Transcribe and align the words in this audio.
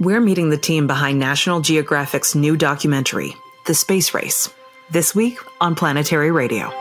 We're 0.00 0.22
meeting 0.22 0.48
the 0.48 0.56
team 0.56 0.86
behind 0.86 1.18
National 1.18 1.60
Geographic's 1.60 2.34
new 2.34 2.56
documentary, 2.56 3.36
The 3.66 3.74
Space 3.74 4.14
Race, 4.14 4.48
this 4.88 5.14
week 5.14 5.38
on 5.60 5.74
Planetary 5.74 6.30
Radio. 6.30 6.72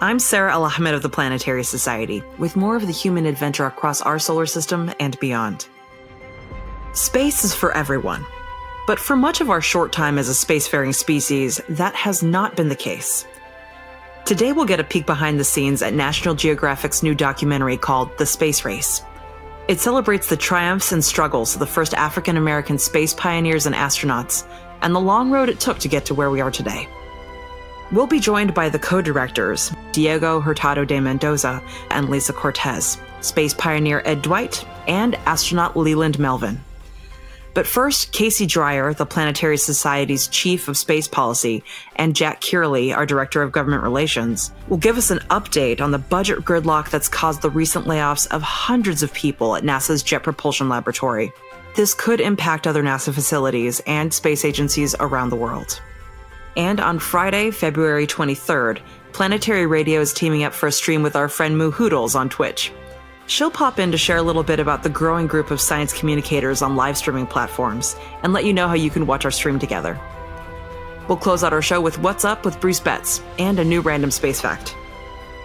I'm 0.00 0.20
Sarah 0.20 0.52
Al 0.52 0.62
Ahmed 0.62 0.94
of 0.94 1.02
the 1.02 1.08
Planetary 1.08 1.64
Society, 1.64 2.22
with 2.38 2.54
more 2.54 2.76
of 2.76 2.86
the 2.86 2.92
human 2.92 3.26
adventure 3.26 3.66
across 3.66 4.00
our 4.00 4.20
solar 4.20 4.46
system 4.46 4.92
and 5.00 5.18
beyond. 5.18 5.66
Space 6.92 7.42
is 7.42 7.52
for 7.52 7.76
everyone, 7.76 8.24
but 8.86 9.00
for 9.00 9.16
much 9.16 9.40
of 9.40 9.50
our 9.50 9.60
short 9.60 9.92
time 9.92 10.18
as 10.18 10.28
a 10.28 10.46
spacefaring 10.46 10.94
species, 10.94 11.60
that 11.68 11.96
has 11.96 12.22
not 12.22 12.54
been 12.54 12.68
the 12.68 12.76
case. 12.76 13.26
Today, 14.28 14.52
we'll 14.52 14.66
get 14.66 14.78
a 14.78 14.84
peek 14.84 15.06
behind 15.06 15.40
the 15.40 15.44
scenes 15.44 15.80
at 15.80 15.94
National 15.94 16.34
Geographic's 16.34 17.02
new 17.02 17.14
documentary 17.14 17.78
called 17.78 18.10
The 18.18 18.26
Space 18.26 18.62
Race. 18.62 19.00
It 19.68 19.80
celebrates 19.80 20.28
the 20.28 20.36
triumphs 20.36 20.92
and 20.92 21.02
struggles 21.02 21.54
of 21.54 21.60
the 21.60 21.66
first 21.66 21.94
African 21.94 22.36
American 22.36 22.76
space 22.76 23.14
pioneers 23.14 23.64
and 23.64 23.74
astronauts, 23.74 24.46
and 24.82 24.94
the 24.94 25.00
long 25.00 25.30
road 25.30 25.48
it 25.48 25.60
took 25.60 25.78
to 25.78 25.88
get 25.88 26.04
to 26.04 26.14
where 26.14 26.28
we 26.28 26.42
are 26.42 26.50
today. 26.50 26.86
We'll 27.90 28.06
be 28.06 28.20
joined 28.20 28.52
by 28.52 28.68
the 28.68 28.78
co 28.78 29.00
directors, 29.00 29.72
Diego 29.92 30.42
Hurtado 30.42 30.84
de 30.84 31.00
Mendoza 31.00 31.62
and 31.90 32.10
Lisa 32.10 32.34
Cortés, 32.34 33.00
space 33.24 33.54
pioneer 33.54 34.02
Ed 34.04 34.20
Dwight, 34.20 34.62
and 34.86 35.14
astronaut 35.24 35.74
Leland 35.74 36.18
Melvin. 36.18 36.60
But 37.54 37.66
first, 37.66 38.12
Casey 38.12 38.46
Dreier, 38.46 38.96
the 38.96 39.06
Planetary 39.06 39.56
Society's 39.56 40.28
Chief 40.28 40.68
of 40.68 40.76
Space 40.76 41.08
Policy, 41.08 41.64
and 41.96 42.14
Jack 42.14 42.40
Kiraly, 42.40 42.94
our 42.94 43.06
Director 43.06 43.42
of 43.42 43.52
Government 43.52 43.82
Relations, 43.82 44.52
will 44.68 44.76
give 44.76 44.96
us 44.96 45.10
an 45.10 45.18
update 45.30 45.80
on 45.80 45.90
the 45.90 45.98
budget 45.98 46.40
gridlock 46.40 46.90
that's 46.90 47.08
caused 47.08 47.42
the 47.42 47.50
recent 47.50 47.86
layoffs 47.86 48.26
of 48.28 48.42
hundreds 48.42 49.02
of 49.02 49.12
people 49.12 49.56
at 49.56 49.64
NASA's 49.64 50.02
Jet 50.02 50.22
Propulsion 50.22 50.68
Laboratory. 50.68 51.32
This 51.74 51.94
could 51.94 52.20
impact 52.20 52.66
other 52.66 52.82
NASA 52.82 53.12
facilities 53.12 53.80
and 53.86 54.12
space 54.12 54.44
agencies 54.44 54.94
around 55.00 55.30
the 55.30 55.36
world. 55.36 55.80
And 56.56 56.80
on 56.80 56.98
Friday, 56.98 57.50
February 57.50 58.06
23rd, 58.06 58.80
Planetary 59.12 59.66
Radio 59.66 60.00
is 60.00 60.12
teaming 60.12 60.44
up 60.44 60.52
for 60.52 60.66
a 60.66 60.72
stream 60.72 61.02
with 61.02 61.16
our 61.16 61.28
friend 61.28 61.56
Moohoodles 61.56 62.14
on 62.14 62.28
Twitch. 62.28 62.72
She'll 63.28 63.50
pop 63.50 63.78
in 63.78 63.92
to 63.92 63.98
share 63.98 64.16
a 64.16 64.22
little 64.22 64.42
bit 64.42 64.58
about 64.58 64.82
the 64.82 64.88
growing 64.88 65.26
group 65.26 65.50
of 65.50 65.60
science 65.60 65.92
communicators 65.92 66.62
on 66.62 66.76
live 66.76 66.96
streaming 66.96 67.26
platforms 67.26 67.94
and 68.22 68.32
let 68.32 68.46
you 68.46 68.54
know 68.54 68.68
how 68.68 68.74
you 68.74 68.88
can 68.88 69.06
watch 69.06 69.26
our 69.26 69.30
stream 69.30 69.58
together. 69.58 70.00
We'll 71.08 71.18
close 71.18 71.44
out 71.44 71.52
our 71.52 71.60
show 71.60 71.78
with 71.78 71.98
What's 71.98 72.24
Up 72.24 72.46
with 72.46 72.58
Bruce 72.58 72.80
Betts 72.80 73.20
and 73.38 73.58
a 73.58 73.64
new 73.64 73.82
random 73.82 74.10
space 74.10 74.40
fact. 74.40 74.74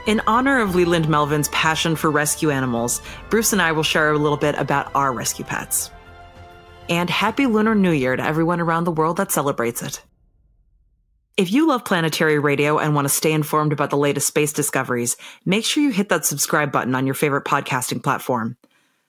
In 0.07 0.21
honor 0.27 0.61
of 0.61 0.75
Leland 0.75 1.09
Melvin's 1.09 1.49
passion 1.49 1.97
for 1.97 2.09
rescue 2.09 2.51
animals, 2.51 3.01
Bruce 3.29 3.51
and 3.51 3.61
I 3.61 3.73
will 3.73 3.83
share 3.83 4.11
a 4.11 4.17
little 4.17 4.37
bit 4.37 4.55
about 4.57 4.95
our 4.95 5.11
rescue 5.11 5.43
pets. 5.43 5.91
And 6.87 7.09
Happy 7.09 7.47
Lunar 7.47 7.75
New 7.75 7.91
Year 7.91 8.15
to 8.15 8.23
everyone 8.23 8.61
around 8.61 8.85
the 8.85 8.91
world 8.91 9.17
that 9.17 9.31
celebrates 9.31 9.83
it. 9.83 10.01
If 11.35 11.51
you 11.51 11.67
love 11.67 11.83
planetary 11.83 12.37
radio 12.37 12.77
and 12.77 12.93
want 12.93 13.05
to 13.05 13.13
stay 13.13 13.31
informed 13.31 13.73
about 13.73 13.89
the 13.89 13.97
latest 13.97 14.27
space 14.27 14.53
discoveries, 14.53 15.17
make 15.45 15.65
sure 15.65 15.81
you 15.81 15.89
hit 15.89 16.09
that 16.09 16.27
subscribe 16.27 16.71
button 16.71 16.93
on 16.93 17.07
your 17.07 17.15
favorite 17.15 17.43
podcasting 17.43 18.03
platform. 18.03 18.55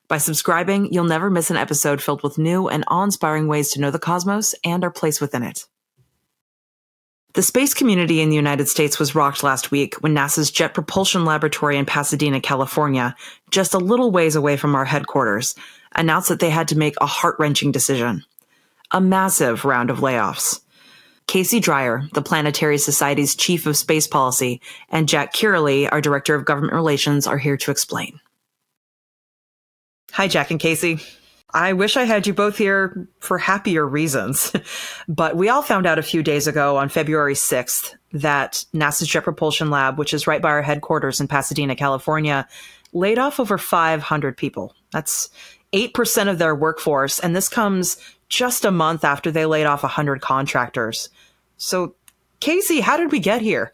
By 0.08 0.16
subscribing, 0.16 0.90
you'll 0.90 1.04
never 1.04 1.28
miss 1.28 1.50
an 1.50 1.58
episode 1.58 2.02
filled 2.02 2.22
with 2.22 2.38
new 2.38 2.66
and 2.66 2.82
awe 2.88 3.04
inspiring 3.04 3.46
ways 3.46 3.72
to 3.72 3.80
know 3.80 3.90
the 3.90 3.98
cosmos 3.98 4.54
and 4.64 4.82
our 4.84 4.90
place 4.90 5.20
within 5.20 5.42
it. 5.42 5.66
The 7.34 7.42
space 7.42 7.74
community 7.74 8.22
in 8.22 8.30
the 8.30 8.36
United 8.36 8.68
States 8.68 8.98
was 8.98 9.14
rocked 9.14 9.42
last 9.42 9.70
week 9.70 9.96
when 9.96 10.14
NASA's 10.14 10.50
Jet 10.50 10.72
Propulsion 10.72 11.26
Laboratory 11.26 11.76
in 11.76 11.84
Pasadena, 11.84 12.40
California, 12.40 13.14
just 13.50 13.74
a 13.74 13.78
little 13.78 14.10
ways 14.10 14.34
away 14.34 14.56
from 14.56 14.74
our 14.74 14.86
headquarters, 14.86 15.54
announced 15.94 16.30
that 16.30 16.40
they 16.40 16.50
had 16.50 16.68
to 16.68 16.78
make 16.78 16.94
a 17.02 17.06
heart 17.06 17.36
wrenching 17.38 17.70
decision 17.70 18.24
a 18.92 19.00
massive 19.00 19.66
round 19.66 19.90
of 19.90 19.98
layoffs. 19.98 20.60
Casey 21.26 21.60
Dreier, 21.60 22.10
the 22.12 22.22
Planetary 22.22 22.78
Society's 22.78 23.34
Chief 23.34 23.66
of 23.66 23.76
Space 23.76 24.06
Policy, 24.06 24.60
and 24.90 25.08
Jack 25.08 25.34
Kiraly, 25.34 25.88
our 25.90 26.00
Director 26.00 26.34
of 26.34 26.44
Government 26.44 26.74
Relations, 26.74 27.26
are 27.26 27.38
here 27.38 27.56
to 27.56 27.70
explain. 27.70 28.20
Hi, 30.12 30.28
Jack 30.28 30.50
and 30.50 30.60
Casey. 30.60 31.00
I 31.52 31.72
wish 31.72 31.96
I 31.96 32.02
had 32.02 32.26
you 32.26 32.34
both 32.34 32.58
here 32.58 33.08
for 33.20 33.38
happier 33.38 33.86
reasons. 33.86 34.52
but 35.08 35.36
we 35.36 35.48
all 35.48 35.62
found 35.62 35.86
out 35.86 35.98
a 36.00 36.02
few 36.02 36.22
days 36.22 36.46
ago 36.46 36.76
on 36.76 36.88
February 36.88 37.34
6th 37.34 37.94
that 38.12 38.64
NASA's 38.74 39.08
Jet 39.08 39.22
Propulsion 39.22 39.70
Lab, 39.70 39.98
which 39.98 40.12
is 40.12 40.26
right 40.26 40.42
by 40.42 40.50
our 40.50 40.62
headquarters 40.62 41.20
in 41.20 41.28
Pasadena, 41.28 41.76
California, 41.76 42.46
laid 42.92 43.18
off 43.18 43.38
over 43.38 43.56
500 43.56 44.36
people. 44.36 44.74
That's 44.92 45.30
8% 45.72 46.28
of 46.28 46.38
their 46.38 46.54
workforce. 46.54 47.20
And 47.20 47.34
this 47.34 47.48
comes 47.48 47.98
just 48.34 48.64
a 48.64 48.70
month 48.70 49.04
after 49.04 49.30
they 49.30 49.46
laid 49.46 49.66
off 49.66 49.82
100 49.82 50.20
contractors. 50.20 51.08
So, 51.56 51.94
Casey, 52.40 52.80
how 52.80 52.96
did 52.96 53.12
we 53.12 53.20
get 53.20 53.40
here? 53.40 53.72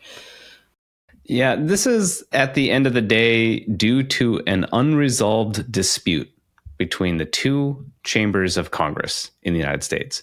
Yeah, 1.25 1.57
this 1.57 1.87
is 1.87 2.25
at 2.33 2.55
the 2.55 2.71
end 2.71 2.87
of 2.87 2.93
the 2.93 3.01
day 3.01 3.61
due 3.61 4.03
to 4.03 4.43
an 4.47 4.67
unresolved 4.73 5.71
dispute 5.71 6.31
between 6.77 7.19
the 7.19 7.25
two 7.25 7.85
chambers 8.05 8.57
of 8.57 8.71
Congress 8.71 9.31
in 9.43 9.53
the 9.53 9.61
United 9.61 9.83
States 9.85 10.23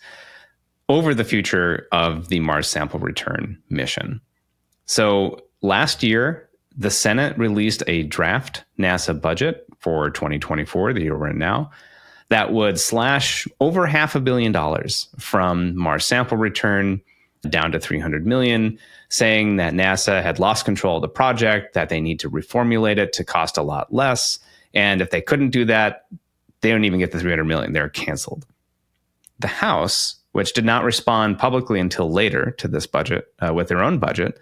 over 0.90 1.14
the 1.14 1.24
future 1.24 1.88
of 1.92 2.30
the 2.30 2.40
Mars 2.40 2.68
sample 2.68 3.00
return 3.00 3.62
mission. 3.70 4.22
So 4.86 5.42
last 5.62 6.04
year, 6.04 6.50
the 6.78 6.92
Senate 6.92 7.38
released 7.38 7.84
a 7.88 8.04
draft 8.04 8.64
NASA 8.80 9.20
budget 9.20 9.66
for 9.80 10.10
2024, 10.10 10.94
the 10.94 11.04
year 11.04 11.18
we're 11.18 11.30
in 11.30 11.38
now, 11.38 11.72
that 12.30 12.52
would 12.52 12.80
slash 12.80 13.48
over 13.60 13.86
half 13.86 14.16
a 14.16 14.20
billion 14.20 14.52
dollars 14.52 15.08
from 15.18 15.76
Mars 15.78 16.06
sample 16.06 16.38
return 16.38 17.02
down 17.50 17.72
to 17.72 17.80
300 17.80 18.26
million, 18.26 18.78
saying 19.10 19.58
that 19.58 19.74
NASA 19.74 20.22
had 20.22 20.40
lost 20.40 20.66
control 20.66 20.98
of 20.98 21.02
the 21.02 21.08
project, 21.08 21.74
that 21.74 21.90
they 21.90 22.02
need 22.02 22.20
to 22.20 22.30
reformulate 22.30 22.98
it 22.98 23.14
to 23.14 23.24
cost 23.24 23.58
a 23.58 23.64
lot 23.64 23.94
less. 23.94 24.40
And 24.74 25.02
if 25.02 25.12
they 25.12 25.22
couldn't 25.22 25.52
do 25.52 25.66
that, 25.66 26.08
they 26.62 26.72
don't 26.72 26.86
even 26.86 27.00
get 27.00 27.12
the 27.12 27.20
300 27.20 27.46
million. 27.46 27.74
They're 27.74 27.90
canceled. 27.90 28.46
The 29.40 29.48
House, 29.48 30.16
which 30.32 30.54
did 30.54 30.66
not 30.66 30.84
respond 30.84 31.40
publicly 31.40 31.80
until 31.80 32.12
later 32.12 32.52
to 32.58 32.68
this 32.68 32.88
budget 32.88 33.28
uh, 33.40 33.54
with 33.54 33.68
their 33.68 33.84
own 33.84 34.00
budget, 34.00 34.40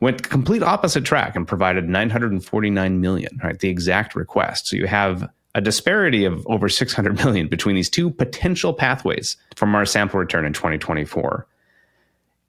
went 0.00 0.28
complete 0.30 0.62
opposite 0.62 1.04
track 1.04 1.36
and 1.36 1.46
provided 1.46 1.88
949 1.88 3.00
million, 3.00 3.38
right? 3.42 3.58
The 3.58 3.68
exact 3.68 4.14
request. 4.14 4.68
So 4.68 4.76
you 4.76 4.86
have 4.86 5.28
a 5.54 5.60
disparity 5.60 6.24
of 6.24 6.46
over 6.46 6.68
600 6.68 7.16
million 7.16 7.48
between 7.48 7.74
these 7.74 7.90
two 7.90 8.10
potential 8.10 8.72
pathways 8.72 9.36
from 9.56 9.74
our 9.74 9.84
sample 9.84 10.20
return 10.20 10.44
in 10.44 10.52
2024. 10.52 11.46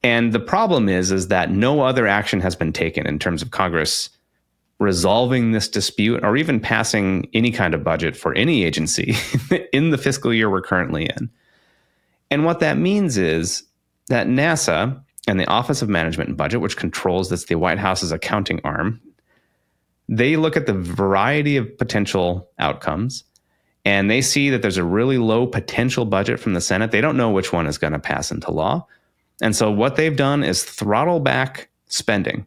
And 0.04 0.34
the 0.34 0.40
problem 0.40 0.90
is, 0.90 1.12
is 1.12 1.28
that 1.28 1.52
no 1.52 1.82
other 1.82 2.08
action 2.08 2.42
has 2.42 2.56
been 2.56 2.74
taken 2.74 3.06
in 3.06 3.20
terms 3.20 3.42
of 3.42 3.52
Congress 3.52 4.10
resolving 4.80 5.52
this 5.52 5.70
dispute 5.70 6.24
or 6.24 6.36
even 6.36 6.60
passing 6.60 7.30
any 7.34 7.52
kind 7.52 7.76
of 7.76 7.84
budget 7.84 8.18
for 8.18 8.34
any 8.34 8.64
agency 8.64 9.16
in 9.74 9.92
the 9.92 9.98
fiscal 9.98 10.34
year 10.34 10.50
we're 10.50 10.62
currently 10.62 11.06
in. 11.06 11.30
And 12.32 12.46
what 12.46 12.60
that 12.62 12.78
means 12.78 13.18
is 13.18 13.64
that 14.08 14.26
NASA 14.26 15.00
and 15.28 15.40
the 15.40 15.46
Office 15.46 15.84
of 15.84 15.90
Management 15.90 16.30
and 16.30 16.38
Budget, 16.38 16.62
which 16.62 16.78
controls 16.78 17.30
this, 17.30 17.46
the 17.46 17.56
White 17.56 17.78
House's 17.78 18.12
accounting 18.12 18.60
arm, 18.64 19.00
they 20.10 20.36
look 20.36 20.58
at 20.58 20.66
the 20.66 20.74
variety 20.74 21.58
of 21.58 21.78
potential 21.78 22.50
outcomes 22.60 23.24
and 23.86 24.12
they 24.12 24.22
see 24.22 24.50
that 24.50 24.62
there's 24.62 24.78
a 24.78 24.84
really 24.84 25.18
low 25.18 25.48
potential 25.48 26.06
budget 26.06 26.40
from 26.40 26.54
the 26.54 26.62
Senate. 26.62 26.92
They 26.92 27.02
don't 27.02 27.18
know 27.18 27.32
which 27.32 27.52
one 27.52 27.68
is 27.68 27.78
going 27.78 27.94
to 27.94 28.00
pass 28.00 28.32
into 28.32 28.52
law. 28.52 28.86
And 29.42 29.56
so 29.56 29.72
what 29.72 29.96
they've 29.96 30.16
done 30.16 30.44
is 30.44 30.64
throttle 30.64 31.20
back 31.20 31.70
spending 31.88 32.46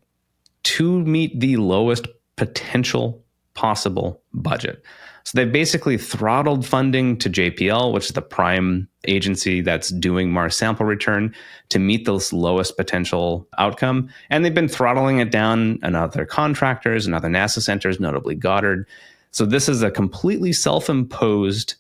to 0.63 1.01
meet 1.01 1.41
the 1.41 1.57
lowest 1.57 2.07
potential 2.37 3.23
possible 3.55 4.23
budget. 4.33 4.83
So 5.25 5.39
they've 5.39 5.51
basically 5.51 5.97
throttled 5.97 6.67
funding 6.67 7.17
to 7.19 7.31
JPL, 7.31 7.93
which 7.93 8.07
is 8.07 8.13
the 8.13 8.21
prime 8.21 8.89
agency 9.09 9.63
that's 9.63 9.89
doing 9.89 10.31
Mars 10.31 10.57
sample 10.57 10.85
return 10.85 11.35
to 11.71 11.79
meet 11.79 12.05
this 12.05 12.33
lowest 12.33 12.77
potential 12.77 13.49
outcome. 13.57 14.11
And 14.29 14.45
they've 14.45 14.55
been 14.55 14.69
throttling 14.69 15.21
it 15.21 15.31
down 15.31 15.79
on 15.83 15.95
other 15.95 16.27
contractors 16.27 17.07
and 17.07 17.15
other 17.15 17.29
NASA 17.29 17.63
centers, 17.63 17.99
notably 17.99 18.35
Goddard. 18.35 18.87
So 19.31 19.47
this 19.47 19.69
is 19.69 19.83
a 19.83 19.91
completely 19.91 20.53
self 20.53 20.91
imposed 20.91 21.75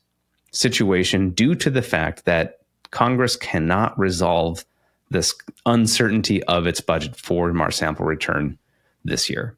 situation 0.50 1.30
due 1.30 1.54
to 1.56 1.68
the 1.68 1.82
fact 1.82 2.24
that 2.24 2.60
Congress 2.92 3.36
cannot 3.36 3.98
resolve 3.98 4.64
this 5.10 5.34
uncertainty 5.66 6.42
of 6.44 6.66
its 6.66 6.80
budget 6.80 7.14
for 7.14 7.52
Mars 7.52 7.76
sample 7.76 8.06
return 8.06 8.58
this 9.04 9.28
year. 9.28 9.54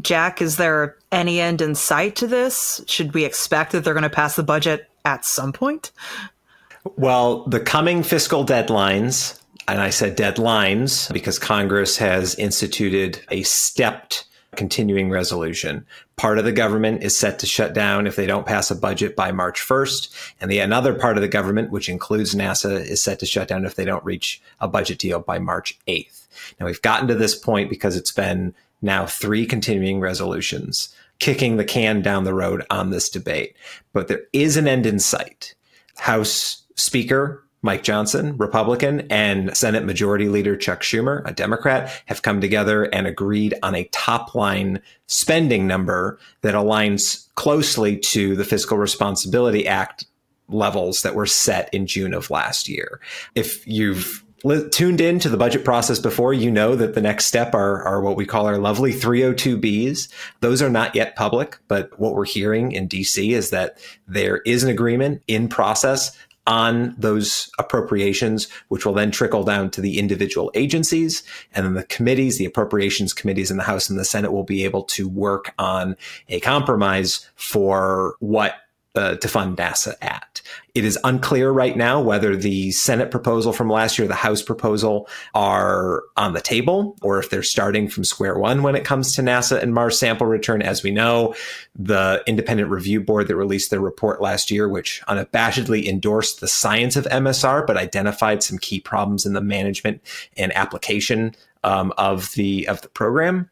Jack, 0.00 0.40
is 0.40 0.56
there 0.56 0.96
any 1.12 1.40
end 1.40 1.60
in 1.60 1.74
sight 1.74 2.16
to 2.16 2.26
this? 2.26 2.82
Should 2.86 3.14
we 3.14 3.24
expect 3.24 3.72
that 3.72 3.84
they're 3.84 3.94
going 3.94 4.02
to 4.02 4.10
pass 4.10 4.36
the 4.36 4.42
budget 4.42 4.88
at 5.04 5.24
some 5.24 5.52
point? 5.52 5.92
Well, 6.96 7.44
the 7.44 7.60
coming 7.60 8.02
fiscal 8.02 8.44
deadlines, 8.44 9.40
and 9.68 9.80
I 9.80 9.90
said 9.90 10.16
deadlines 10.16 11.12
because 11.12 11.38
Congress 11.38 11.98
has 11.98 12.34
instituted 12.36 13.20
a 13.30 13.42
stepped 13.42 14.26
continuing 14.56 15.10
resolution. 15.10 15.86
Part 16.16 16.38
of 16.38 16.44
the 16.44 16.52
government 16.52 17.02
is 17.02 17.16
set 17.16 17.38
to 17.38 17.46
shut 17.46 17.72
down 17.72 18.06
if 18.06 18.16
they 18.16 18.26
don't 18.26 18.46
pass 18.46 18.70
a 18.70 18.74
budget 18.74 19.14
by 19.14 19.32
March 19.32 19.60
1st. 19.60 20.32
And 20.40 20.50
the 20.50 20.58
another 20.58 20.94
part 20.94 21.16
of 21.16 21.22
the 21.22 21.28
government, 21.28 21.70
which 21.70 21.88
includes 21.88 22.34
NASA, 22.34 22.80
is 22.80 23.00
set 23.02 23.20
to 23.20 23.26
shut 23.26 23.48
down 23.48 23.64
if 23.64 23.76
they 23.76 23.84
don't 23.84 24.04
reach 24.04 24.42
a 24.60 24.68
budget 24.68 24.98
deal 24.98 25.20
by 25.20 25.38
March 25.38 25.78
8th. 25.86 26.26
Now 26.58 26.66
we've 26.66 26.82
gotten 26.82 27.08
to 27.08 27.14
this 27.14 27.34
point 27.34 27.70
because 27.70 27.96
it's 27.96 28.12
been 28.12 28.54
now 28.82 29.06
three 29.06 29.46
continuing 29.46 30.00
resolutions 30.00 30.94
kicking 31.18 31.56
the 31.56 31.64
can 31.64 32.00
down 32.00 32.24
the 32.24 32.34
road 32.34 32.64
on 32.70 32.90
this 32.90 33.10
debate. 33.10 33.54
But 33.92 34.08
there 34.08 34.22
is 34.32 34.56
an 34.56 34.66
end 34.66 34.86
in 34.86 34.98
sight. 34.98 35.54
House 35.96 36.62
Speaker 36.76 37.44
Mike 37.62 37.82
Johnson, 37.82 38.36
Republican, 38.38 39.06
and 39.10 39.54
Senate 39.56 39.84
Majority 39.84 40.28
Leader 40.28 40.56
Chuck 40.56 40.80
Schumer, 40.80 41.22
a 41.26 41.32
Democrat, 41.32 42.02
have 42.06 42.22
come 42.22 42.40
together 42.40 42.84
and 42.84 43.06
agreed 43.06 43.54
on 43.62 43.74
a 43.74 43.84
top 43.92 44.34
line 44.34 44.80
spending 45.06 45.66
number 45.66 46.18
that 46.40 46.54
aligns 46.54 47.28
closely 47.34 47.98
to 47.98 48.34
the 48.34 48.44
Fiscal 48.44 48.78
Responsibility 48.78 49.66
Act 49.66 50.06
levels 50.48 51.02
that 51.02 51.14
were 51.14 51.26
set 51.26 51.72
in 51.72 51.86
June 51.86 52.14
of 52.14 52.30
last 52.30 52.68
year. 52.68 53.00
If 53.34 53.66
you've 53.66 54.24
tuned 54.70 55.00
in 55.00 55.18
to 55.20 55.28
the 55.28 55.36
budget 55.36 55.64
process 55.64 55.98
before, 55.98 56.32
you 56.32 56.50
know 56.50 56.74
that 56.76 56.94
the 56.94 57.00
next 57.00 57.26
step 57.26 57.54
are, 57.54 57.82
are 57.82 58.00
what 58.00 58.16
we 58.16 58.26
call 58.26 58.46
our 58.46 58.58
lovely 58.58 58.92
302Bs. 58.92 60.08
Those 60.40 60.62
are 60.62 60.70
not 60.70 60.94
yet 60.94 61.16
public, 61.16 61.58
but 61.68 61.98
what 61.98 62.14
we're 62.14 62.24
hearing 62.24 62.72
in 62.72 62.88
DC 62.88 63.30
is 63.30 63.50
that 63.50 63.78
there 64.06 64.38
is 64.38 64.62
an 64.62 64.70
agreement 64.70 65.22
in 65.26 65.48
process 65.48 66.16
on 66.46 66.94
those 66.98 67.50
appropriations, 67.58 68.48
which 68.68 68.84
will 68.84 68.94
then 68.94 69.10
trickle 69.10 69.44
down 69.44 69.70
to 69.70 69.80
the 69.80 69.98
individual 69.98 70.50
agencies. 70.54 71.22
And 71.54 71.64
then 71.64 71.74
the 71.74 71.84
committees, 71.84 72.38
the 72.38 72.46
appropriations 72.46 73.12
committees 73.12 73.50
in 73.50 73.56
the 73.56 73.62
House 73.62 73.88
and 73.88 73.98
the 73.98 74.04
Senate 74.04 74.32
will 74.32 74.44
be 74.44 74.64
able 74.64 74.82
to 74.84 75.08
work 75.08 75.54
on 75.58 75.96
a 76.28 76.40
compromise 76.40 77.28
for 77.36 78.16
what 78.20 78.54
uh, 78.94 79.16
to 79.16 79.28
fund 79.28 79.56
NASA 79.56 79.94
at. 80.02 80.42
It 80.74 80.84
is 80.84 80.98
unclear 81.04 81.50
right 81.50 81.76
now 81.76 82.00
whether 82.00 82.36
the 82.36 82.70
Senate 82.72 83.10
proposal 83.10 83.52
from 83.52 83.68
last 83.68 83.98
year, 83.98 84.08
the 84.08 84.14
House 84.14 84.42
proposal, 84.42 85.08
are 85.34 86.02
on 86.16 86.32
the 86.32 86.40
table 86.40 86.96
or 87.02 87.18
if 87.18 87.30
they're 87.30 87.42
starting 87.42 87.88
from 87.88 88.04
square 88.04 88.38
one 88.38 88.62
when 88.62 88.74
it 88.74 88.84
comes 88.84 89.14
to 89.14 89.22
NASA 89.22 89.60
and 89.62 89.74
Mars 89.74 89.98
sample 89.98 90.26
return. 90.26 90.62
As 90.62 90.82
we 90.82 90.90
know, 90.90 91.34
the 91.76 92.22
independent 92.26 92.70
review 92.70 93.00
board 93.00 93.28
that 93.28 93.36
released 93.36 93.70
their 93.70 93.80
report 93.80 94.20
last 94.20 94.50
year, 94.50 94.68
which 94.68 95.02
unabashedly 95.08 95.86
endorsed 95.86 96.40
the 96.40 96.48
science 96.48 96.96
of 96.96 97.04
MSR, 97.06 97.66
but 97.66 97.76
identified 97.76 98.42
some 98.42 98.58
key 98.58 98.80
problems 98.80 99.24
in 99.24 99.32
the 99.32 99.40
management 99.40 100.00
and 100.36 100.52
application 100.56 101.34
um, 101.62 101.92
of 101.98 102.32
the 102.32 102.66
of 102.68 102.80
the 102.82 102.88
program 102.88 103.50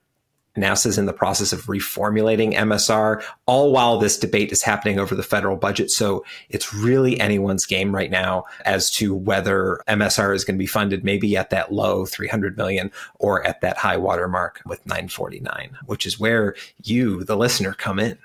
NASA's 0.58 0.98
in 0.98 1.06
the 1.06 1.12
process 1.12 1.52
of 1.52 1.64
reformulating 1.64 2.54
MSR, 2.54 3.22
all 3.46 3.72
while 3.72 3.98
this 3.98 4.18
debate 4.18 4.52
is 4.52 4.62
happening 4.62 4.98
over 4.98 5.14
the 5.14 5.22
federal 5.22 5.56
budget. 5.56 5.90
So 5.90 6.24
it's 6.48 6.74
really 6.74 7.18
anyone's 7.20 7.66
game 7.66 7.94
right 7.94 8.10
now 8.10 8.44
as 8.64 8.90
to 8.92 9.14
whether 9.14 9.80
MSR 9.88 10.34
is 10.34 10.44
going 10.44 10.56
to 10.56 10.62
be 10.62 10.66
funded 10.66 11.04
maybe 11.04 11.36
at 11.36 11.50
that 11.50 11.72
low 11.72 12.06
300 12.06 12.56
million 12.56 12.90
or 13.18 13.46
at 13.46 13.60
that 13.60 13.78
high 13.78 13.96
watermark 13.96 14.60
with 14.66 14.84
949, 14.86 15.78
which 15.86 16.06
is 16.06 16.18
where 16.18 16.54
you, 16.82 17.24
the 17.24 17.36
listener, 17.36 17.72
come 17.72 17.98
in. 17.98 18.18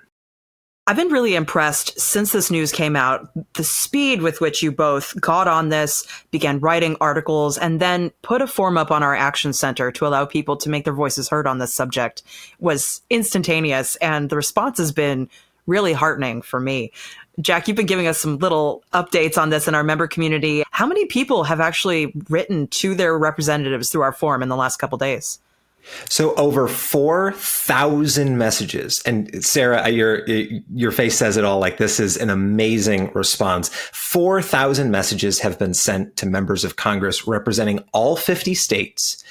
I've 0.85 0.97
been 0.97 1.13
really 1.13 1.35
impressed 1.35 1.97
since 1.97 2.33
this 2.33 2.51
news 2.51 2.73
came 2.73 2.97
out. 2.97 3.29
The 3.53 3.63
speed 3.63 4.21
with 4.21 4.41
which 4.41 4.61
you 4.61 4.69
both 4.69 5.19
got 5.21 5.47
on 5.47 5.69
this, 5.69 6.05
began 6.29 6.59
writing 6.59 6.97
articles, 6.99 7.57
and 7.57 7.79
then 7.79 8.11
put 8.21 8.41
a 8.41 8.47
form 8.47 8.77
up 8.77 8.91
on 8.91 9.01
our 9.01 9.15
action 9.15 9.53
center 9.53 9.93
to 9.93 10.05
allow 10.05 10.25
people 10.25 10.57
to 10.57 10.69
make 10.69 10.83
their 10.83 10.93
voices 10.93 11.29
heard 11.29 11.47
on 11.47 11.59
this 11.59 11.73
subject 11.73 12.21
was 12.59 13.01
instantaneous. 13.09 13.95
And 13.97 14.29
the 14.29 14.35
response 14.35 14.77
has 14.77 14.91
been 14.91 15.29
really 15.67 15.93
heartening 15.93 16.41
for 16.41 16.59
me. 16.59 16.91
Jack, 17.39 17.69
you've 17.69 17.77
been 17.77 17.85
giving 17.85 18.07
us 18.07 18.19
some 18.19 18.37
little 18.39 18.83
updates 18.93 19.37
on 19.37 19.51
this 19.51 19.69
in 19.69 19.75
our 19.75 19.85
member 19.85 20.05
community. 20.05 20.63
How 20.71 20.85
many 20.85 21.05
people 21.05 21.45
have 21.45 21.61
actually 21.61 22.11
written 22.29 22.67
to 22.67 22.93
their 22.93 23.17
representatives 23.17 23.89
through 23.89 24.01
our 24.01 24.11
form 24.11 24.43
in 24.43 24.49
the 24.49 24.57
last 24.57 24.77
couple 24.77 24.97
days? 24.97 25.39
So 26.09 26.33
over 26.35 26.67
4,000 26.67 28.37
messages. 28.37 29.01
And 29.05 29.43
Sarah, 29.43 29.83
uh, 29.83 29.87
your, 29.87 30.29
uh, 30.29 30.43
your 30.73 30.91
face 30.91 31.17
says 31.17 31.37
it 31.37 31.43
all. 31.43 31.59
Like 31.59 31.77
this 31.77 31.99
is 31.99 32.17
an 32.17 32.29
amazing 32.29 33.11
response. 33.13 33.69
4,000 33.69 34.91
messages 34.91 35.39
have 35.39 35.59
been 35.59 35.73
sent 35.73 36.15
to 36.17 36.25
members 36.25 36.63
of 36.63 36.75
Congress 36.75 37.27
representing 37.27 37.83
all 37.93 38.15
50 38.15 38.53
states 38.53 39.23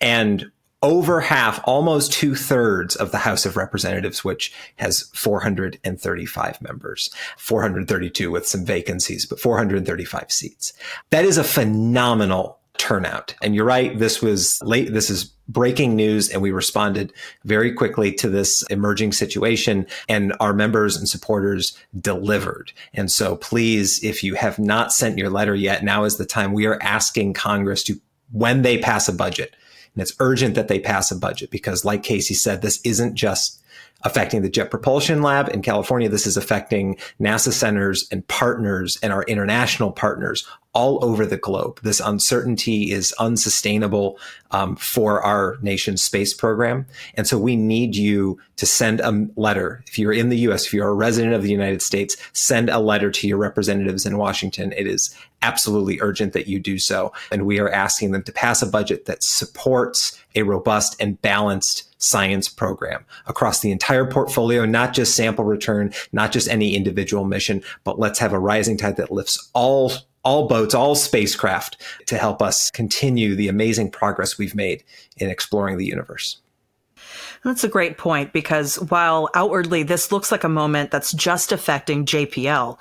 and 0.00 0.50
over 0.82 1.20
half, 1.20 1.60
almost 1.64 2.12
two 2.12 2.34
thirds 2.36 2.94
of 2.94 3.10
the 3.10 3.18
House 3.18 3.44
of 3.44 3.56
Representatives, 3.56 4.24
which 4.24 4.52
has 4.76 5.10
435 5.12 6.62
members, 6.62 7.10
432 7.36 8.30
with 8.30 8.46
some 8.46 8.64
vacancies, 8.64 9.26
but 9.26 9.40
435 9.40 10.30
seats. 10.30 10.72
That 11.10 11.24
is 11.24 11.36
a 11.36 11.44
phenomenal 11.44 12.60
turnout. 12.76 13.34
And 13.42 13.56
you're 13.56 13.64
right. 13.64 13.98
This 13.98 14.22
was 14.22 14.62
late. 14.62 14.92
This 14.92 15.10
is 15.10 15.32
breaking 15.48 15.96
news 15.96 16.28
and 16.28 16.42
we 16.42 16.50
responded 16.50 17.12
very 17.44 17.72
quickly 17.72 18.12
to 18.12 18.28
this 18.28 18.62
emerging 18.70 19.12
situation 19.12 19.86
and 20.08 20.34
our 20.40 20.52
members 20.52 20.96
and 20.96 21.08
supporters 21.08 21.76
delivered. 21.98 22.72
And 22.92 23.10
so 23.10 23.36
please, 23.36 24.02
if 24.04 24.22
you 24.22 24.34
have 24.34 24.58
not 24.58 24.92
sent 24.92 25.18
your 25.18 25.30
letter 25.30 25.54
yet, 25.54 25.82
now 25.82 26.04
is 26.04 26.18
the 26.18 26.26
time 26.26 26.52
we 26.52 26.66
are 26.66 26.78
asking 26.82 27.34
Congress 27.34 27.82
to, 27.84 28.00
when 28.30 28.62
they 28.62 28.78
pass 28.78 29.08
a 29.08 29.12
budget, 29.12 29.56
and 29.94 30.02
it's 30.02 30.14
urgent 30.20 30.54
that 30.54 30.68
they 30.68 30.78
pass 30.78 31.10
a 31.10 31.16
budget 31.16 31.50
because 31.50 31.84
like 31.84 32.02
Casey 32.02 32.34
said, 32.34 32.60
this 32.60 32.80
isn't 32.82 33.14
just 33.14 33.62
affecting 34.04 34.42
the 34.42 34.50
Jet 34.50 34.70
Propulsion 34.70 35.22
Lab 35.22 35.48
in 35.48 35.62
California. 35.62 36.08
This 36.08 36.26
is 36.26 36.36
affecting 36.36 36.96
NASA 37.20 37.52
centers 37.52 38.06
and 38.12 38.26
partners 38.28 38.98
and 39.02 39.12
our 39.12 39.24
international 39.24 39.90
partners 39.90 40.46
all 40.72 41.04
over 41.04 41.26
the 41.26 41.36
globe. 41.36 41.80
This 41.82 41.98
uncertainty 41.98 42.92
is 42.92 43.12
unsustainable 43.18 44.18
um, 44.52 44.76
for 44.76 45.20
our 45.24 45.58
nation's 45.60 46.04
space 46.04 46.32
program. 46.32 46.86
And 47.14 47.26
so 47.26 47.36
we 47.36 47.56
need 47.56 47.96
you 47.96 48.38
to 48.56 48.66
send 48.66 49.00
a 49.00 49.26
letter. 49.34 49.82
If 49.88 49.98
you're 49.98 50.12
in 50.12 50.28
the 50.28 50.38
US, 50.50 50.66
if 50.66 50.74
you're 50.74 50.88
a 50.88 50.94
resident 50.94 51.34
of 51.34 51.42
the 51.42 51.50
United 51.50 51.82
States, 51.82 52.16
send 52.32 52.70
a 52.70 52.78
letter 52.78 53.10
to 53.10 53.26
your 53.26 53.38
representatives 53.38 54.06
in 54.06 54.18
Washington. 54.18 54.72
It 54.76 54.86
is 54.86 55.12
absolutely 55.42 55.98
urgent 56.00 56.32
that 56.34 56.46
you 56.46 56.60
do 56.60 56.78
so. 56.78 57.12
And 57.32 57.46
we 57.46 57.58
are 57.58 57.70
asking 57.70 58.12
them 58.12 58.22
to 58.22 58.32
pass 58.32 58.62
a 58.62 58.66
budget 58.66 59.06
that 59.06 59.24
supports 59.24 60.22
a 60.36 60.42
robust 60.42 60.94
and 61.00 61.20
balanced 61.22 61.87
science 61.98 62.48
program 62.48 63.04
across 63.26 63.60
the 63.60 63.70
entire 63.70 64.06
portfolio, 64.06 64.64
not 64.64 64.94
just 64.94 65.14
sample 65.14 65.44
return, 65.44 65.92
not 66.12 66.32
just 66.32 66.48
any 66.48 66.74
individual 66.74 67.24
mission, 67.24 67.62
but 67.84 67.98
let's 67.98 68.18
have 68.18 68.32
a 68.32 68.38
rising 68.38 68.76
tide 68.76 68.96
that 68.96 69.10
lifts 69.10 69.50
all 69.52 69.92
all 70.24 70.48
boats, 70.48 70.74
all 70.74 70.94
spacecraft 70.94 71.80
to 72.06 72.18
help 72.18 72.42
us 72.42 72.70
continue 72.72 73.34
the 73.34 73.48
amazing 73.48 73.90
progress 73.90 74.36
we've 74.36 74.54
made 74.54 74.82
in 75.16 75.30
exploring 75.30 75.78
the 75.78 75.86
universe. 75.86 76.40
That's 77.44 77.64
a 77.64 77.68
great 77.68 77.98
point 77.98 78.32
because 78.32 78.76
while 78.76 79.28
outwardly 79.34 79.84
this 79.84 80.10
looks 80.10 80.32
like 80.32 80.44
a 80.44 80.48
moment 80.48 80.90
that's 80.90 81.12
just 81.12 81.52
affecting 81.52 82.04
JPL, 82.04 82.78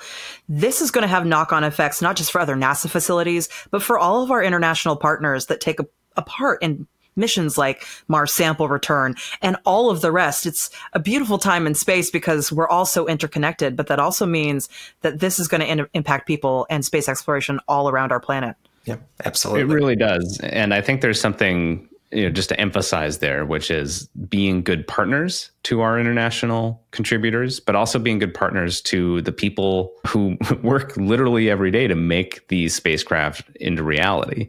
this 0.49 0.81
is 0.81 0.91
going 0.91 1.03
to 1.03 1.07
have 1.07 1.25
knock 1.25 1.53
on 1.53 1.63
effects 1.63 2.01
not 2.01 2.15
just 2.15 2.31
for 2.31 2.41
other 2.41 2.55
NASA 2.55 2.89
facilities, 2.89 3.49
but 3.71 3.83
for 3.83 3.99
all 3.99 4.23
of 4.23 4.31
our 4.31 4.43
international 4.43 4.95
partners 4.95 5.45
that 5.45 5.61
take 5.61 5.79
a, 5.79 5.85
a 6.15 6.23
part 6.23 6.61
in 6.63 6.87
missions 7.17 7.57
like 7.57 7.83
Mars 8.07 8.33
sample 8.33 8.67
return 8.67 9.15
and 9.41 9.57
all 9.65 9.89
of 9.89 10.01
the 10.01 10.11
rest. 10.11 10.45
It's 10.45 10.69
a 10.93 10.99
beautiful 10.99 11.37
time 11.37 11.67
in 11.67 11.75
space 11.75 12.09
because 12.09 12.51
we're 12.51 12.69
all 12.69 12.85
so 12.85 13.07
interconnected, 13.07 13.75
but 13.75 13.87
that 13.87 13.99
also 13.99 14.25
means 14.25 14.69
that 15.01 15.19
this 15.19 15.39
is 15.39 15.47
going 15.47 15.61
to 15.61 15.67
in- 15.67 15.87
impact 15.93 16.27
people 16.27 16.65
and 16.69 16.85
space 16.85 17.09
exploration 17.09 17.59
all 17.67 17.89
around 17.89 18.11
our 18.11 18.19
planet. 18.19 18.55
Yeah, 18.85 18.97
absolutely. 19.25 19.61
It 19.61 19.73
really 19.73 19.95
does. 19.97 20.39
And 20.41 20.73
I 20.73 20.81
think 20.81 21.01
there's 21.01 21.19
something 21.19 21.89
you 22.11 22.23
know, 22.23 22.29
just 22.29 22.49
to 22.49 22.59
emphasize 22.59 23.17
there, 23.17 23.45
which 23.45 23.69
is 23.69 24.07
being 24.29 24.63
good 24.63 24.87
partners 24.87 25.51
to 25.63 25.81
our 25.81 25.99
international 25.99 26.81
contributors, 26.91 27.59
but 27.59 27.75
also 27.75 27.99
being 27.99 28.17
good 28.17 28.33
partners 28.33 28.79
to 28.81 29.21
the 29.23 29.31
people 29.33 29.93
who 30.07 30.37
work 30.63 30.95
literally 30.95 31.49
every 31.49 31.71
day 31.71 31.87
to 31.87 31.95
make 31.95 32.47
these 32.47 32.73
spacecraft 32.73 33.43
into 33.57 33.83
reality. 33.83 34.47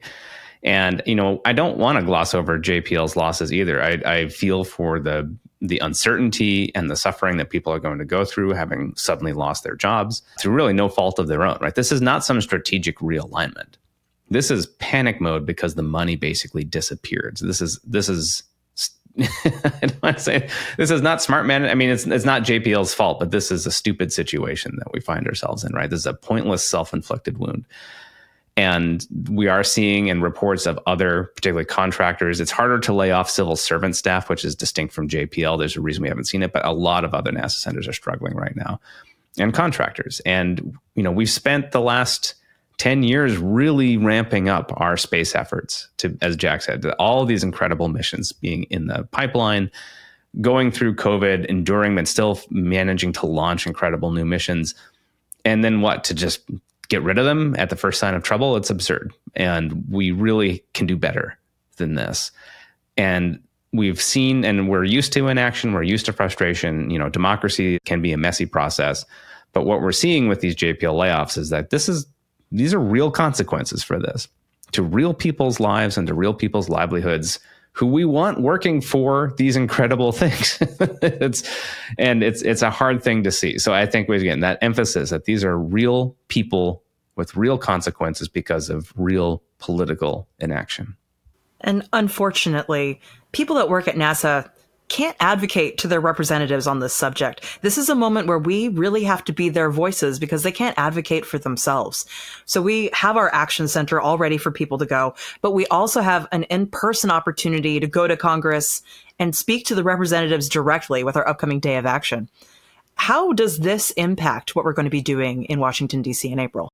And 0.62 1.03
you 1.07 1.15
know, 1.15 1.41
I 1.45 1.53
don't 1.53 1.79
want 1.79 1.99
to 1.99 2.05
gloss 2.05 2.35
over 2.35 2.59
JPL's 2.59 3.17
losses 3.17 3.53
either. 3.53 3.83
I, 3.83 4.00
I 4.05 4.29
feel 4.29 4.65
for 4.65 4.99
the 4.99 5.33
the 5.61 5.79
uncertainty 5.81 6.73
and 6.75 6.88
the 6.88 6.97
suffering 6.97 7.37
that 7.37 7.50
people 7.50 7.73
are 7.73 7.81
going 7.81 7.99
to 7.99 8.05
go 8.05 8.25
through 8.25 8.53
having 8.53 8.95
suddenly 8.97 9.33
lost 9.33 9.65
their 9.65 9.75
jobs 9.75 10.23
through 10.38 10.53
really 10.53 10.73
no 10.73 10.88
fault 10.88 11.19
of 11.19 11.27
their 11.27 11.43
own. 11.43 11.59
Right? 11.61 11.75
This 11.75 11.91
is 11.91 12.00
not 12.00 12.25
some 12.25 12.41
strategic 12.41 12.99
realignment. 12.99 13.75
This 14.31 14.50
is 14.50 14.67
panic 14.79 15.21
mode 15.21 15.47
because 15.47 15.75
the 15.75 15.83
money 15.83 16.15
basically 16.15 16.65
disappeared. 16.65 17.38
So 17.38 17.47
this 17.47 17.61
is 17.61 17.81
this 17.85 18.09
is 18.09 18.43
I 19.19 19.79
don't 19.81 20.03
want 20.03 20.19
to 20.19 20.23
say 20.23 20.49
this 20.77 20.91
is 20.91 21.03
not 21.03 21.23
smart 21.23 21.47
man. 21.47 21.65
I 21.65 21.75
mean, 21.75 21.91
it's 21.91 22.07
it's 22.07 22.25
not 22.25 22.43
JPL's 22.43 22.95
fault, 22.95 23.19
but 23.19 23.31
this 23.31 23.50
is 23.50 23.67
a 23.67 23.71
stupid 23.73 24.12
situation 24.12 24.77
that 24.79 24.93
we 24.93 25.00
find 25.00 25.27
ourselves 25.27 25.65
in. 25.65 25.73
Right? 25.73 25.91
This 25.91 26.00
is 26.00 26.07
a 26.07 26.15
pointless, 26.15 26.65
self 26.65 26.93
inflicted 26.93 27.38
wound. 27.38 27.67
And 28.59 29.07
we 29.31 29.47
are 29.47 29.62
seeing 29.62 30.09
in 30.09 30.21
reports 30.21 30.67
of 30.67 30.81
other, 30.85 31.31
particularly 31.37 31.65
contractors, 31.65 32.41
it's 32.41 32.50
harder 32.50 32.81
to 32.81 32.93
lay 32.93 33.12
off 33.12 33.31
civil 33.31 33.55
servant 33.55 33.95
staff, 33.95 34.29
which 34.29 34.45
is 34.45 34.57
distinct 34.57 34.93
from 34.93 35.09
JPL. 35.09 35.61
There's 35.61 35.77
a 35.77 35.81
reason 35.81 36.03
we 36.03 36.09
haven't 36.09 36.25
seen 36.25 36.43
it, 36.43 36.53
but 36.53 36.67
a 36.67 36.73
lot 36.73 37.05
of 37.05 37.15
other 37.15 37.31
NASA 37.31 37.53
centers 37.53 37.87
are 37.87 37.93
struggling 37.93 38.35
right 38.35 38.57
now 38.57 38.81
and 39.38 39.55
contractors. 39.55 40.21
And, 40.27 40.77
you 40.97 41.05
know, 41.05 41.12
we've 41.12 41.31
spent 41.31 41.71
the 41.71 41.81
last 41.81 42.35
10 42.79 43.05
years 43.05 43.37
really 43.37 43.97
ramping 43.97 44.49
up 44.49 44.73
our 44.79 44.97
space 44.97 45.37
efforts 45.37 45.88
to, 45.99 46.19
as 46.21 46.35
Jack 46.35 46.62
said, 46.62 46.85
all 46.99 47.25
these 47.25 47.45
incredible 47.45 47.88
missions 47.88 48.33
being 48.33 48.65
in 48.65 48.88
the 48.88 49.05
pipeline, 49.12 49.71
going 50.41 50.73
through 50.73 50.97
COVID, 50.97 51.47
enduring, 51.47 51.95
but 51.95 52.09
still 52.09 52.41
managing 52.50 53.12
to 53.12 53.27
launch 53.27 53.69
incredible 53.69 54.11
new 54.11 54.25
missions. 54.25 54.75
And 55.45 55.62
then 55.62 55.81
what? 55.81 56.03
To 56.05 56.15
just 56.15 56.41
get 56.88 57.02
rid 57.02 57.18
of 57.18 57.25
them 57.25 57.54
at 57.59 57.71
the 57.71 57.76
first 57.76 58.00
sign 58.00 58.14
of 58.14 58.23
trouble, 58.23 58.57
it's 58.57 58.71
absurd. 58.71 59.12
And 59.35 59.85
we 59.90 60.11
really 60.11 60.64
can 60.75 60.87
do 60.87 60.97
better 60.97 61.38
than 61.76 61.95
this. 61.95 62.30
And 62.97 63.40
we've 63.73 64.00
seen 64.00 64.45
and 64.45 64.68
we're 64.68 64.85
used 64.85 65.12
to 65.12 65.28
inaction, 65.28 65.73
we're 65.73 65.83
used 65.83 66.07
to 66.07 66.12
frustration. 66.12 66.90
You 66.90 66.99
know, 66.99 67.09
democracy 67.09 67.78
can 67.85 68.02
be 68.02 68.12
a 68.12 68.18
messy 68.18 68.47
process. 68.47 69.04
But 69.52 69.64
what 69.64 69.80
we're 69.80 69.92
seeing 69.92 70.28
with 70.28 70.40
these 70.40 70.57
JPL 70.57 70.95
layoffs 70.95 71.38
is 71.38 71.50
that 71.50 71.71
this 71.71 71.88
is 71.88 72.07
these 72.50 72.73
are 72.73 72.80
real 72.80 73.11
consequences 73.11 73.83
for 73.83 73.99
this 73.99 74.28
to 74.73 74.83
real 74.83 75.14
people's 75.14 75.61
lives 75.61 75.97
and 75.97 76.07
to 76.07 76.14
real 76.14 76.35
people's 76.35 76.68
livelihoods 76.68 77.38
who 77.78 77.87
we 77.87 78.04
want 78.04 78.40
working 78.40 78.80
for 78.80 79.32
these 79.37 79.54
incredible 79.54 80.11
things. 80.23 80.58
it's 81.00 81.49
and 81.97 82.25
it's 82.25 82.42
it's 82.42 82.62
a 82.62 82.70
hard 82.70 83.02
thing 83.02 83.23
to 83.23 83.30
see. 83.30 83.56
So 83.58 83.73
I 83.73 83.87
think 83.87 84.08
we 84.08 84.16
again 84.16 84.40
that 84.40 84.58
emphasis 84.61 85.11
that 85.11 85.26
these 85.26 85.44
are 85.44 85.56
real 85.56 86.16
people 86.26 86.82
with 87.14 87.37
real 87.37 87.56
consequences 87.56 88.28
because 88.28 88.68
of 88.68 88.92
real 88.97 89.42
political 89.58 90.28
inaction. 90.40 90.97
And 91.61 91.88
unfortunately, 91.92 93.00
people 93.32 93.56
that 93.56 93.68
work 93.68 93.87
at 93.87 93.94
NASA 93.94 94.50
can't 94.88 95.16
advocate 95.21 95.78
to 95.78 95.88
their 95.88 96.00
representatives 96.00 96.66
on 96.66 96.80
this 96.80 96.95
subject. 96.95 97.45
This 97.62 97.78
is 97.78 97.88
a 97.88 97.95
moment 97.95 98.26
where 98.26 98.38
we 98.38 98.68
really 98.68 99.04
have 99.04 99.25
to 99.25 99.33
be 99.33 99.49
their 99.49 99.71
voices 99.71 100.18
because 100.18 100.42
they 100.42 100.52
can't 100.52 100.78
advocate 100.78 101.26
for 101.26 101.38
themselves. 101.38 102.07
So 102.47 102.62
we 102.62 102.90
have 102.92 103.16
our 103.16 103.33
action 103.35 103.68
center 103.68 104.00
all 104.00 104.18
ready 104.18 104.38
for 104.38 104.50
people 104.50 104.78
to 104.78 104.87
go, 104.87 105.14
but 105.42 105.52
we 105.52 105.66
also 105.66 106.00
have 106.00 106.26
an 106.33 106.45
in-person 106.45 107.11
opportunity 107.11 107.80
to 107.80 107.87
go 107.87 108.07
to 108.07 108.16
Congress 108.16 108.83
and 109.18 109.35
speak 109.35 109.66
to 109.66 109.75
the 109.75 109.85
representatives 109.85 110.49
directly 110.49 111.04
with 111.04 111.16
our 111.16 111.26
upcoming 111.28 111.61
day 111.61 111.76
of 111.76 111.87
action. 111.87 112.28
How 112.95 113.33
does 113.33 113.59
this 113.59 113.90
impact 113.92 114.57
what 114.57 114.64
we're 114.64 114.73
going 114.73 114.85
to 114.85 114.90
be 114.90 115.02
doing 115.02 115.45
in 115.45 115.61
Washington 115.61 116.02
DC 116.02 116.30
in 116.30 116.38
April? 116.38 116.71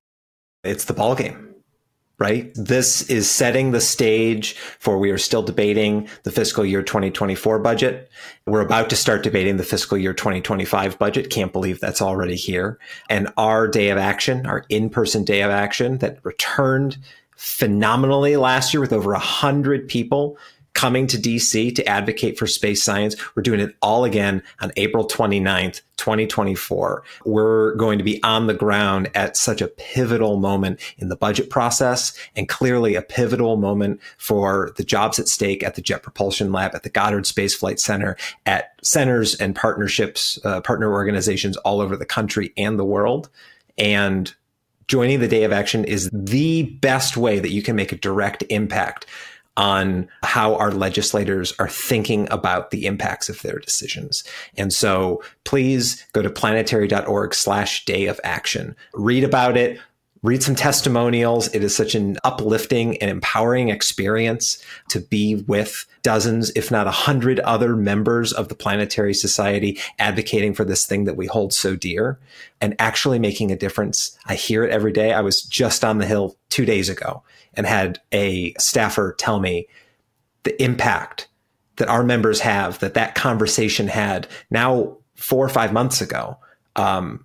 It's 0.63 0.85
the 0.85 0.95
ball 0.95 1.15
game 1.15 1.54
right? 2.19 2.53
This 2.55 3.09
is 3.11 3.29
setting 3.29 3.73
the 3.73 3.81
stage 3.81 4.55
for 4.79 4.99
we 4.99 5.11
are 5.11 5.19
still 5.19 5.43
debating 5.43 6.09
the 6.23 6.31
fiscal 6.31 6.65
year 6.65 6.83
2024 6.83 7.59
budget. 7.59 8.11
We're 8.47 8.61
about 8.61 8.89
to 8.91 8.97
start 8.97 9.23
debating 9.23 9.57
the 9.57 9.65
fiscal 9.65 9.99
year 9.99 10.15
2025 10.15 10.99
budget. 10.99 11.31
Can't 11.31 11.53
believe 11.53 11.81
that's 11.81 12.03
already 12.03 12.37
here. 12.37 12.79
And 13.11 13.33
our 13.37 13.67
day 13.67 13.89
of 13.89 13.99
action, 13.99 14.47
our 14.47 14.65
in-person 14.69 15.25
day 15.25 15.43
of 15.43 15.51
action 15.51 15.99
that 15.99 16.19
returned 16.23 16.99
phenomenally 17.37 18.37
last 18.37 18.73
year 18.73 18.81
with 18.81 18.93
over 18.93 19.13
a 19.13 19.19
hundred 19.19 19.89
people 19.89 20.39
coming 20.75 21.07
to 21.07 21.17
DC 21.17 21.75
to 21.75 21.87
advocate 21.87 22.39
for 22.39 22.47
space 22.47 22.83
science. 22.83 23.17
We're 23.35 23.43
doing 23.43 23.61
it 23.61 23.75
all 23.81 24.05
again 24.05 24.43
on 24.61 24.73
April 24.77 25.07
29th, 25.07 25.81
2024. 25.97 27.03
We're 27.25 27.75
going 27.77 27.99
to 27.99 28.05
be 28.05 28.23
on 28.23 28.49
the 28.49 28.55
ground 28.55 29.11
at 29.15 29.37
such 29.37 29.63
a 29.63 29.69
pivotal 29.69 30.37
moment 30.37 30.81
in 30.99 31.09
the 31.09 31.17
budget 31.17 31.49
process 31.49 32.13
and 32.37 32.49
clearly 32.49 32.97
a 32.97 33.03
pivotal 33.03 33.57
moment 33.57 34.01
for 34.19 34.73
the 34.77 34.85
jobs 34.85 35.19
at 35.19 35.29
stake 35.29 35.63
at 35.63 35.77
the 35.77 35.83
Jet 35.83 36.03
Propulsion 36.03 36.53
Lab, 36.53 36.75
at 36.75 36.83
the 36.83 36.91
Goddard 36.91 37.27
Space 37.27 37.55
Flight 37.55 37.79
Center, 37.79 38.17
at 38.45 38.75
centers 38.83 39.35
and 39.37 39.55
partnerships, 39.55 40.39
uh, 40.45 40.61
partner 40.61 40.93
organizations 40.93 41.57
all 41.59 41.81
over 41.81 41.97
the 41.97 42.05
country 42.05 42.53
and 42.57 42.79
the 42.79 42.85
world. 42.85 43.31
And 43.79 44.35
joining 44.89 45.21
the 45.21 45.29
Day 45.29 45.45
of 45.45 45.53
Action 45.53 45.85
is 45.85 46.11
the 46.13 46.65
best 46.65 47.17
way 47.17 47.39
that 47.39 47.51
you 47.51 47.63
can 47.63 47.77
make 47.77 47.93
a 47.93 47.97
direct 47.97 48.45
impact 48.51 49.07
on 49.57 50.09
how 50.23 50.57
our 50.57 50.73
legislators 50.73 51.53
are 51.59 51.69
thinking 51.69 52.27
about 52.31 52.71
the 52.71 52.87
impacts 52.87 53.29
of 53.29 53.41
their 53.43 53.59
decisions. 53.59 54.25
And 54.57 54.73
so 54.73 55.23
please 55.45 56.05
go 56.13 56.23
to 56.23 56.31
planetary.org 56.31 57.35
slash 57.35 57.85
day 57.85 58.07
of 58.07 58.21
action. 58.25 58.75
Read 58.95 59.25
about 59.25 59.57
it. 59.57 59.79
Read 60.25 60.43
some 60.43 60.55
testimonials. 60.55 61.55
It 61.55 61.63
is 61.63 61.77
such 61.77 61.95
an 61.95 62.17
uplifting 62.25 62.97
and 62.97 63.11
empowering 63.11 63.69
experience 63.69 64.57
to 64.89 65.01
be 65.01 65.35
with 65.47 65.85
dozens, 66.01 66.51
if 66.57 66.71
not 66.71 66.87
a 66.87 66.93
hundred 66.93 67.41
other 67.41 67.77
members 67.77 68.33
of 68.33 68.49
the 68.49 68.55
Planetary 68.55 69.13
Society 69.13 69.79
advocating 69.99 70.55
for 70.55 70.65
this 70.65 70.87
thing 70.87 71.05
that 71.05 71.19
we 71.19 71.27
hold 71.27 71.53
so 71.53 71.77
dear 71.77 72.19
and 72.63 72.75
actually 72.79 73.19
making 73.19 73.53
a 73.53 73.57
difference. 73.57 74.19
I 74.25 74.35
hear 74.35 74.65
it 74.65 74.71
every 74.71 74.93
day. 74.93 75.13
I 75.13 75.21
was 75.21 75.43
just 75.43 75.85
on 75.85 75.99
the 75.99 76.07
Hill 76.07 76.39
two 76.49 76.65
days 76.65 76.89
ago 76.89 77.23
and 77.53 77.67
had 77.67 78.01
a 78.11 78.55
staffer 78.55 79.15
tell 79.19 79.41
me 79.41 79.69
the 80.45 80.61
impact 80.63 81.29
that 81.77 81.91
our 81.91 82.03
members 82.03 82.41
have 82.41 82.79
that 82.79 82.95
that 82.95 83.15
conversation 83.15 83.89
had 83.89 84.27
now 84.51 84.97
four 85.17 85.45
or 85.45 85.51
five 85.51 85.71
months 85.71 86.01
ago 86.01 86.39
um, 86.77 87.24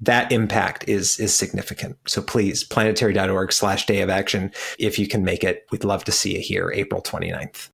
that 0.00 0.30
impact 0.30 0.88
is 0.88 1.18
is 1.18 1.34
significant 1.34 1.96
so 2.06 2.22
please 2.22 2.64
planetary.org 2.64 3.52
slash 3.52 3.86
day 3.86 4.00
of 4.00 4.08
action 4.08 4.52
if 4.78 4.98
you 4.98 5.08
can 5.08 5.24
make 5.24 5.42
it 5.42 5.66
we'd 5.70 5.84
love 5.84 6.04
to 6.04 6.12
see 6.12 6.34
you 6.34 6.40
here 6.40 6.70
april 6.74 7.02
29th 7.02 7.70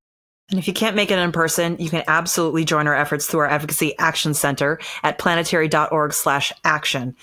and 0.51 0.59
if 0.59 0.69
you 0.69 0.75
can't 0.75 0.97
make 0.97 1.11
it 1.11 1.19
in 1.19 1.33
person, 1.33 1.77
you 1.79 1.89
can 1.89 2.05
absolutely 2.07 2.65
join 2.65 2.87
our 2.87 2.95
efforts 2.95 3.27
through 3.27 3.41
our 3.41 3.49
Advocacy 3.49 3.97
Action 3.99 4.35
Center 4.35 4.79
at 5.03 5.19
planetary.org 5.19 6.13
slash 6.13 6.53
action. 6.65 7.17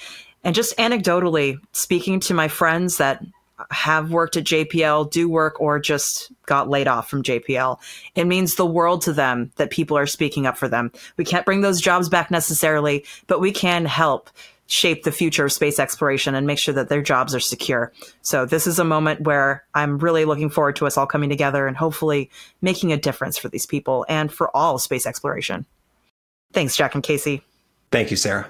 And 0.43 0.55
just 0.55 0.75
anecdotally, 0.77 1.59
speaking 1.71 2.19
to 2.21 2.33
my 2.33 2.47
friends 2.47 2.97
that 2.97 3.23
have 3.69 4.11
worked 4.11 4.37
at 4.37 4.43
JPL, 4.43 5.11
do 5.11 5.29
work, 5.29 5.61
or 5.61 5.79
just 5.79 6.31
got 6.47 6.67
laid 6.67 6.87
off 6.87 7.09
from 7.09 7.21
JPL. 7.21 7.79
It 8.15 8.25
means 8.25 8.55
the 8.55 8.65
world 8.65 9.03
to 9.03 9.13
them 9.13 9.51
that 9.57 9.69
people 9.69 9.97
are 9.97 10.07
speaking 10.07 10.47
up 10.47 10.57
for 10.57 10.67
them. 10.67 10.91
We 11.15 11.25
can't 11.25 11.45
bring 11.45 11.61
those 11.61 11.79
jobs 11.79 12.09
back 12.09 12.31
necessarily, 12.31 13.05
but 13.27 13.39
we 13.39 13.51
can 13.51 13.85
help 13.85 14.31
shape 14.71 15.03
the 15.03 15.11
future 15.11 15.43
of 15.43 15.51
space 15.51 15.79
exploration 15.79 16.33
and 16.33 16.47
make 16.47 16.57
sure 16.57 16.73
that 16.73 16.87
their 16.87 17.01
jobs 17.01 17.35
are 17.35 17.41
secure. 17.41 17.91
So 18.21 18.45
this 18.45 18.65
is 18.65 18.79
a 18.79 18.85
moment 18.85 19.19
where 19.19 19.65
I'm 19.73 19.97
really 19.97 20.23
looking 20.23 20.49
forward 20.49 20.77
to 20.77 20.87
us 20.87 20.97
all 20.97 21.05
coming 21.05 21.29
together 21.29 21.67
and 21.67 21.75
hopefully 21.75 22.31
making 22.61 22.93
a 22.93 22.97
difference 22.97 23.37
for 23.37 23.49
these 23.49 23.65
people 23.65 24.05
and 24.07 24.31
for 24.31 24.55
all 24.55 24.77
space 24.79 25.05
exploration. 25.05 25.65
Thanks, 26.53 26.77
Jack 26.77 26.95
and 26.95 27.03
Casey. 27.03 27.41
Thank 27.91 28.11
you, 28.11 28.17
Sarah. 28.17 28.49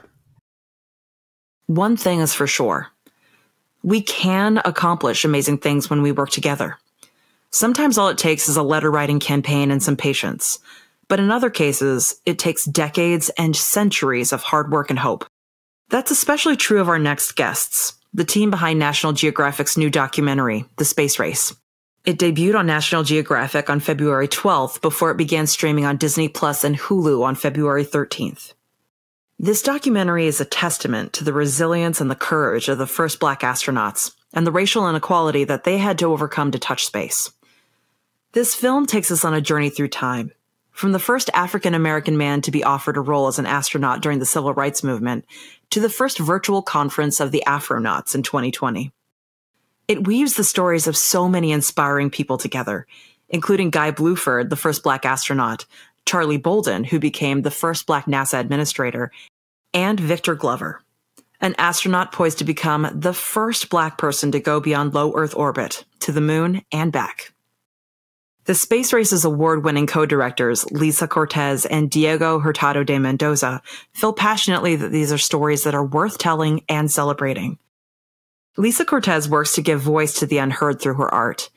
One 1.65 1.97
thing 1.97 2.19
is 2.19 2.35
for 2.35 2.45
sure 2.45 2.89
we 3.81 3.99
can 3.99 4.61
accomplish 4.63 5.25
amazing 5.25 5.57
things 5.57 5.89
when 5.89 6.03
we 6.03 6.11
work 6.11 6.29
together. 6.29 6.77
Sometimes 7.49 7.97
all 7.97 8.09
it 8.09 8.19
takes 8.19 8.47
is 8.47 8.57
a 8.57 8.61
letter 8.61 8.91
writing 8.91 9.19
campaign 9.19 9.71
and 9.71 9.81
some 9.81 9.97
patience. 9.97 10.59
But 11.07 11.19
in 11.19 11.31
other 11.31 11.49
cases, 11.49 12.21
it 12.27 12.37
takes 12.37 12.63
decades 12.63 13.31
and 13.39 13.55
centuries 13.55 14.31
of 14.31 14.43
hard 14.43 14.71
work 14.71 14.91
and 14.91 14.99
hope. 14.99 15.25
That's 15.91 16.09
especially 16.09 16.55
true 16.55 16.79
of 16.79 16.87
our 16.87 16.97
next 16.97 17.35
guests, 17.35 17.99
the 18.13 18.23
team 18.23 18.49
behind 18.49 18.79
National 18.79 19.11
Geographic's 19.11 19.77
new 19.77 19.89
documentary, 19.89 20.63
The 20.77 20.85
Space 20.85 21.19
Race. 21.19 21.53
It 22.05 22.17
debuted 22.17 22.55
on 22.55 22.65
National 22.65 23.03
Geographic 23.03 23.69
on 23.69 23.81
February 23.81 24.29
12th 24.29 24.79
before 24.79 25.11
it 25.11 25.17
began 25.17 25.47
streaming 25.47 25.83
on 25.83 25.97
Disney 25.97 26.29
Plus 26.29 26.63
and 26.63 26.77
Hulu 26.77 27.25
on 27.25 27.35
February 27.35 27.83
13th. 27.83 28.53
This 29.37 29.61
documentary 29.61 30.27
is 30.27 30.39
a 30.39 30.45
testament 30.45 31.11
to 31.11 31.25
the 31.25 31.33
resilience 31.33 31.99
and 31.99 32.09
the 32.09 32.15
courage 32.15 32.69
of 32.69 32.77
the 32.77 32.87
first 32.87 33.19
black 33.19 33.41
astronauts 33.41 34.15
and 34.33 34.47
the 34.47 34.51
racial 34.51 34.87
inequality 34.87 35.43
that 35.43 35.65
they 35.65 35.77
had 35.77 35.99
to 35.99 36.05
overcome 36.05 36.51
to 36.51 36.59
touch 36.59 36.85
space. 36.85 37.33
This 38.31 38.55
film 38.55 38.85
takes 38.85 39.11
us 39.11 39.25
on 39.25 39.33
a 39.33 39.41
journey 39.41 39.69
through 39.69 39.89
time, 39.89 40.31
from 40.71 40.93
the 40.93 40.99
first 40.99 41.29
African 41.33 41.73
American 41.73 42.17
man 42.17 42.39
to 42.43 42.51
be 42.51 42.63
offered 42.63 42.95
a 42.95 43.01
role 43.01 43.27
as 43.27 43.39
an 43.39 43.45
astronaut 43.45 44.01
during 44.01 44.19
the 44.19 44.25
civil 44.25 44.53
rights 44.53 44.85
movement 44.85 45.25
to 45.71 45.79
the 45.79 45.89
first 45.89 46.19
virtual 46.19 46.61
conference 46.61 47.19
of 47.19 47.31
the 47.31 47.43
Afronauts 47.47 48.13
in 48.13 48.23
2020. 48.23 48.91
It 49.87 50.05
weaves 50.05 50.35
the 50.35 50.43
stories 50.43 50.87
of 50.87 50.95
so 50.95 51.27
many 51.27 51.51
inspiring 51.51 52.09
people 52.09 52.37
together, 52.37 52.85
including 53.29 53.69
Guy 53.69 53.91
Bluford, 53.91 54.49
the 54.49 54.55
first 54.55 54.83
black 54.83 55.05
astronaut, 55.05 55.65
Charlie 56.05 56.37
Bolden, 56.37 56.83
who 56.83 56.99
became 56.99 57.41
the 57.41 57.51
first 57.51 57.87
black 57.87 58.05
NASA 58.05 58.39
administrator, 58.39 59.11
and 59.73 59.99
Victor 59.99 60.35
Glover, 60.35 60.81
an 61.39 61.55
astronaut 61.57 62.11
poised 62.11 62.39
to 62.39 62.43
become 62.43 62.89
the 62.93 63.13
first 63.13 63.69
black 63.69 63.97
person 63.97 64.31
to 64.33 64.39
go 64.39 64.59
beyond 64.59 64.93
low 64.93 65.13
Earth 65.15 65.35
orbit 65.35 65.85
to 66.01 66.11
the 66.11 66.21
moon 66.21 66.63
and 66.71 66.91
back. 66.91 67.30
The 68.45 68.55
Space 68.55 68.91
Race's 68.91 69.23
award 69.23 69.63
winning 69.63 69.85
co 69.85 70.07
directors, 70.07 70.65
Lisa 70.71 71.07
Cortés 71.07 71.67
and 71.69 71.91
Diego 71.91 72.39
Hurtado 72.39 72.83
de 72.83 72.97
Mendoza, 72.97 73.61
feel 73.93 74.13
passionately 74.13 74.75
that 74.75 74.91
these 74.91 75.11
are 75.11 75.19
stories 75.19 75.63
that 75.63 75.75
are 75.75 75.85
worth 75.85 76.17
telling 76.17 76.63
and 76.67 76.91
celebrating. 76.91 77.59
Lisa 78.57 78.83
Cortés 78.83 79.27
works 79.27 79.53
to 79.53 79.61
give 79.61 79.79
voice 79.79 80.13
to 80.19 80.25
the 80.25 80.39
unheard 80.39 80.81
through 80.81 80.95
her 80.95 81.13
art. 81.13 81.51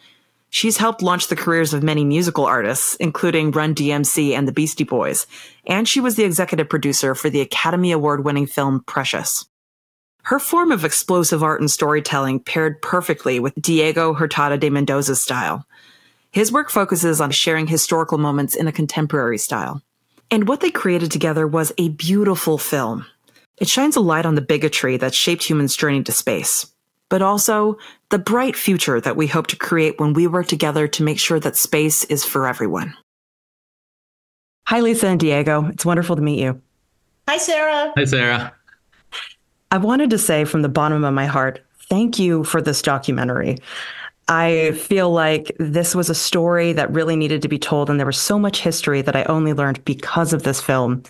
She's 0.50 0.76
helped 0.76 1.02
launch 1.02 1.28
the 1.28 1.36
careers 1.36 1.72
of 1.72 1.82
many 1.82 2.04
musical 2.04 2.44
artists, 2.44 2.96
including 2.96 3.50
Run 3.50 3.74
DMC 3.74 4.36
and 4.36 4.46
the 4.46 4.52
Beastie 4.52 4.84
Boys, 4.84 5.26
and 5.66 5.88
she 5.88 6.00
was 6.00 6.16
the 6.16 6.24
executive 6.24 6.68
producer 6.68 7.14
for 7.14 7.30
the 7.30 7.40
Academy 7.40 7.92
Award 7.92 8.24
winning 8.26 8.46
film 8.46 8.84
Precious. 8.86 9.46
Her 10.24 10.38
form 10.38 10.70
of 10.70 10.84
explosive 10.84 11.42
art 11.42 11.60
and 11.60 11.70
storytelling 11.70 12.40
paired 12.40 12.80
perfectly 12.82 13.40
with 13.40 13.54
Diego 13.60 14.12
Hurtado 14.12 14.56
de 14.56 14.70
Mendoza's 14.70 15.20
style. 15.20 15.66
His 16.34 16.52
work 16.52 16.70
focuses 16.70 17.20
on 17.20 17.30
sharing 17.30 17.66
historical 17.66 18.18
moments 18.18 18.54
in 18.54 18.68
a 18.68 18.72
contemporary 18.72 19.38
style. 19.38 19.80
And 20.30 20.46
what 20.46 20.60
they 20.60 20.70
created 20.70 21.10
together 21.10 21.46
was 21.46 21.72
a 21.78 21.88
beautiful 21.88 22.58
film. 22.58 23.06
It 23.56 23.68
shines 23.68 23.96
a 23.96 24.00
light 24.00 24.26
on 24.26 24.34
the 24.34 24.42
bigotry 24.42 24.96
that 24.98 25.14
shaped 25.14 25.44
humans' 25.48 25.76
journey 25.76 26.02
to 26.02 26.12
space 26.12 26.66
but 27.14 27.22
also 27.22 27.78
the 28.10 28.18
bright 28.18 28.56
future 28.56 29.00
that 29.00 29.16
we 29.16 29.26
hope 29.26 29.46
to 29.48 29.56
create 29.56 30.00
when 30.00 30.12
we 30.14 30.26
work 30.26 30.48
together 30.48 30.88
to 30.88 31.04
make 31.04 31.20
sure 31.20 31.38
that 31.38 31.56
space 31.56 32.02
is 32.04 32.24
for 32.24 32.48
everyone. 32.48 32.92
Hi, 34.66 34.80
Lisa 34.80 35.06
and 35.08 35.20
Diego. 35.20 35.66
It's 35.66 35.84
wonderful 35.84 36.16
to 36.16 36.22
meet 36.22 36.40
you. 36.40 36.60
Hi, 37.28 37.38
Sarah. 37.38 37.92
Hi, 37.96 38.04
Sarah. 38.04 38.52
I 39.70 39.78
wanted 39.78 40.10
to 40.10 40.18
say 40.18 40.44
from 40.44 40.62
the 40.62 40.68
bottom 40.68 41.04
of 41.04 41.14
my 41.14 41.26
heart, 41.26 41.64
thank 41.88 42.18
you 42.18 42.42
for 42.42 42.62
this 42.62 42.80
documentary. 42.82 43.58
I 44.28 44.72
feel 44.72 45.10
like 45.10 45.54
this 45.58 45.94
was 45.94 46.08
a 46.08 46.14
story 46.14 46.72
that 46.72 46.90
really 46.90 47.16
needed 47.16 47.42
to 47.42 47.48
be 47.48 47.58
told, 47.58 47.90
and 47.90 47.98
there 47.98 48.06
was 48.06 48.18
so 48.18 48.38
much 48.38 48.60
history 48.60 49.02
that 49.02 49.16
I 49.16 49.24
only 49.24 49.52
learned 49.52 49.84
because 49.84 50.32
of 50.32 50.44
this 50.44 50.60
film. 50.60 51.02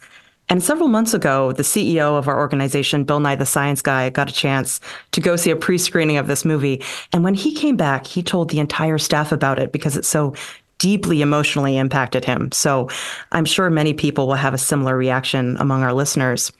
And 0.48 0.62
several 0.62 0.88
months 0.88 1.14
ago, 1.14 1.52
the 1.52 1.62
CEO 1.62 2.18
of 2.18 2.28
our 2.28 2.38
organization, 2.38 3.04
Bill 3.04 3.20
Nye 3.20 3.36
the 3.36 3.46
Science 3.46 3.80
Guy, 3.80 4.10
got 4.10 4.28
a 4.28 4.34
chance 4.34 4.80
to 5.12 5.20
go 5.20 5.36
see 5.36 5.50
a 5.50 5.56
pre 5.56 5.78
screening 5.78 6.16
of 6.16 6.26
this 6.26 6.44
movie. 6.44 6.82
And 7.12 7.24
when 7.24 7.34
he 7.34 7.54
came 7.54 7.76
back, 7.76 8.06
he 8.06 8.22
told 8.22 8.50
the 8.50 8.58
entire 8.60 8.98
staff 8.98 9.32
about 9.32 9.58
it 9.58 9.72
because 9.72 9.96
it 9.96 10.04
so 10.04 10.34
deeply 10.78 11.22
emotionally 11.22 11.78
impacted 11.78 12.24
him. 12.24 12.52
So 12.52 12.90
I'm 13.32 13.44
sure 13.44 13.70
many 13.70 13.94
people 13.94 14.26
will 14.26 14.34
have 14.34 14.54
a 14.54 14.58
similar 14.58 14.96
reaction 14.96 15.56
among 15.58 15.82
our 15.82 15.94
listeners. 15.94 16.52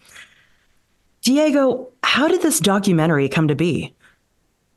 Diego, 1.23 1.89
how 2.03 2.29
did 2.29 2.43
this 2.43 2.61
documentary 2.61 3.29
come 3.29 3.49
to 3.49 3.55
be? 3.55 3.95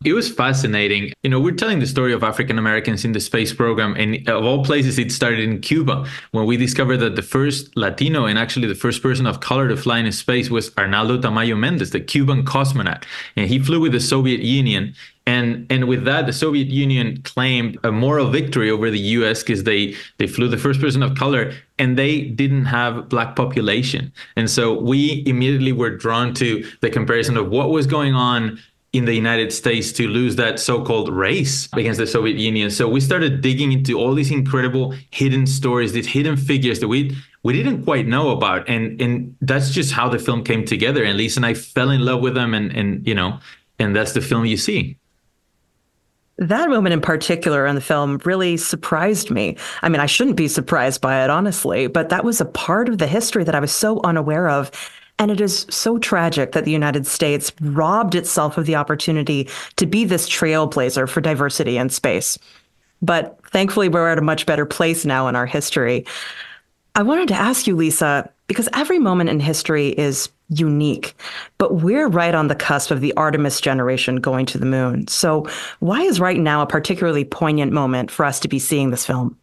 It 0.05 0.13
was 0.13 0.31
fascinating. 0.31 1.11
You 1.23 1.31
know, 1.31 1.39
we're 1.39 1.55
telling 1.55 1.79
the 1.79 1.87
story 1.87 2.13
of 2.13 2.23
African 2.23 2.59
Americans 2.59 3.03
in 3.03 3.13
the 3.13 3.19
space 3.19 3.51
program, 3.51 3.95
and 3.95 4.27
of 4.29 4.45
all 4.45 4.63
places, 4.63 4.99
it 4.99 5.11
started 5.11 5.39
in 5.39 5.59
Cuba 5.59 6.05
when 6.31 6.45
we 6.45 6.55
discovered 6.55 6.97
that 6.97 7.15
the 7.15 7.23
first 7.23 7.75
Latino 7.75 8.25
and 8.25 8.37
actually 8.37 8.67
the 8.67 8.75
first 8.75 9.01
person 9.01 9.25
of 9.25 9.39
color 9.39 9.67
to 9.67 9.75
fly 9.75 9.97
in 9.97 10.11
space 10.11 10.51
was 10.51 10.71
Arnaldo 10.77 11.19
Tamayo 11.19 11.57
Mendez, 11.57 11.89
the 11.89 11.99
Cuban 11.99 12.45
cosmonaut, 12.45 13.03
and 13.35 13.49
he 13.49 13.57
flew 13.57 13.79
with 13.79 13.91
the 13.91 13.99
Soviet 13.99 14.41
Union. 14.41 14.93
And 15.25 15.65
and 15.71 15.87
with 15.87 16.05
that, 16.05 16.27
the 16.27 16.33
Soviet 16.33 16.67
Union 16.67 17.21
claimed 17.23 17.79
a 17.83 17.91
moral 17.91 18.29
victory 18.29 18.69
over 18.69 18.91
the 18.91 18.99
U.S. 19.17 19.41
because 19.41 19.63
they 19.63 19.95
they 20.19 20.27
flew 20.27 20.47
the 20.47 20.57
first 20.57 20.79
person 20.79 21.01
of 21.01 21.15
color, 21.15 21.53
and 21.79 21.97
they 21.97 22.21
didn't 22.21 22.65
have 22.65 23.09
black 23.09 23.35
population. 23.35 24.13
And 24.35 24.47
so 24.49 24.79
we 24.79 25.23
immediately 25.25 25.71
were 25.71 25.89
drawn 25.89 26.35
to 26.35 26.63
the 26.81 26.91
comparison 26.91 27.35
of 27.35 27.49
what 27.49 27.71
was 27.71 27.87
going 27.87 28.13
on 28.13 28.59
in 28.97 29.05
the 29.05 29.13
United 29.13 29.53
States 29.53 29.91
to 29.93 30.07
lose 30.07 30.35
that 30.37 30.59
so-called 30.59 31.09
race 31.09 31.69
against 31.73 31.99
the 31.99 32.07
Soviet 32.07 32.37
Union. 32.37 32.71
So 32.71 32.89
we 32.89 32.99
started 32.99 33.41
digging 33.41 33.71
into 33.71 33.93
all 33.93 34.13
these 34.15 34.31
incredible 34.31 34.95
hidden 35.11 35.45
stories, 35.45 35.93
these 35.93 36.07
hidden 36.07 36.35
figures 36.35 36.79
that 36.79 36.87
we 36.87 37.15
we 37.43 37.53
didn't 37.53 37.83
quite 37.83 38.07
know 38.07 38.31
about, 38.31 38.67
and 38.67 38.99
and 38.99 39.35
that's 39.41 39.69
just 39.69 39.93
how 39.93 40.09
the 40.09 40.19
film 40.19 40.43
came 40.43 40.65
together. 40.65 41.03
And 41.03 41.17
Lisa 41.17 41.39
and 41.39 41.45
I 41.45 41.53
fell 41.53 41.91
in 41.91 42.01
love 42.01 42.21
with 42.21 42.33
them, 42.33 42.53
and 42.53 42.75
and 42.75 43.05
you 43.07 43.13
know, 43.13 43.39
and 43.77 43.95
that's 43.95 44.13
the 44.13 44.21
film 44.21 44.45
you 44.45 44.57
see. 44.57 44.97
That 46.39 46.69
moment 46.69 46.93
in 46.93 47.01
particular 47.01 47.65
in 47.65 47.75
the 47.75 47.81
film 47.81 48.19
really 48.23 48.57
surprised 48.57 49.31
me. 49.31 49.57
I 49.81 49.89
mean, 49.89 49.99
I 49.99 50.05
shouldn't 50.05 50.37
be 50.37 50.47
surprised 50.47 51.01
by 51.01 51.23
it, 51.23 51.31
honestly, 51.31 51.87
but 51.87 52.09
that 52.09 52.23
was 52.23 52.41
a 52.41 52.45
part 52.45 52.89
of 52.89 52.99
the 52.99 53.07
history 53.07 53.43
that 53.43 53.55
I 53.55 53.59
was 53.59 53.71
so 53.71 54.01
unaware 54.03 54.47
of. 54.47 54.71
And 55.19 55.31
it 55.31 55.41
is 55.41 55.65
so 55.69 55.97
tragic 55.97 56.51
that 56.51 56.65
the 56.65 56.71
United 56.71 57.07
States 57.07 57.51
robbed 57.61 58.13
itself 58.13 58.57
of 58.57 58.65
the 58.65 58.75
opportunity 58.75 59.49
to 59.77 59.85
be 59.85 60.05
this 60.05 60.29
trailblazer 60.29 61.09
for 61.09 61.21
diversity 61.21 61.77
in 61.77 61.89
space. 61.89 62.37
But 63.01 63.39
thankfully, 63.47 63.89
we're 63.89 64.09
at 64.09 64.19
a 64.19 64.23
much 64.23 64.45
better 64.45 64.65
place 64.65 65.05
now 65.05 65.27
in 65.27 65.35
our 65.35 65.45
history. 65.45 66.05
I 66.95 67.03
wanted 67.03 67.27
to 67.29 67.35
ask 67.35 67.67
you, 67.67 67.75
Lisa, 67.75 68.29
because 68.47 68.69
every 68.73 68.99
moment 68.99 69.29
in 69.29 69.39
history 69.39 69.89
is 69.89 70.29
unique, 70.49 71.13
but 71.57 71.75
we're 71.75 72.07
right 72.07 72.33
on 72.33 72.47
the 72.47 72.55
cusp 72.55 72.91
of 72.91 73.01
the 73.01 73.13
Artemis 73.13 73.59
generation 73.61 74.17
going 74.17 74.45
to 74.47 74.57
the 74.57 74.65
moon. 74.65 75.07
So, 75.07 75.47
why 75.79 76.01
is 76.01 76.19
right 76.19 76.39
now 76.39 76.61
a 76.61 76.67
particularly 76.67 77.25
poignant 77.25 77.71
moment 77.71 78.09
for 78.09 78.25
us 78.25 78.39
to 78.39 78.47
be 78.47 78.59
seeing 78.59 78.89
this 78.89 79.05
film? 79.05 79.37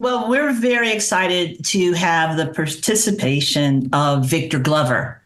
Well, 0.00 0.28
we're 0.28 0.52
very 0.52 0.90
excited 0.90 1.64
to 1.66 1.92
have 1.92 2.36
the 2.36 2.48
participation 2.48 3.88
of 3.92 4.26
Victor 4.26 4.58
Glover, 4.58 5.22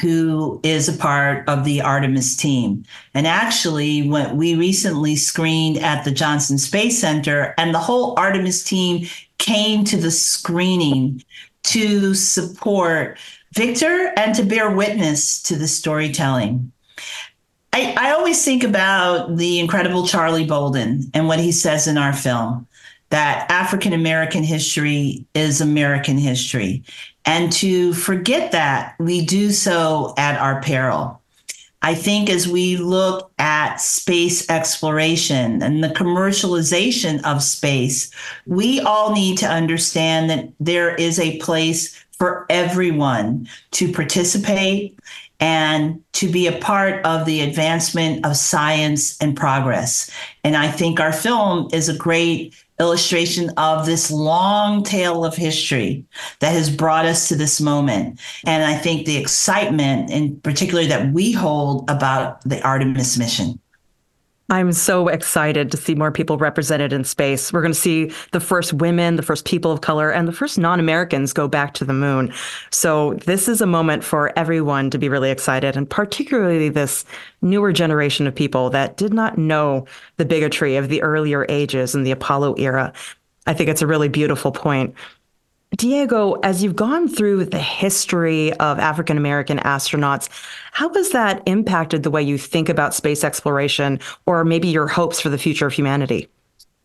who 0.00 0.60
is 0.64 0.88
a 0.88 0.98
part 0.98 1.48
of 1.48 1.64
the 1.64 1.80
Artemis 1.80 2.36
team. 2.36 2.84
And 3.14 3.26
actually, 3.26 4.08
when 4.08 4.36
we 4.36 4.56
recently 4.56 5.14
screened 5.14 5.78
at 5.78 6.04
the 6.04 6.10
Johnson 6.10 6.58
Space 6.58 7.00
Center, 7.00 7.54
and 7.56 7.72
the 7.72 7.78
whole 7.78 8.18
Artemis 8.18 8.64
team 8.64 9.06
came 9.38 9.84
to 9.84 9.96
the 9.96 10.10
screening 10.10 11.22
to 11.62 12.14
support 12.14 13.16
Victor 13.52 14.12
and 14.16 14.34
to 14.34 14.42
bear 14.42 14.70
witness 14.70 15.40
to 15.44 15.56
the 15.56 15.68
storytelling. 15.68 16.72
I, 17.72 17.94
I 17.96 18.10
always 18.10 18.44
think 18.44 18.64
about 18.64 19.36
the 19.36 19.60
incredible 19.60 20.04
Charlie 20.04 20.46
Bolden 20.46 21.10
and 21.14 21.28
what 21.28 21.38
he 21.38 21.52
says 21.52 21.86
in 21.86 21.96
our 21.96 22.12
film 22.12 22.66
that 23.10 23.50
African 23.50 23.92
American 23.92 24.42
history 24.42 25.24
is 25.34 25.60
American 25.60 26.16
history. 26.16 26.82
And 27.24 27.52
to 27.52 27.92
forget 27.92 28.52
that, 28.52 28.94
we 28.98 29.24
do 29.24 29.50
so 29.50 30.14
at 30.16 30.40
our 30.40 30.60
peril. 30.62 31.20
I 31.82 31.94
think 31.94 32.28
as 32.28 32.46
we 32.46 32.76
look 32.76 33.30
at 33.38 33.76
space 33.76 34.48
exploration 34.50 35.62
and 35.62 35.82
the 35.82 35.88
commercialization 35.88 37.22
of 37.24 37.42
space, 37.42 38.10
we 38.46 38.80
all 38.80 39.14
need 39.14 39.38
to 39.38 39.48
understand 39.48 40.28
that 40.28 40.50
there 40.60 40.94
is 40.94 41.18
a 41.18 41.38
place 41.38 42.04
for 42.18 42.44
everyone 42.50 43.48
to 43.70 43.90
participate 43.90 44.98
and 45.40 46.02
to 46.12 46.30
be 46.30 46.46
a 46.46 46.58
part 46.58 47.04
of 47.04 47.24
the 47.26 47.40
advancement 47.40 48.24
of 48.24 48.36
science 48.36 49.20
and 49.20 49.36
progress. 49.36 50.10
And 50.44 50.56
I 50.56 50.70
think 50.70 51.00
our 51.00 51.12
film 51.12 51.68
is 51.72 51.88
a 51.88 51.96
great 51.96 52.54
illustration 52.78 53.50
of 53.56 53.84
this 53.86 54.10
long 54.10 54.82
tale 54.82 55.24
of 55.24 55.36
history 55.36 56.04
that 56.40 56.52
has 56.52 56.74
brought 56.74 57.04
us 57.04 57.28
to 57.28 57.36
this 57.36 57.60
moment. 57.60 58.20
And 58.46 58.64
I 58.64 58.76
think 58.76 59.06
the 59.06 59.18
excitement, 59.18 60.10
in 60.10 60.40
particular, 60.40 60.84
that 60.86 61.12
we 61.12 61.32
hold 61.32 61.88
about 61.90 62.42
the 62.42 62.62
Artemis 62.62 63.18
mission. 63.18 63.60
I'm 64.50 64.72
so 64.72 65.06
excited 65.06 65.70
to 65.70 65.76
see 65.76 65.94
more 65.94 66.10
people 66.10 66.36
represented 66.36 66.92
in 66.92 67.04
space. 67.04 67.52
We're 67.52 67.62
going 67.62 67.72
to 67.72 67.78
see 67.78 68.10
the 68.32 68.40
first 68.40 68.72
women, 68.72 69.14
the 69.14 69.22
first 69.22 69.44
people 69.44 69.70
of 69.70 69.80
color, 69.80 70.10
and 70.10 70.26
the 70.26 70.32
first 70.32 70.58
non 70.58 70.80
Americans 70.80 71.32
go 71.32 71.46
back 71.46 71.72
to 71.74 71.84
the 71.84 71.92
moon. 71.92 72.32
So, 72.70 73.14
this 73.26 73.48
is 73.48 73.60
a 73.60 73.66
moment 73.66 74.02
for 74.02 74.36
everyone 74.36 74.90
to 74.90 74.98
be 74.98 75.08
really 75.08 75.30
excited, 75.30 75.76
and 75.76 75.88
particularly 75.88 76.68
this 76.68 77.04
newer 77.42 77.72
generation 77.72 78.26
of 78.26 78.34
people 78.34 78.70
that 78.70 78.96
did 78.96 79.14
not 79.14 79.38
know 79.38 79.86
the 80.16 80.24
bigotry 80.24 80.74
of 80.74 80.88
the 80.88 81.00
earlier 81.00 81.46
ages 81.48 81.94
in 81.94 82.02
the 82.02 82.10
Apollo 82.10 82.54
era. 82.54 82.92
I 83.46 83.54
think 83.54 83.70
it's 83.70 83.82
a 83.82 83.86
really 83.86 84.08
beautiful 84.08 84.50
point. 84.50 84.94
Diego, 85.76 86.32
as 86.42 86.62
you've 86.62 86.76
gone 86.76 87.08
through 87.08 87.44
the 87.44 87.58
history 87.58 88.52
of 88.54 88.78
African 88.78 89.16
American 89.16 89.58
astronauts, 89.58 90.28
how 90.72 90.92
has 90.94 91.10
that 91.10 91.42
impacted 91.46 92.02
the 92.02 92.10
way 92.10 92.22
you 92.22 92.36
think 92.38 92.68
about 92.68 92.92
space 92.92 93.22
exploration 93.22 94.00
or 94.26 94.44
maybe 94.44 94.68
your 94.68 94.88
hopes 94.88 95.20
for 95.20 95.28
the 95.28 95.38
future 95.38 95.66
of 95.66 95.72
humanity? 95.72 96.28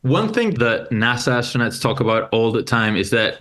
One 0.02 0.32
thing 0.32 0.54
that 0.56 0.92
NASA 0.92 1.40
astronauts 1.40 1.82
talk 1.82 2.00
about 2.00 2.30
all 2.32 2.52
the 2.52 2.62
time 2.62 2.96
is 2.96 3.10
that 3.10 3.40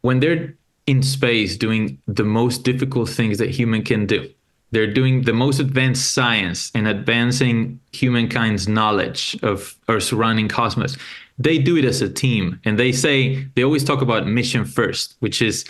when 0.00 0.20
they're 0.20 0.54
in 0.86 1.02
space 1.02 1.56
doing 1.56 2.00
the 2.06 2.24
most 2.24 2.62
difficult 2.62 3.10
things 3.10 3.36
that 3.36 3.50
human 3.50 3.82
can 3.82 4.06
do, 4.06 4.30
they're 4.70 4.92
doing 4.92 5.22
the 5.22 5.32
most 5.32 5.60
advanced 5.60 6.14
science 6.14 6.72
and 6.74 6.88
advancing 6.88 7.78
humankind's 7.92 8.66
knowledge 8.66 9.38
of 9.42 9.76
our 9.88 10.00
surrounding 10.00 10.48
cosmos 10.48 10.96
they 11.38 11.58
do 11.58 11.76
it 11.76 11.84
as 11.84 12.02
a 12.02 12.08
team 12.08 12.60
and 12.64 12.78
they 12.78 12.92
say 12.92 13.44
they 13.54 13.64
always 13.64 13.84
talk 13.84 14.02
about 14.02 14.26
mission 14.26 14.64
first 14.64 15.16
which 15.20 15.42
is 15.42 15.64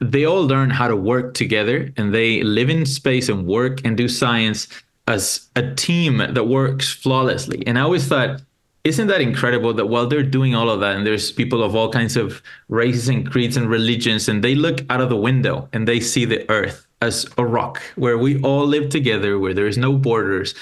they 0.00 0.24
all 0.24 0.46
learn 0.46 0.70
how 0.70 0.88
to 0.88 0.96
work 0.96 1.34
together 1.34 1.90
and 1.96 2.12
they 2.12 2.42
live 2.42 2.68
in 2.68 2.84
space 2.84 3.28
and 3.28 3.46
work 3.46 3.80
and 3.84 3.96
do 3.96 4.08
science 4.08 4.68
as 5.08 5.48
a 5.54 5.74
team 5.74 6.18
that 6.18 6.48
works 6.48 6.92
flawlessly. 6.92 7.66
And 7.66 7.78
i 7.78 7.82
always 7.82 8.06
thought 8.06 8.42
isn't 8.84 9.08
that 9.08 9.20
incredible 9.20 9.74
that 9.74 9.86
while 9.86 10.06
they're 10.06 10.22
doing 10.22 10.54
all 10.54 10.70
of 10.70 10.78
that 10.78 10.94
and 10.94 11.04
there's 11.04 11.32
people 11.32 11.62
of 11.62 11.74
all 11.74 11.90
kinds 11.90 12.16
of 12.16 12.40
races 12.68 13.08
and 13.08 13.28
creeds 13.28 13.56
and 13.56 13.68
religions 13.68 14.28
and 14.28 14.44
they 14.44 14.54
look 14.54 14.80
out 14.90 15.00
of 15.00 15.08
the 15.08 15.16
window 15.16 15.68
and 15.72 15.88
they 15.88 15.98
see 15.98 16.24
the 16.24 16.48
earth 16.50 16.86
as 17.02 17.28
a 17.36 17.44
rock 17.44 17.82
where 17.96 18.16
we 18.16 18.40
all 18.42 18.64
live 18.64 18.88
together 18.88 19.40
where 19.40 19.54
there's 19.54 19.76
no 19.76 19.92
borders 19.92 20.54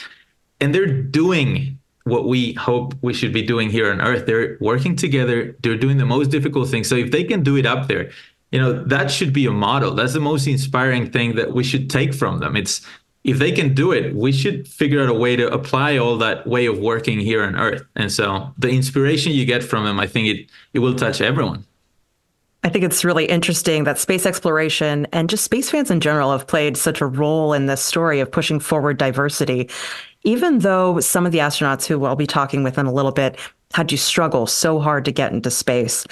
and 0.60 0.74
they're 0.74 0.86
doing 0.86 1.78
what 2.04 2.26
we 2.28 2.52
hope 2.54 2.94
we 3.02 3.14
should 3.14 3.32
be 3.32 3.42
doing 3.42 3.70
here 3.70 3.90
on 3.90 4.00
earth. 4.00 4.26
They're 4.26 4.56
working 4.60 4.94
together. 4.94 5.56
They're 5.62 5.76
doing 5.76 5.96
the 5.96 6.06
most 6.06 6.30
difficult 6.30 6.68
things 6.68 6.88
so 6.88 6.96
if 6.96 7.10
they 7.10 7.24
can 7.24 7.42
do 7.42 7.56
it 7.56 7.66
up 7.66 7.88
there 7.88 8.10
you 8.54 8.60
know 8.60 8.72
that 8.84 9.10
should 9.10 9.32
be 9.32 9.46
a 9.46 9.50
model. 9.50 9.90
That's 9.94 10.12
the 10.12 10.20
most 10.20 10.46
inspiring 10.46 11.10
thing 11.10 11.34
that 11.34 11.52
we 11.52 11.64
should 11.64 11.90
take 11.90 12.14
from 12.14 12.38
them. 12.38 12.54
It's 12.54 12.86
if 13.24 13.38
they 13.38 13.50
can 13.50 13.74
do 13.74 13.90
it 13.90 14.14
we 14.14 14.30
should 14.30 14.68
figure 14.68 15.02
out 15.02 15.08
a 15.08 15.14
way 15.14 15.34
to 15.34 15.52
apply 15.52 15.96
all 15.96 16.16
that 16.18 16.46
way 16.46 16.66
of 16.66 16.78
working 16.78 17.18
here 17.18 17.42
on 17.42 17.56
earth. 17.56 17.82
And 17.96 18.12
so 18.12 18.54
the 18.56 18.68
inspiration 18.68 19.32
you 19.32 19.44
get 19.44 19.64
from 19.64 19.84
them 19.84 19.98
i 19.98 20.06
think 20.06 20.28
it 20.28 20.50
it 20.72 20.78
will 20.78 20.94
touch 20.94 21.20
everyone. 21.20 21.64
I 22.62 22.68
think 22.68 22.84
it's 22.84 23.04
really 23.04 23.26
interesting 23.26 23.84
that 23.84 23.98
space 23.98 24.24
exploration 24.24 25.06
and 25.12 25.28
just 25.28 25.44
space 25.44 25.68
fans 25.68 25.90
in 25.90 26.00
general 26.00 26.30
have 26.30 26.46
played 26.46 26.76
such 26.76 27.00
a 27.00 27.06
role 27.06 27.52
in 27.52 27.66
this 27.66 27.82
story 27.82 28.20
of 28.20 28.30
pushing 28.30 28.60
forward 28.60 28.98
diversity. 28.98 29.68
Even 30.24 30.60
though 30.60 31.00
some 31.00 31.26
of 31.26 31.32
the 31.32 31.38
astronauts 31.38 31.86
who 31.86 32.04
I'll 32.04 32.16
be 32.16 32.26
talking 32.26 32.62
with 32.62 32.78
in 32.78 32.86
a 32.86 32.92
little 32.92 33.12
bit 33.12 33.38
had 33.74 33.88
to 33.90 33.98
struggle 33.98 34.46
so 34.46 34.80
hard 34.80 35.04
to 35.04 35.12
get 35.12 35.32
into 35.32 35.50
space, 35.50 36.06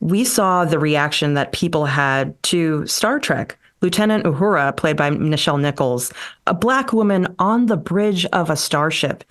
we 0.00 0.24
saw 0.24 0.64
the 0.64 0.78
reaction 0.78 1.34
that 1.34 1.52
people 1.52 1.86
had 1.86 2.40
to 2.44 2.86
Star 2.86 3.18
Trek. 3.18 3.58
Lieutenant 3.80 4.24
Uhura, 4.24 4.76
played 4.76 4.96
by 4.96 5.08
Nichelle 5.10 5.60
Nichols, 5.60 6.12
a 6.48 6.54
black 6.54 6.92
woman 6.92 7.32
on 7.38 7.66
the 7.66 7.76
bridge 7.76 8.26
of 8.26 8.50
a 8.50 8.56
starship. 8.56 9.22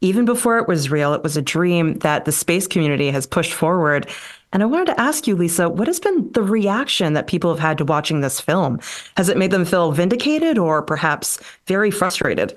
Even 0.00 0.24
before 0.24 0.58
it 0.58 0.68
was 0.68 0.90
real, 0.90 1.12
it 1.12 1.24
was 1.24 1.36
a 1.36 1.42
dream 1.42 1.94
that 2.00 2.24
the 2.24 2.30
space 2.30 2.68
community 2.68 3.10
has 3.10 3.26
pushed 3.26 3.52
forward. 3.52 4.06
And 4.52 4.62
I 4.62 4.66
wanted 4.66 4.86
to 4.88 5.00
ask 5.00 5.26
you, 5.26 5.34
Lisa, 5.34 5.68
what 5.68 5.88
has 5.88 5.98
been 5.98 6.30
the 6.32 6.42
reaction 6.42 7.14
that 7.14 7.26
people 7.26 7.50
have 7.50 7.58
had 7.58 7.78
to 7.78 7.84
watching 7.84 8.20
this 8.20 8.40
film? 8.40 8.78
Has 9.16 9.28
it 9.28 9.38
made 9.38 9.50
them 9.50 9.64
feel 9.64 9.90
vindicated 9.90 10.56
or 10.56 10.82
perhaps 10.82 11.40
very 11.66 11.90
frustrated? 11.90 12.54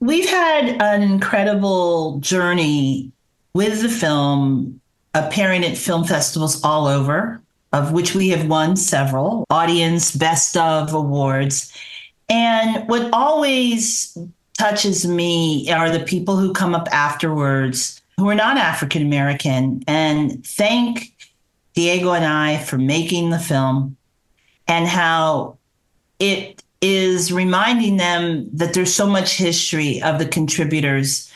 We've 0.00 0.28
had 0.28 0.80
an 0.80 1.02
incredible 1.02 2.18
journey 2.20 3.10
with 3.54 3.82
the 3.82 3.88
film 3.88 4.80
appearing 5.14 5.64
at 5.64 5.76
film 5.76 6.04
festivals 6.04 6.62
all 6.62 6.86
over, 6.86 7.40
of 7.72 7.92
which 7.92 8.14
we 8.14 8.28
have 8.28 8.46
won 8.46 8.76
several 8.76 9.44
audience 9.50 10.14
best 10.14 10.56
of 10.56 10.94
awards. 10.94 11.72
And 12.28 12.88
what 12.88 13.08
always 13.12 14.16
touches 14.56 15.06
me 15.06 15.70
are 15.72 15.90
the 15.90 16.04
people 16.04 16.36
who 16.36 16.52
come 16.52 16.74
up 16.74 16.88
afterwards 16.92 18.00
who 18.18 18.28
are 18.28 18.34
not 18.34 18.56
African 18.56 19.02
American 19.02 19.82
and 19.86 20.44
thank 20.44 21.12
Diego 21.74 22.12
and 22.12 22.24
I 22.24 22.58
for 22.58 22.76
making 22.76 23.30
the 23.30 23.38
film 23.38 23.96
and 24.66 24.86
how 24.86 25.56
it 26.18 26.62
is 26.80 27.32
reminding 27.32 27.96
them 27.96 28.48
that 28.52 28.74
there's 28.74 28.94
so 28.94 29.06
much 29.06 29.36
history 29.36 30.00
of 30.02 30.18
the 30.18 30.26
contributors 30.26 31.32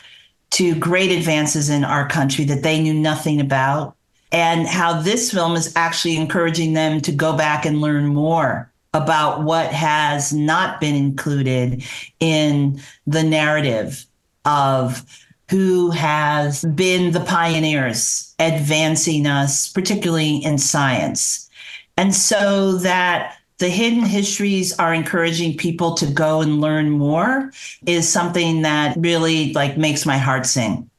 to 0.51 0.75
great 0.75 1.11
advances 1.11 1.69
in 1.69 1.83
our 1.83 2.07
country 2.07 2.45
that 2.45 2.63
they 2.63 2.79
knew 2.79 2.93
nothing 2.93 3.41
about, 3.41 3.95
and 4.31 4.67
how 4.67 5.01
this 5.01 5.31
film 5.31 5.55
is 5.55 5.75
actually 5.75 6.15
encouraging 6.15 6.73
them 6.73 7.01
to 7.01 7.11
go 7.11 7.35
back 7.35 7.65
and 7.65 7.81
learn 7.81 8.07
more 8.07 8.71
about 8.93 9.41
what 9.43 9.71
has 9.73 10.31
not 10.31 10.79
been 10.79 10.95
included 10.95 11.83
in 12.19 12.79
the 13.07 13.23
narrative 13.23 14.05
of 14.45 15.03
who 15.49 15.89
has 15.89 16.63
been 16.75 17.11
the 17.11 17.19
pioneers 17.19 18.33
advancing 18.39 19.25
us, 19.25 19.71
particularly 19.71 20.37
in 20.37 20.57
science. 20.57 21.49
And 21.97 22.13
so 22.13 22.77
that 22.77 23.37
the 23.57 23.69
hidden 23.69 24.03
histories 24.03 24.77
are 24.79 24.93
encouraging 24.93 25.57
people 25.57 25.93
to 25.95 26.05
go 26.05 26.41
and 26.41 26.61
learn 26.61 26.89
more 26.89 27.51
is 27.85 28.07
something 28.07 28.63
that 28.63 28.95
really 28.97 29.53
like 29.53 29.77
makes 29.77 30.05
my 30.05 30.17
heart 30.17 30.45
sing. 30.45 30.89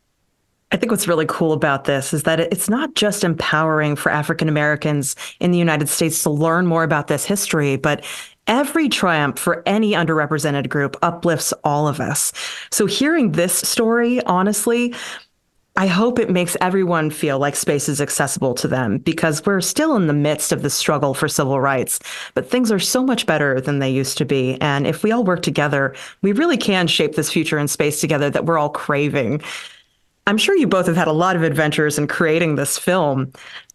I 0.72 0.76
think 0.76 0.90
what's 0.90 1.06
really 1.06 1.26
cool 1.26 1.52
about 1.52 1.84
this 1.84 2.12
is 2.12 2.24
that 2.24 2.40
it's 2.40 2.68
not 2.68 2.94
just 2.94 3.22
empowering 3.22 3.94
for 3.94 4.10
African 4.10 4.48
Americans 4.48 5.14
in 5.38 5.52
the 5.52 5.58
United 5.58 5.88
States 5.88 6.22
to 6.24 6.30
learn 6.30 6.66
more 6.66 6.82
about 6.82 7.06
this 7.06 7.24
history, 7.24 7.76
but 7.76 8.04
every 8.46 8.88
triumph 8.88 9.38
for 9.38 9.62
any 9.66 9.92
underrepresented 9.92 10.68
group 10.68 10.96
uplifts 11.02 11.52
all 11.62 11.86
of 11.86 12.00
us. 12.00 12.32
So 12.70 12.86
hearing 12.86 13.32
this 13.32 13.52
story, 13.52 14.20
honestly, 14.24 14.94
I 15.76 15.88
hope 15.88 16.20
it 16.20 16.30
makes 16.30 16.56
everyone 16.60 17.10
feel 17.10 17.40
like 17.40 17.56
space 17.56 17.88
is 17.88 18.00
accessible 18.00 18.54
to 18.54 18.68
them 18.68 18.98
because 18.98 19.44
we're 19.44 19.60
still 19.60 19.96
in 19.96 20.06
the 20.06 20.12
midst 20.12 20.52
of 20.52 20.62
the 20.62 20.70
struggle 20.70 21.14
for 21.14 21.26
civil 21.26 21.60
rights, 21.60 21.98
but 22.34 22.48
things 22.48 22.70
are 22.70 22.78
so 22.78 23.02
much 23.02 23.26
better 23.26 23.60
than 23.60 23.80
they 23.80 23.90
used 23.90 24.16
to 24.18 24.24
be. 24.24 24.56
And 24.60 24.86
if 24.86 25.02
we 25.02 25.10
all 25.10 25.24
work 25.24 25.42
together, 25.42 25.96
we 26.22 26.30
really 26.30 26.56
can 26.56 26.86
shape 26.86 27.16
this 27.16 27.32
future 27.32 27.58
in 27.58 27.66
space 27.66 28.00
together 28.00 28.30
that 28.30 28.46
we're 28.46 28.56
all 28.58 28.68
craving. 28.68 29.42
I'm 30.28 30.38
sure 30.38 30.56
you 30.56 30.68
both 30.68 30.86
have 30.86 30.96
had 30.96 31.08
a 31.08 31.12
lot 31.12 31.34
of 31.34 31.42
adventures 31.42 31.98
in 31.98 32.06
creating 32.06 32.54
this 32.54 32.78
film. 32.78 33.32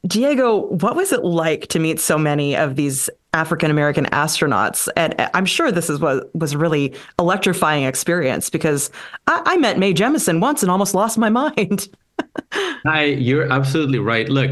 Diego, 0.08 0.68
what 0.68 0.96
was 0.96 1.12
it 1.12 1.24
like 1.24 1.68
to 1.68 1.80
meet 1.80 2.00
so 2.00 2.18
many 2.18 2.56
of 2.56 2.76
these 2.76 3.10
African 3.34 3.70
American 3.70 4.06
astronauts? 4.06 4.88
And 4.96 5.20
uh, 5.20 5.30
I'm 5.34 5.46
sure 5.46 5.72
this 5.72 5.90
is 5.90 6.00
what 6.00 6.34
was 6.34 6.54
a 6.54 6.58
really 6.58 6.96
electrifying 7.20 7.84
experience 7.84 8.50
because 8.50 8.90
I, 9.28 9.42
I 9.46 9.58
met 9.58 9.78
Mae 9.78 9.94
Jemison 9.94 10.40
once 10.40 10.64
and 10.64 10.72
almost 10.72 10.96
lost 10.96 11.18
my 11.18 11.30
mind. 11.58 11.90
Hi, 12.54 13.04
you're 13.06 13.52
absolutely 13.52 14.00
right. 14.00 14.30
Look, 14.30 14.52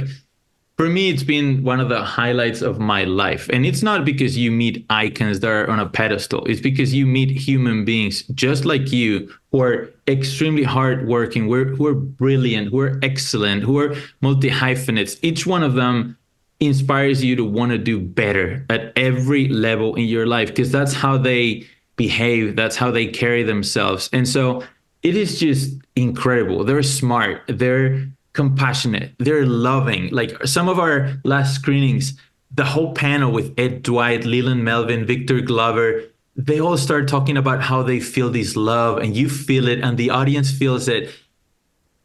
for 0.78 0.88
me, 0.88 1.10
it's 1.10 1.24
been 1.24 1.64
one 1.64 1.80
of 1.80 1.90
the 1.90 2.04
highlights 2.04 2.62
of 2.62 2.80
my 2.80 3.04
life. 3.04 3.50
And 3.52 3.66
it's 3.66 3.82
not 3.82 4.06
because 4.06 4.38
you 4.38 4.52
meet 4.52 4.86
icons 4.92 5.40
that 5.40 5.50
are 5.50 5.68
on 5.68 5.80
a 5.80 5.90
pedestal, 5.90 6.46
it's 6.46 6.62
because 6.62 6.94
you 6.94 7.08
meet 7.08 7.32
human 7.32 7.84
beings 7.84 8.22
just 8.36 8.64
like 8.64 8.92
you 8.92 9.34
who 9.52 9.62
are 9.62 9.90
extremely 10.08 10.64
hardworking, 10.64 11.46
who 11.46 11.54
are, 11.54 11.66
who 11.66 11.88
are 11.88 11.96
brilliant, 11.96 12.70
who 12.70 12.80
are 12.80 13.00
excellent, 13.02 13.64
who 13.64 13.80
are 13.80 13.96
multi 14.22 14.50
hyphenates. 14.50 15.18
Each 15.24 15.48
one 15.48 15.64
of 15.64 15.74
them 15.74 16.16
inspires 16.60 17.24
you 17.24 17.36
to 17.36 17.44
want 17.44 17.72
to 17.72 17.80
do 17.80 18.00
better 18.00 18.64
at 18.70 18.94
every 18.96 19.48
level 19.48 19.96
in 19.96 20.06
your 20.06 20.28
life 20.28 20.50
because 20.50 20.72
that's 20.72 20.94
how 20.94 21.18
they 21.18 21.66
behave, 21.96 22.56
that's 22.56 22.76
how 22.76 22.92
they 22.92 23.08
carry 23.08 23.42
themselves. 23.42 24.12
And 24.14 24.28
so 24.28 24.64
it 25.02 25.16
is 25.16 25.40
just 25.40 25.76
incredible. 25.96 26.64
They're 26.64 26.84
smart, 26.84 27.42
they're 27.48 28.08
compassionate, 28.38 29.16
they're 29.18 29.48
loving. 29.48 30.10
Like 30.12 30.32
some 30.46 30.70
of 30.70 30.80
our 30.80 31.20
last 31.26 31.56
screenings, 31.56 32.14
the 32.54 32.64
whole 32.64 32.94
panel 32.94 33.32
with 33.32 33.54
Ed 33.60 33.84
Dwight, 33.84 34.24
Leland 34.26 34.64
Melvin, 34.64 35.06
Victor 35.06 35.42
Glover, 35.42 36.04
they 36.36 36.62
all 36.62 36.78
start 36.78 37.08
talking 37.08 37.36
about 37.36 37.64
how 37.64 37.82
they 37.82 38.00
feel 38.00 38.30
this 38.30 38.56
love 38.56 39.00
and 39.00 39.18
you 39.18 39.28
feel 39.28 39.68
it 39.68 39.82
and 39.82 39.98
the 39.98 40.12
audience 40.12 40.52
feels 40.52 40.88
it. 40.88 41.10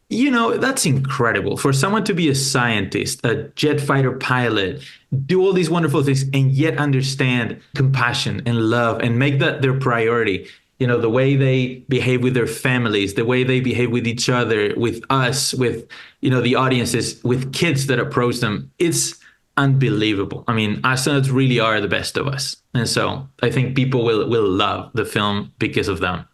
You 0.09 0.31
know, 0.31 0.57
that's 0.57 0.87
incredible. 0.87 1.57
For 1.59 1.73
someone 1.73 2.05
to 2.05 2.14
be 2.14 2.29
a 2.31 2.35
scientist, 2.35 3.25
a 3.25 3.49
jet 3.55 3.79
fighter 3.81 4.12
pilot, 4.12 4.83
do 5.27 5.42
all 5.42 5.53
these 5.53 5.71
wonderful 5.71 6.03
things 6.03 6.25
and 6.33 6.51
yet 6.51 6.79
understand 6.79 7.61
compassion 7.75 8.42
and 8.47 8.71
love 8.71 9.01
and 9.03 9.18
make 9.18 9.38
that 9.40 9.61
their 9.61 9.79
priority 9.79 10.49
you 10.83 10.88
know 10.88 11.01
the 11.01 11.14
way 11.21 11.37
they 11.37 11.77
behave 11.88 12.25
with 12.25 12.35
their 12.35 12.49
families 12.49 13.14
the 13.14 13.25
way 13.25 13.45
they 13.45 13.61
behave 13.61 13.92
with 13.92 14.05
each 14.05 14.29
other 14.29 14.75
with 14.77 15.01
us 15.11 15.55
with 15.55 15.87
you 16.23 16.29
know 16.29 16.40
the 16.40 16.57
audiences 16.57 17.23
with 17.23 17.53
kids 17.53 17.87
that 17.87 18.01
approach 18.01 18.40
them 18.40 18.68
it's 18.81 19.14
unbelievable. 19.57 20.42
I 20.49 20.55
mean 20.55 20.83
astronauts 20.83 21.31
really 21.31 21.61
are 21.61 21.81
the 21.81 21.87
best 21.99 22.16
of 22.16 22.27
us. 22.27 22.57
And 22.75 22.88
so 22.88 23.29
i 23.47 23.49
think 23.55 23.77
people 23.77 24.05
will 24.05 24.29
will 24.29 24.49
love 24.49 24.90
the 24.95 25.05
film 25.05 25.53
because 25.59 25.87
of 25.87 26.01
them. 26.01 26.27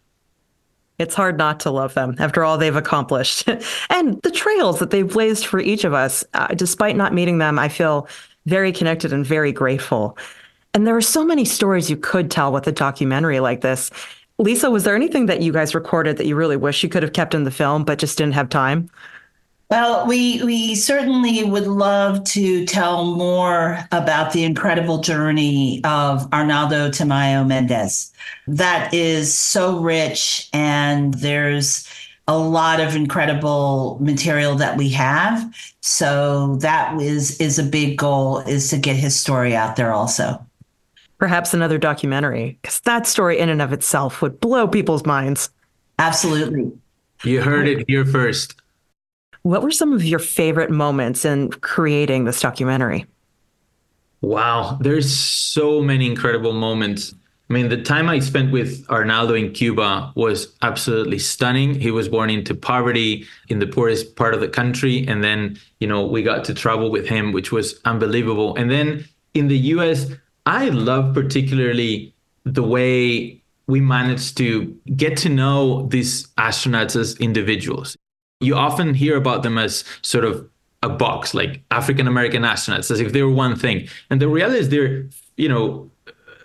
It's 0.97 1.15
hard 1.15 1.37
not 1.37 1.59
to 1.61 1.69
love 1.69 1.93
them 1.93 2.15
after 2.17 2.43
all 2.43 2.57
they've 2.57 2.75
accomplished. 2.85 3.47
And 3.97 4.19
the 4.23 4.31
trails 4.31 4.79
that 4.79 4.89
they've 4.89 5.13
blazed 5.17 5.45
for 5.45 5.59
each 5.59 5.83
of 5.83 5.93
us 5.93 6.25
uh, 6.33 6.47
despite 6.47 6.95
not 6.95 7.13
meeting 7.13 7.37
them 7.37 7.59
i 7.59 7.69
feel 7.69 8.07
very 8.45 8.71
connected 8.71 9.13
and 9.13 9.23
very 9.37 9.51
grateful. 9.51 10.17
And 10.73 10.85
there 10.85 10.95
are 10.95 11.01
so 11.17 11.25
many 11.25 11.45
stories 11.45 11.89
you 11.89 11.97
could 11.97 12.31
tell 12.31 12.51
with 12.51 12.67
a 12.67 12.71
documentary 12.71 13.39
like 13.39 13.61
this 13.61 13.91
Lisa, 14.39 14.71
was 14.71 14.85
there 14.85 14.95
anything 14.95 15.25
that 15.25 15.41
you 15.41 15.51
guys 15.51 15.75
recorded 15.75 16.17
that 16.17 16.25
you 16.25 16.35
really 16.35 16.55
wish 16.55 16.81
you 16.81 16.87
could 16.89 17.03
have 17.03 17.11
kept 17.11 17.35
in 17.35 17.43
the 17.43 17.51
film 17.51 17.83
but 17.83 17.99
just 17.99 18.17
didn't 18.17 18.33
have 18.33 18.47
time? 18.47 18.89
Well, 19.69 20.07
we 20.07 20.41
we 20.43 20.73
certainly 20.73 21.43
would 21.43 21.67
love 21.67 22.23
to 22.29 22.65
tell 22.65 23.05
more 23.05 23.77
about 23.91 24.33
the 24.33 24.43
incredible 24.43 25.01
journey 25.01 25.81
of 25.83 26.27
Arnaldo 26.33 26.89
Tamayo 26.89 27.45
Mendez. 27.45 28.11
That 28.47 28.91
is 28.93 29.31
so 29.31 29.79
rich, 29.79 30.49
and 30.53 31.13
there's 31.13 31.87
a 32.27 32.35
lot 32.35 32.79
of 32.79 32.95
incredible 32.95 33.99
material 34.01 34.55
that 34.55 34.75
we 34.75 34.89
have. 34.89 35.53
So 35.81 36.55
that 36.61 36.99
is 36.99 37.39
is 37.39 37.59
a 37.59 37.63
big 37.63 37.95
goal 37.95 38.39
is 38.39 38.71
to 38.71 38.77
get 38.79 38.95
his 38.95 39.19
story 39.19 39.55
out 39.55 39.75
there 39.75 39.93
also 39.93 40.43
perhaps 41.19 41.53
another 41.53 41.77
documentary, 41.77 42.57
because 42.61 42.79
that 42.81 43.05
story 43.05 43.37
in 43.37 43.49
and 43.49 43.61
of 43.61 43.71
itself 43.71 44.21
would 44.21 44.39
blow 44.39 44.67
people's 44.67 45.05
minds. 45.05 45.49
Absolutely. 45.99 46.71
You 47.23 47.41
heard 47.41 47.67
it 47.67 47.85
here 47.87 48.05
first. 48.05 48.55
What 49.43 49.61
were 49.61 49.71
some 49.71 49.93
of 49.93 50.03
your 50.03 50.19
favorite 50.19 50.71
moments 50.71 51.25
in 51.25 51.49
creating 51.49 52.25
this 52.25 52.41
documentary? 52.41 53.05
Wow, 54.21 54.77
there's 54.81 55.13
so 55.13 55.81
many 55.81 56.05
incredible 56.05 56.53
moments. 56.53 57.13
I 57.49 57.53
mean, 57.53 57.69
the 57.69 57.81
time 57.81 58.09
I 58.09 58.19
spent 58.19 58.51
with 58.51 58.85
Arnaldo 58.89 59.33
in 59.33 59.53
Cuba 59.53 60.11
was 60.15 60.55
absolutely 60.61 61.19
stunning. 61.19 61.73
He 61.73 61.89
was 61.89 62.07
born 62.07 62.29
into 62.29 62.53
poverty 62.53 63.25
in 63.47 63.59
the 63.59 63.65
poorest 63.65 64.15
part 64.15 64.33
of 64.33 64.39
the 64.39 64.47
country. 64.47 65.07
And 65.07 65.23
then, 65.23 65.57
you 65.79 65.87
know, 65.87 66.05
we 66.05 66.21
got 66.21 66.43
to 66.45 66.53
travel 66.53 66.91
with 66.91 67.07
him, 67.07 67.31
which 67.31 67.51
was 67.51 67.79
unbelievable. 67.85 68.55
And 68.55 68.69
then 68.69 69.05
in 69.33 69.47
the 69.47 69.57
US, 69.57 70.11
I 70.45 70.69
love 70.69 71.13
particularly 71.13 72.13
the 72.43 72.63
way 72.63 73.41
we 73.67 73.81
managed 73.81 74.37
to 74.37 74.75
get 74.95 75.15
to 75.17 75.29
know 75.29 75.85
these 75.87 76.27
astronauts 76.37 76.95
as 76.95 77.15
individuals. 77.17 77.95
You 78.39 78.55
often 78.55 78.93
hear 78.93 79.15
about 79.15 79.43
them 79.43 79.57
as 79.57 79.83
sort 80.01 80.25
of 80.25 80.49
a 80.81 80.89
box, 80.89 81.33
like 81.33 81.61
African 81.71 82.07
American 82.07 82.43
astronauts, 82.43 82.89
as 82.89 82.99
if 82.99 83.11
they 83.11 83.21
were 83.21 83.31
one 83.31 83.55
thing. 83.55 83.87
And 84.09 84.21
the 84.21 84.27
reality 84.27 84.59
is 84.59 84.69
they're, 84.69 85.05
you 85.37 85.49
know, 85.49 85.91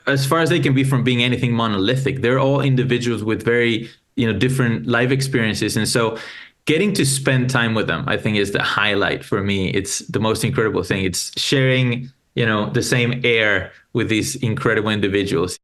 as 0.07 0.27
far 0.27 0.41
as 0.41 0.51
they 0.51 0.61
can 0.61 0.75
be 0.75 0.85
from 0.85 1.03
being 1.05 1.23
anything 1.23 1.53
monolithic. 1.53 2.21
They're 2.21 2.39
all 2.39 2.61
individuals 2.61 3.25
with 3.25 3.43
very 3.43 3.89
you 4.17 4.31
know 4.31 4.39
different 4.39 4.87
life 4.87 5.11
experiences, 5.11 5.77
and 5.77 5.89
so 5.89 6.19
getting 6.67 6.93
to 6.95 7.05
spend 7.05 7.51
time 7.51 7.75
with 7.75 7.87
them, 7.87 8.05
I 8.07 8.17
think, 8.17 8.37
is 8.37 8.53
the 8.53 8.63
highlight 8.63 9.25
for 9.25 9.43
me. 9.43 9.69
It's 9.71 10.01
the 10.01 10.21
most 10.21 10.45
incredible 10.45 10.83
thing. 10.83 11.05
It's 11.05 11.39
sharing 11.41 12.11
you 12.35 12.47
know 12.47 12.71
the 12.71 12.83
same 12.83 13.21
air 13.25 13.73
with 13.95 14.09
these 14.09 14.37
incredible 14.37 14.91
individuals. 14.91 15.59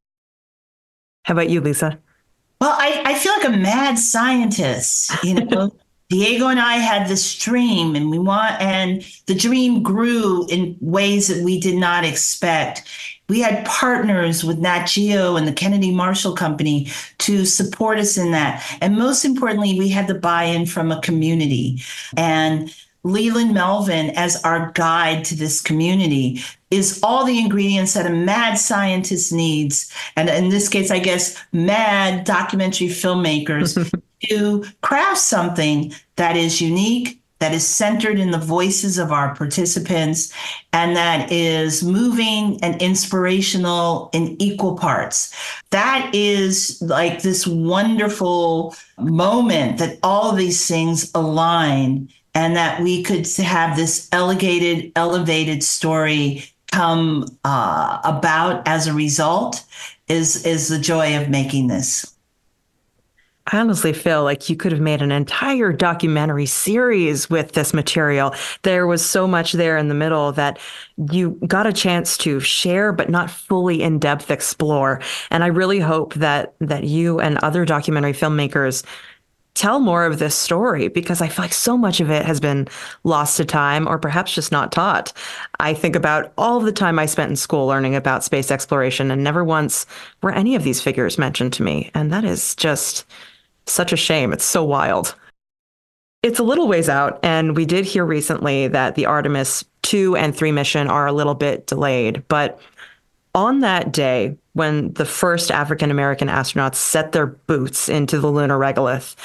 How 1.23 1.33
about 1.33 1.49
you, 1.49 1.61
Lisa? 1.61 1.99
Well, 2.59 2.75
I, 2.77 3.01
I 3.05 3.15
feel 3.15 3.33
like 3.33 3.45
a 3.45 3.57
mad 3.57 3.99
scientist. 3.99 5.11
You 5.23 5.45
know, 5.45 5.75
Diego 6.09 6.47
and 6.47 6.59
I 6.59 6.73
had 6.73 7.07
this 7.07 7.37
dream 7.37 7.95
and 7.95 8.11
we 8.11 8.19
want 8.19 8.59
and 8.61 9.01
the 9.27 9.33
dream 9.33 9.81
grew 9.81 10.45
in 10.49 10.77
ways 10.81 11.29
that 11.29 11.41
we 11.43 11.59
did 11.59 11.75
not 11.75 12.03
expect. 12.03 12.83
We 13.29 13.39
had 13.39 13.65
partners 13.65 14.43
with 14.43 14.59
Nat 14.59 14.87
Geo 14.87 15.37
and 15.37 15.47
the 15.47 15.53
Kennedy 15.53 15.89
Marshall 15.89 16.35
Company 16.35 16.89
to 17.19 17.45
support 17.45 17.97
us 17.97 18.17
in 18.17 18.31
that. 18.31 18.61
And 18.81 18.97
most 18.97 19.23
importantly, 19.23 19.79
we 19.79 19.87
had 19.87 20.07
the 20.07 20.15
buy-in 20.15 20.65
from 20.65 20.91
a 20.91 20.99
community. 20.99 21.81
And 22.17 22.75
Leland 23.03 23.53
Melvin 23.53 24.11
as 24.11 24.41
our 24.43 24.71
guide 24.73 25.25
to 25.25 25.35
this 25.35 25.59
community 25.59 26.41
is 26.69 26.99
all 27.03 27.25
the 27.25 27.39
ingredients 27.39 27.93
that 27.93 28.05
a 28.05 28.11
mad 28.11 28.57
scientist 28.57 29.33
needs. 29.33 29.91
And 30.15 30.29
in 30.29 30.49
this 30.49 30.69
case, 30.69 30.91
I 30.91 30.99
guess 30.99 31.41
mad 31.51 32.23
documentary 32.23 32.87
filmmakers 32.87 33.91
to 34.29 34.65
craft 34.81 35.19
something 35.19 35.93
that 36.15 36.37
is 36.37 36.61
unique, 36.61 37.19
that 37.39 37.53
is 37.53 37.67
centered 37.67 38.19
in 38.19 38.29
the 38.29 38.37
voices 38.37 38.99
of 38.99 39.11
our 39.11 39.35
participants, 39.35 40.31
and 40.71 40.95
that 40.95 41.31
is 41.31 41.83
moving 41.83 42.63
and 42.63 42.79
inspirational 42.79 44.11
in 44.13 44.39
equal 44.39 44.77
parts. 44.77 45.35
That 45.71 46.11
is 46.13 46.79
like 46.83 47.23
this 47.23 47.47
wonderful 47.47 48.75
moment 48.99 49.79
that 49.79 49.97
all 50.03 50.29
of 50.29 50.37
these 50.37 50.67
things 50.67 51.09
align 51.15 52.09
and 52.33 52.55
that 52.55 52.81
we 52.81 53.03
could 53.03 53.27
have 53.37 53.75
this 53.75 54.07
elevated, 54.11 54.91
elevated 54.95 55.63
story 55.63 56.45
come 56.71 57.25
uh, 57.43 57.99
about 58.03 58.65
as 58.67 58.87
a 58.87 58.93
result 58.93 59.63
is 60.07 60.45
is 60.45 60.69
the 60.69 60.79
joy 60.79 61.19
of 61.19 61.29
making 61.29 61.67
this. 61.67 62.11
I 63.47 63.59
honestly 63.59 63.91
feel 63.91 64.23
like 64.23 64.49
you 64.49 64.55
could 64.55 64.71
have 64.71 64.81
made 64.81 65.01
an 65.01 65.11
entire 65.11 65.73
documentary 65.73 66.45
series 66.45 67.29
with 67.29 67.53
this 67.53 67.73
material. 67.73 68.35
There 68.61 68.85
was 68.85 69.03
so 69.03 69.27
much 69.27 69.53
there 69.53 69.77
in 69.77 69.87
the 69.87 69.95
middle 69.95 70.31
that 70.33 70.59
you 71.11 71.31
got 71.47 71.65
a 71.65 71.73
chance 71.73 72.17
to 72.19 72.39
share, 72.39 72.93
but 72.93 73.09
not 73.09 73.31
fully 73.31 73.81
in 73.81 73.97
depth 73.97 74.29
explore. 74.29 75.01
And 75.31 75.43
I 75.43 75.47
really 75.47 75.79
hope 75.79 76.13
that 76.15 76.53
that 76.59 76.83
you 76.83 77.19
and 77.19 77.39
other 77.39 77.65
documentary 77.65 78.13
filmmakers 78.13 78.85
tell 79.53 79.79
more 79.79 80.05
of 80.05 80.19
this 80.19 80.35
story 80.35 80.87
because 80.87 81.21
I 81.21 81.27
feel 81.27 81.43
like 81.43 81.53
so 81.53 81.77
much 81.77 81.99
of 81.99 82.09
it 82.09 82.25
has 82.25 82.39
been 82.39 82.67
lost 83.03 83.37
to 83.37 83.45
time 83.45 83.87
or 83.87 83.99
perhaps 83.99 84.33
just 84.33 84.51
not 84.51 84.71
taught. 84.71 85.13
I 85.59 85.73
think 85.73 85.95
about 85.95 86.31
all 86.37 86.59
the 86.59 86.71
time 86.71 86.97
I 86.97 87.05
spent 87.05 87.29
in 87.29 87.35
school 87.35 87.67
learning 87.67 87.95
about 87.95 88.23
space 88.23 88.49
exploration 88.49 89.11
and 89.11 89.23
never 89.23 89.43
once 89.43 89.85
were 90.21 90.31
any 90.31 90.55
of 90.55 90.63
these 90.63 90.81
figures 90.81 91.17
mentioned 91.17 91.53
to 91.53 91.63
me. 91.63 91.91
And 91.93 92.11
that 92.13 92.23
is 92.23 92.55
just 92.55 93.05
such 93.65 93.91
a 93.91 93.97
shame. 93.97 94.33
It's 94.33 94.45
so 94.45 94.63
wild. 94.63 95.15
It's 96.23 96.39
a 96.39 96.43
little 96.43 96.67
ways 96.67 96.87
out, 96.87 97.19
and 97.23 97.55
we 97.55 97.65
did 97.65 97.83
hear 97.83 98.05
recently 98.05 98.67
that 98.67 98.93
the 98.93 99.07
Artemis 99.07 99.65
2 99.81 100.15
and 100.15 100.35
3 100.35 100.51
mission 100.51 100.87
are 100.87 101.07
a 101.07 101.13
little 101.13 101.33
bit 101.33 101.65
delayed. 101.65 102.23
But 102.27 102.59
on 103.33 103.61
that 103.61 103.91
day, 103.91 104.37
when 104.53 104.93
the 104.93 105.05
first 105.05 105.51
African 105.51 105.91
American 105.91 106.27
astronauts 106.27 106.75
set 106.75 107.11
their 107.11 107.27
boots 107.27 107.89
into 107.89 108.19
the 108.19 108.27
lunar 108.27 108.57
regolith, 108.57 109.15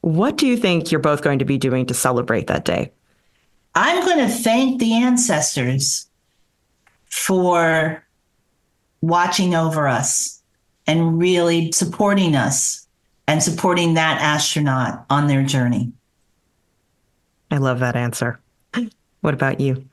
what 0.00 0.36
do 0.36 0.46
you 0.46 0.56
think 0.56 0.90
you're 0.90 1.00
both 1.00 1.22
going 1.22 1.38
to 1.38 1.44
be 1.44 1.58
doing 1.58 1.86
to 1.86 1.94
celebrate 1.94 2.46
that 2.46 2.64
day? 2.64 2.92
I'm 3.74 4.04
going 4.04 4.26
to 4.26 4.32
thank 4.32 4.80
the 4.80 4.94
ancestors 4.94 6.06
for 7.06 8.04
watching 9.00 9.54
over 9.54 9.86
us 9.86 10.42
and 10.86 11.18
really 11.18 11.70
supporting 11.72 12.34
us 12.34 12.86
and 13.28 13.42
supporting 13.42 13.94
that 13.94 14.20
astronaut 14.20 15.04
on 15.08 15.28
their 15.28 15.44
journey. 15.44 15.92
I 17.50 17.58
love 17.58 17.80
that 17.80 17.96
answer. 17.96 18.40
What 19.20 19.34
about 19.34 19.60
you? 19.60 19.84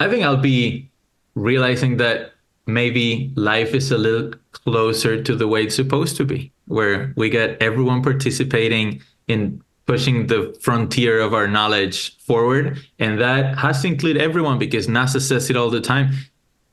I 0.00 0.08
think 0.08 0.24
I'll 0.24 0.36
be 0.36 0.90
realizing 1.34 1.96
that 1.98 2.32
maybe 2.66 3.32
life 3.36 3.74
is 3.74 3.90
a 3.90 3.98
little 3.98 4.32
closer 4.52 5.22
to 5.22 5.34
the 5.34 5.48
way 5.48 5.64
it's 5.64 5.76
supposed 5.76 6.16
to 6.16 6.24
be, 6.24 6.52
where 6.66 7.12
we 7.16 7.30
get 7.30 7.60
everyone 7.62 8.02
participating 8.02 9.02
in 9.28 9.62
pushing 9.86 10.26
the 10.26 10.56
frontier 10.60 11.20
of 11.20 11.32
our 11.32 11.46
knowledge 11.46 12.16
forward. 12.18 12.78
And 12.98 13.20
that 13.20 13.56
has 13.58 13.82
to 13.82 13.88
include 13.88 14.16
everyone 14.16 14.58
because 14.58 14.88
NASA 14.88 15.20
says 15.20 15.48
it 15.48 15.56
all 15.56 15.70
the 15.70 15.80
time 15.80 16.10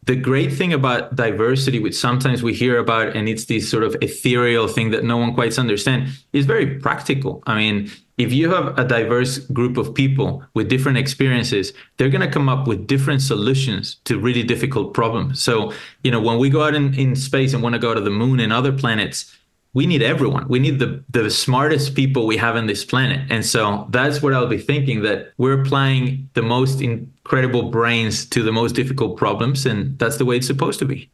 the 0.06 0.16
great 0.16 0.52
thing 0.52 0.74
about 0.74 1.16
diversity, 1.16 1.80
which 1.80 1.96
sometimes 1.96 2.44
we 2.44 2.54
hear 2.54 2.78
about, 2.78 3.16
and 3.16 3.30
it's 3.30 3.46
this 3.46 3.70
sort 3.70 3.84
of 3.84 3.96
ethereal 4.02 4.68
thing 4.68 4.92
that 4.92 5.04
no 5.04 5.18
one 5.18 5.34
quite 5.34 5.58
understands, 5.58 6.26
is 6.34 6.46
very 6.46 6.80
practical. 6.80 7.42
I 7.46 7.58
mean, 7.58 7.92
if 8.18 8.32
you 8.32 8.50
have 8.52 8.78
a 8.78 8.86
diverse 8.86 9.40
group 9.40 9.78
of 9.78 9.94
people 9.94 10.44
with 10.54 10.70
different 10.70 10.98
experiences, 10.98 11.74
they're 11.98 12.10
going 12.10 12.22
to 12.22 12.32
come 12.32 12.48
up 12.48 12.68
with 12.68 12.86
different 12.86 13.22
solutions 13.22 13.96
to 14.06 14.20
really 14.20 14.44
difficult 14.44 14.94
problems. 14.94 15.42
So, 15.42 15.74
you 16.04 16.12
know, 16.12 16.22
when 16.22 16.38
we 16.38 16.50
go 16.50 16.64
out 16.64 16.76
in, 16.76 16.94
in 16.94 17.16
space 17.16 17.54
and 17.54 17.64
want 17.64 17.74
to 17.74 17.80
go 17.80 17.94
to 17.94 18.02
the 18.02 18.12
moon 18.12 18.40
and 18.40 18.54
other 18.54 18.72
planets, 18.72 19.36
we 19.74 19.88
need 19.88 20.04
everyone. 20.04 20.48
We 20.48 20.60
need 20.60 20.78
the 20.78 21.04
the 21.10 21.32
smartest 21.32 21.96
people 21.96 22.28
we 22.28 22.38
have 22.38 22.56
on 22.56 22.68
this 22.68 22.86
planet. 22.86 23.22
And 23.32 23.44
so 23.44 23.88
that's 23.90 24.22
what 24.22 24.34
I'll 24.34 24.48
be 24.48 24.60
thinking 24.60 25.02
that 25.02 25.34
we're 25.38 25.60
applying 25.60 26.30
the 26.34 26.44
most 26.44 26.80
incredible 26.80 27.72
brains 27.72 28.26
to 28.28 28.44
the 28.44 28.52
most 28.52 28.76
difficult 28.76 29.18
problems 29.18 29.66
and 29.66 29.98
that's 29.98 30.18
the 30.18 30.26
way 30.26 30.38
it's 30.38 30.48
supposed 30.48 30.78
to 30.80 30.86
be. 30.86 31.10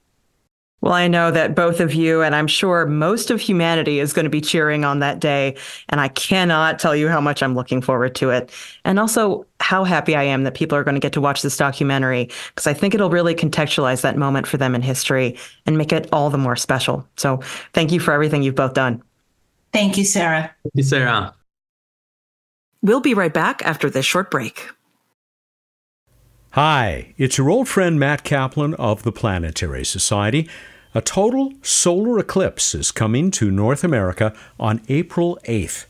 Well, 0.81 0.93
I 0.93 1.09
know 1.09 1.29
that 1.29 1.55
both 1.55 1.81
of 1.81 1.93
you, 1.93 2.21
and 2.21 2.33
I'm 2.33 2.47
sure 2.47 2.85
most 2.85 3.31
of 3.31 3.41
humanity, 3.41 3.99
is 3.99 4.13
going 4.13 4.23
to 4.23 4.29
be 4.29 4.39
cheering 4.39 4.85
on 4.85 4.99
that 4.99 5.19
day. 5.19 5.57
And 5.89 5.99
I 5.99 6.07
cannot 6.07 6.79
tell 6.79 6.95
you 6.95 7.09
how 7.09 7.19
much 7.19 7.43
I'm 7.43 7.53
looking 7.53 7.81
forward 7.81 8.15
to 8.15 8.29
it. 8.29 8.51
And 8.85 8.97
also 8.97 9.45
how 9.59 9.83
happy 9.83 10.15
I 10.15 10.23
am 10.23 10.43
that 10.45 10.53
people 10.53 10.77
are 10.77 10.85
going 10.85 10.95
to 10.95 11.01
get 11.01 11.11
to 11.13 11.21
watch 11.21 11.41
this 11.41 11.57
documentary, 11.57 12.29
because 12.47 12.65
I 12.65 12.73
think 12.73 12.95
it'll 12.95 13.09
really 13.09 13.35
contextualize 13.35 14.01
that 14.01 14.17
moment 14.17 14.47
for 14.47 14.55
them 14.55 14.73
in 14.73 14.81
history 14.81 15.37
and 15.65 15.77
make 15.77 15.91
it 15.91 16.07
all 16.13 16.29
the 16.29 16.37
more 16.37 16.55
special. 16.55 17.05
So 17.17 17.41
thank 17.73 17.91
you 17.91 17.99
for 17.99 18.13
everything 18.13 18.41
you've 18.41 18.55
both 18.55 18.73
done. 18.73 19.03
Thank 19.73 19.97
you, 19.97 20.05
Sarah. 20.05 20.55
Thank 20.63 20.75
you, 20.75 20.83
Sarah. 20.83 21.33
We'll 22.81 23.01
be 23.01 23.13
right 23.13 23.33
back 23.33 23.61
after 23.63 23.89
this 23.89 24.05
short 24.05 24.31
break. 24.31 24.69
Hi, 26.53 27.13
it's 27.15 27.37
your 27.37 27.51
old 27.51 27.67
friend 27.67 27.99
Matt 27.99 28.23
Kaplan 28.23 28.73
of 28.73 29.03
the 29.03 29.11
Planetary 29.11 29.85
Society. 29.85 30.49
A 30.95 31.01
total 31.01 31.53
solar 31.61 32.17
eclipse 32.17 32.73
is 32.73 32.91
coming 32.91 33.29
to 33.29 33.51
North 33.51 33.83
America 33.83 34.35
on 34.59 34.81
April 34.89 35.37
8th. 35.43 35.85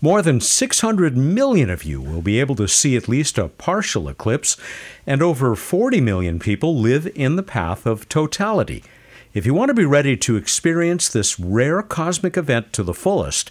More 0.00 0.22
than 0.22 0.40
600 0.40 1.14
million 1.14 1.68
of 1.68 1.84
you 1.84 2.00
will 2.00 2.22
be 2.22 2.40
able 2.40 2.54
to 2.54 2.66
see 2.66 2.96
at 2.96 3.06
least 3.06 3.36
a 3.36 3.48
partial 3.48 4.08
eclipse, 4.08 4.56
and 5.06 5.20
over 5.20 5.54
40 5.54 6.00
million 6.00 6.38
people 6.38 6.74
live 6.74 7.06
in 7.14 7.36
the 7.36 7.42
path 7.42 7.84
of 7.84 8.08
totality. 8.08 8.82
If 9.34 9.44
you 9.44 9.52
want 9.52 9.68
to 9.68 9.74
be 9.74 9.84
ready 9.84 10.16
to 10.16 10.36
experience 10.36 11.10
this 11.10 11.38
rare 11.38 11.82
cosmic 11.82 12.38
event 12.38 12.72
to 12.72 12.82
the 12.82 12.94
fullest, 12.94 13.50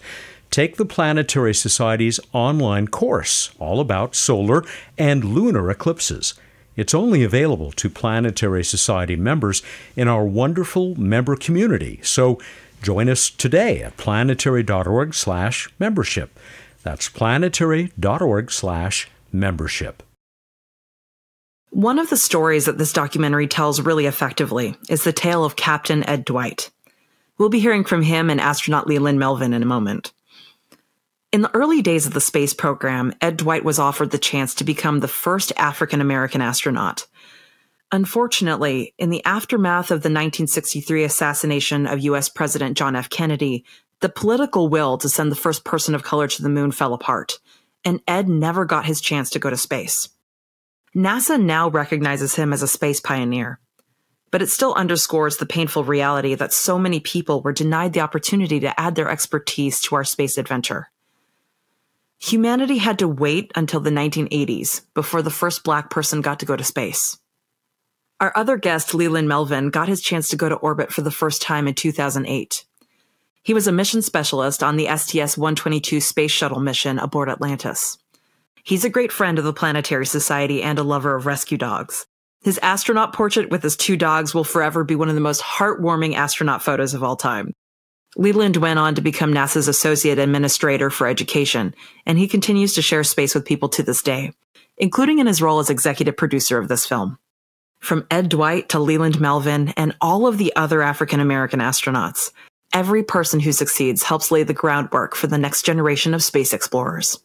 take 0.50 0.78
the 0.78 0.86
Planetary 0.86 1.54
Society's 1.54 2.20
online 2.34 2.88
course 2.88 3.52
all 3.60 3.80
about 3.80 4.16
solar 4.16 4.64
and 4.98 5.24
lunar 5.24 5.70
eclipses. 5.70 6.34
It's 6.78 6.94
only 6.94 7.24
available 7.24 7.74
to 7.74 7.90
Planetary 7.90 8.64
Society 8.64 9.18
members 9.18 9.62
in 9.98 10.08
our 10.08 10.24
wonderful 10.24 10.96
member 10.96 11.36
community. 11.36 12.00
So 12.04 12.40
join 12.82 13.10
us 13.10 13.30
today 13.30 13.82
at 13.82 13.98
planetary.org/membership. 13.98 16.40
That's 16.84 17.10
planetary.org/membership. 17.10 20.04
One 21.70 22.00
of 22.00 22.10
the 22.10 22.16
stories 22.16 22.64
that 22.66 22.78
this 22.78 22.94
documentary 22.94 23.48
tells 23.48 23.82
really 23.82 24.06
effectively 24.06 24.78
is 24.88 25.04
the 25.04 25.12
tale 25.12 25.44
of 25.44 25.58
Captain 25.58 26.08
Ed 26.08 26.24
Dwight. 26.24 26.72
We'll 27.38 27.50
be 27.50 27.60
hearing 27.60 27.84
from 27.84 28.04
him 28.04 28.30
and 28.30 28.40
astronaut 28.40 28.88
Leland 28.88 29.20
Melvin 29.20 29.54
in 29.54 29.62
a 29.62 29.68
moment. 29.68 30.14
In 31.34 31.42
the 31.42 31.54
early 31.54 31.82
days 31.82 32.06
of 32.06 32.14
the 32.14 32.22
space 32.22 32.54
program, 32.54 33.14
Ed 33.20 33.36
Dwight 33.36 33.66
was 33.66 33.80
offered 33.80 34.12
the 34.12 34.18
chance 34.18 34.56
to 34.56 34.64
become 34.64 35.02
the 35.02 35.10
first 35.10 35.52
African 35.58 36.00
American 36.00 36.40
astronaut. 36.40 37.06
Unfortunately, 37.92 38.94
in 38.98 39.10
the 39.10 39.24
aftermath 39.26 39.92
of 39.92 40.04
the 40.04 40.10
1963 40.10 41.04
assassination 41.04 41.86
of 41.86 42.00
US 42.00 42.30
President 42.30 42.78
John 42.78 42.96
F. 42.96 43.10
Kennedy, 43.10 43.66
the 44.00 44.08
political 44.08 44.70
will 44.70 44.98
to 45.00 45.10
send 45.10 45.30
the 45.30 45.36
first 45.36 45.66
person 45.66 45.96
of 45.96 46.04
color 46.04 46.30
to 46.30 46.42
the 46.42 46.50
moon 46.50 46.72
fell 46.72 46.94
apart, 46.94 47.40
and 47.84 48.02
Ed 48.08 48.30
never 48.30 48.64
got 48.64 48.86
his 48.86 49.02
chance 49.02 49.30
to 49.32 49.40
go 49.40 49.50
to 49.50 49.58
space. 49.58 50.08
NASA 50.96 51.42
now 51.42 51.70
recognizes 51.70 52.36
him 52.36 52.54
as 52.54 52.62
a 52.62 52.68
space 52.70 53.02
pioneer, 53.02 53.60
but 54.32 54.42
it 54.42 54.50
still 54.50 54.74
underscores 54.76 55.38
the 55.38 55.46
painful 55.46 55.84
reality 55.84 56.36
that 56.36 56.54
so 56.54 56.80
many 56.80 57.02
people 57.02 57.42
were 57.42 57.52
denied 57.52 57.92
the 57.92 58.00
opportunity 58.00 58.62
to 58.62 58.80
add 58.80 58.96
their 58.96 59.10
expertise 59.10 59.82
to 59.82 59.96
our 59.96 60.06
space 60.06 60.38
adventure. 60.38 60.90
Humanity 62.20 62.78
had 62.78 63.00
to 63.00 63.08
wait 63.08 63.52
until 63.56 63.80
the 63.80 63.92
1980s 63.92 64.82
before 64.94 65.22
the 65.22 65.30
first 65.30 65.64
black 65.64 65.90
person 65.90 66.22
got 66.22 66.40
to 66.40 66.46
go 66.46 66.56
to 66.56 66.64
space. 66.64 67.18
Our 68.20 68.34
other 68.36 68.58
guest, 68.58 68.96
Leland 68.96 69.28
Melvin, 69.28 69.70
got 69.70 69.88
his 69.88 70.02
chance 70.02 70.30
to 70.30 70.36
go 70.36 70.50
to 70.50 70.56
orbit 70.56 70.92
for 70.92 71.02
the 71.02 71.12
first 71.12 71.42
time 71.42 71.68
in 71.68 71.76
2008. 71.76 72.66
He 73.44 73.54
was 73.54 73.68
a 73.68 73.72
mission 73.72 74.02
specialist 74.02 74.64
on 74.64 74.76
the 74.76 74.88
STS 74.88 75.38
122 75.38 76.02
space 76.02 76.32
shuttle 76.32 76.60
mission 76.60 76.98
aboard 76.98 77.30
Atlantis. 77.30 78.00
He's 78.64 78.84
a 78.84 78.90
great 78.90 79.12
friend 79.12 79.38
of 79.38 79.46
the 79.46 79.54
Planetary 79.54 80.06
Society 80.06 80.64
and 80.64 80.80
a 80.80 80.84
lover 80.84 81.16
of 81.16 81.26
rescue 81.28 81.58
dogs. 81.58 82.08
His 82.42 82.60
astronaut 82.62 83.14
portrait 83.14 83.50
with 83.50 83.64
his 83.64 83.78
two 83.78 83.96
dogs 83.96 84.34
will 84.34 84.44
forever 84.44 84.84
be 84.84 84.96
one 84.96 85.10
of 85.10 85.16
the 85.16 85.22
most 85.22 85.42
heartwarming 85.42 86.16
astronaut 86.16 86.64
photos 86.64 86.94
of 86.94 87.04
all 87.04 87.16
time. 87.16 87.54
Leland 88.20 88.58
went 88.58 88.80
on 88.80 88.96
to 88.96 89.02
become 89.02 89.32
NASA's 89.32 89.68
Associate 89.68 90.18
Administrator 90.18 90.90
for 90.90 91.08
Education, 91.08 91.76
and 92.08 92.18
he 92.18 92.28
continues 92.28 92.74
to 92.74 92.82
share 92.82 93.04
space 93.04 93.36
with 93.36 93.46
people 93.46 93.70
to 93.70 93.84
this 93.84 94.02
day, 94.02 94.34
including 94.76 95.20
in 95.20 95.28
his 95.28 95.40
role 95.40 95.60
as 95.60 95.70
executive 95.70 96.18
producer 96.18 96.58
of 96.58 96.68
this 96.68 96.86
film. 96.86 97.20
From 97.80 98.08
Ed 98.10 98.30
Dwight 98.30 98.70
to 98.70 98.80
Leland 98.80 99.22
Melvin 99.22 99.70
and 99.78 99.96
all 100.02 100.26
of 100.26 100.40
the 100.40 100.52
other 100.56 100.82
African 100.82 101.20
American 101.20 101.60
astronauts, 101.60 102.32
every 102.74 103.04
person 103.04 103.40
who 103.40 103.52
succeeds 103.52 104.02
helps 104.02 104.32
lay 104.32 104.42
the 104.42 104.52
groundwork 104.52 105.16
for 105.16 105.28
the 105.28 105.38
next 105.38 105.64
generation 105.64 106.16
of 106.16 106.24
space 106.24 106.54
explorers. 106.54 107.20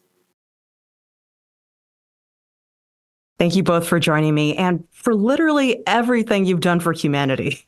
Thank 3.39 3.55
you 3.55 3.63
both 3.63 3.87
for 3.87 3.99
joining 3.99 4.35
me 4.35 4.55
and 4.55 4.83
for 4.91 5.15
literally 5.15 5.81
everything 5.87 6.45
you've 6.45 6.59
done 6.59 6.79
for 6.79 6.93
humanity. 6.93 7.65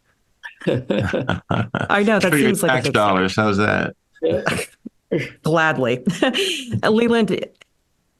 I 0.67 2.04
know 2.04 2.19
that 2.19 2.34
seems 2.34 2.63
like 2.63 2.71
tax 2.71 2.89
dollars. 2.89 3.36
How's 3.36 3.58
that? 3.58 3.95
Gladly, 5.43 6.04
Leland. 6.84 7.45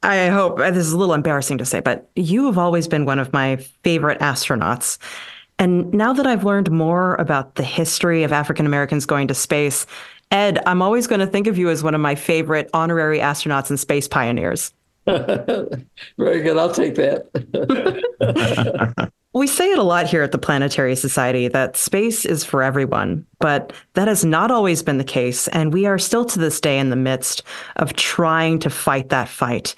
I 0.04 0.28
hope 0.28 0.58
this 0.58 0.86
is 0.86 0.94
a 0.94 0.98
little 0.98 1.16
embarrassing 1.16 1.58
to 1.58 1.66
say, 1.66 1.80
but 1.80 2.10
you 2.16 2.46
have 2.46 2.60
always 2.60 2.88
been 2.88 3.06
one 3.06 3.18
of 3.18 3.34
my 3.34 3.56
favorite 3.56 4.20
astronauts. 4.20 5.00
And 5.58 5.92
now 5.94 6.14
that 6.14 6.28
I've 6.28 6.44
learned 6.44 6.70
more 6.70 7.16
about 7.16 7.56
the 7.56 7.64
history 7.64 8.24
of 8.24 8.32
African 8.32 8.68
Americans 8.68 9.06
going 9.06 9.28
to 9.30 9.34
space, 9.34 9.88
Ed, 10.32 10.62
I'm 10.66 10.82
always 10.82 11.08
going 11.08 11.22
to 11.22 11.28
think 11.28 11.48
of 11.48 11.58
you 11.58 11.70
as 11.70 11.82
one 11.84 11.96
of 11.96 12.02
my 12.02 12.14
favorite 12.14 12.70
honorary 12.74 13.20
astronauts 13.20 13.70
and 13.70 13.80
space 13.80 14.08
pioneers. 14.08 14.74
Very 15.06 16.42
good. 16.42 16.58
I'll 16.58 16.74
take 16.74 16.96
that. 16.96 17.30
We 19.36 19.48
say 19.48 19.70
it 19.70 19.78
a 19.78 19.84
lot 19.84 20.08
here 20.08 20.24
at 20.24 20.32
the 20.32 20.38
Planetary 20.38 20.96
Society 20.96 21.50
that 21.50 21.76
space 21.76 22.24
is 22.24 22.46
for 22.46 22.64
everyone, 22.64 23.26
but 23.40 23.74
that 23.94 24.08
has 24.08 24.24
not 24.24 24.50
always 24.50 24.82
been 24.82 24.98
the 24.98 25.04
case. 25.04 25.50
And 25.50 25.74
we 25.74 25.86
are 25.86 26.00
still 26.00 26.24
to 26.24 26.40
this 26.40 26.62
day 26.62 26.80
in 26.80 26.90
the 26.90 26.96
midst 26.96 27.44
of 27.76 27.94
trying 27.94 28.60
to 28.60 28.70
fight 28.70 29.10
that 29.10 29.28
fight. 29.28 29.76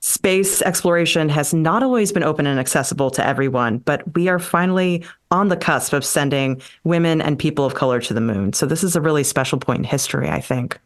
Space 0.00 0.62
exploration 0.62 1.28
has 1.28 1.54
not 1.54 1.84
always 1.84 2.10
been 2.10 2.24
open 2.24 2.46
and 2.46 2.58
accessible 2.58 3.10
to 3.12 3.24
everyone, 3.24 3.78
but 3.78 4.02
we 4.16 4.28
are 4.28 4.40
finally 4.40 5.04
on 5.30 5.46
the 5.46 5.56
cusp 5.56 5.92
of 5.92 6.04
sending 6.04 6.60
women 6.82 7.20
and 7.20 7.38
people 7.38 7.64
of 7.64 7.74
color 7.74 8.00
to 8.00 8.14
the 8.14 8.20
moon. 8.20 8.52
So 8.52 8.66
this 8.66 8.82
is 8.82 8.96
a 8.96 9.00
really 9.00 9.24
special 9.24 9.58
point 9.58 9.78
in 9.78 9.84
history, 9.84 10.28
I 10.28 10.40
think. 10.40 10.78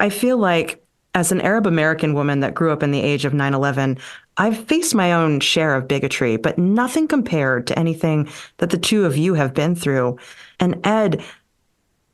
I 0.00 0.08
feel 0.08 0.38
like 0.38 0.82
as 1.14 1.30
an 1.30 1.40
Arab 1.40 1.66
American 1.66 2.14
woman 2.14 2.40
that 2.40 2.54
grew 2.54 2.72
up 2.72 2.82
in 2.82 2.90
the 2.90 3.02
age 3.02 3.24
of 3.24 3.34
9 3.34 3.54
11, 3.54 3.98
I've 4.38 4.64
faced 4.66 4.94
my 4.94 5.12
own 5.12 5.40
share 5.40 5.74
of 5.74 5.88
bigotry, 5.88 6.36
but 6.36 6.58
nothing 6.58 7.06
compared 7.06 7.66
to 7.66 7.78
anything 7.78 8.28
that 8.58 8.70
the 8.70 8.78
two 8.78 9.04
of 9.04 9.16
you 9.16 9.34
have 9.34 9.52
been 9.52 9.74
through. 9.74 10.18
And 10.58 10.84
Ed, 10.86 11.22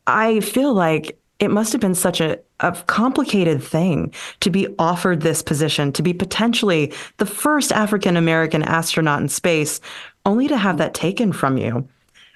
I 0.07 0.41
feel 0.41 0.75
like 0.75 1.19
it 1.39 1.51
must 1.51 1.71
have 1.73 1.81
been 1.81 1.95
such 1.95 2.21
a, 2.21 2.39
a 2.59 2.73
complicated 2.87 3.63
thing 3.63 4.13
to 4.41 4.51
be 4.51 4.67
offered 4.81 5.21
this 5.21 5.43
position, 5.43 5.93
to 5.93 6.03
be 6.03 6.13
potentially 6.13 6.93
the 7.19 7.27
first 7.27 7.71
African 7.71 8.17
American 8.17 8.65
astronaut 8.65 9.23
in 9.23 9.29
space, 9.29 9.81
only 10.27 10.49
to 10.49 10.57
have 10.57 10.79
that 10.79 10.95
taken 10.95 11.33
from 11.33 11.57
you. 11.57 11.89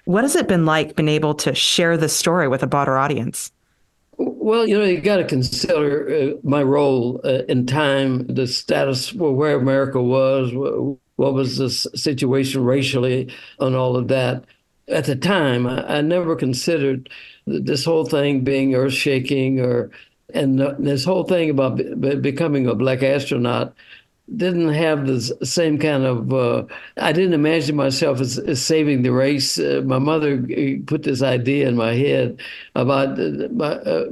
What 0.05 0.23
has 0.23 0.37
it 0.37 0.49
been 0.49 0.65
like 0.65 0.95
being 0.95 1.09
able 1.09 1.35
to 1.35 1.55
share 1.55 1.97
this 1.97 2.15
story 2.15 2.47
with 2.47 2.63
a 2.63 2.69
broader 2.69 2.97
audience? 2.97 3.51
Well, 4.19 4.67
you 4.69 4.79
know, 4.79 4.85
you 4.85 5.01
got 5.01 5.17
to 5.17 5.25
consider 5.25 6.35
uh, 6.35 6.39
my 6.43 6.63
role 6.63 7.21
uh, 7.25 7.43
in 7.49 7.67
time, 7.67 8.27
the 8.27 8.47
status 8.47 9.13
where 9.15 9.57
America 9.57 10.01
was, 10.03 10.53
what 11.17 11.35
was 11.35 11.57
the 11.57 11.71
situation 11.71 12.65
racially, 12.65 13.33
and 13.59 13.75
all 13.75 13.97
of 13.97 14.09
that. 14.09 14.45
At 14.89 15.07
the 15.07 15.17
time, 15.17 15.67
I, 15.67 15.99
I 15.99 16.01
never 16.03 16.37
considered 16.37 17.09
this 17.47 17.85
whole 17.85 18.05
thing 18.05 18.45
being 18.45 18.75
earth 18.75 18.93
shaking 18.93 19.61
or 19.61 19.91
and 20.35 20.59
this 20.79 21.05
whole 21.05 21.25
thing 21.25 21.51
about 21.51 21.77
becoming 22.23 22.67
a 22.67 22.75
black 22.75 23.03
astronaut 23.03 23.75
didn't 24.37 24.73
have 24.73 25.07
the 25.07 25.21
same 25.45 25.79
kind 25.79 26.05
of. 26.05 26.33
Uh, 26.33 26.65
I 26.97 27.13
didn't 27.13 27.35
imagine 27.35 27.77
myself 27.77 28.21
as, 28.21 28.39
as 28.39 28.65
saving 28.65 29.03
the 29.03 29.11
race. 29.11 29.59
Uh, 29.59 29.83
my 29.85 29.99
mother 29.99 30.35
uh, 30.35 30.83
put 30.87 31.03
this 31.03 31.23
idea 31.23 31.69
in 31.69 31.77
my 31.77 31.95
head 31.95 32.41
about 32.75 33.11
uh, 33.11 34.07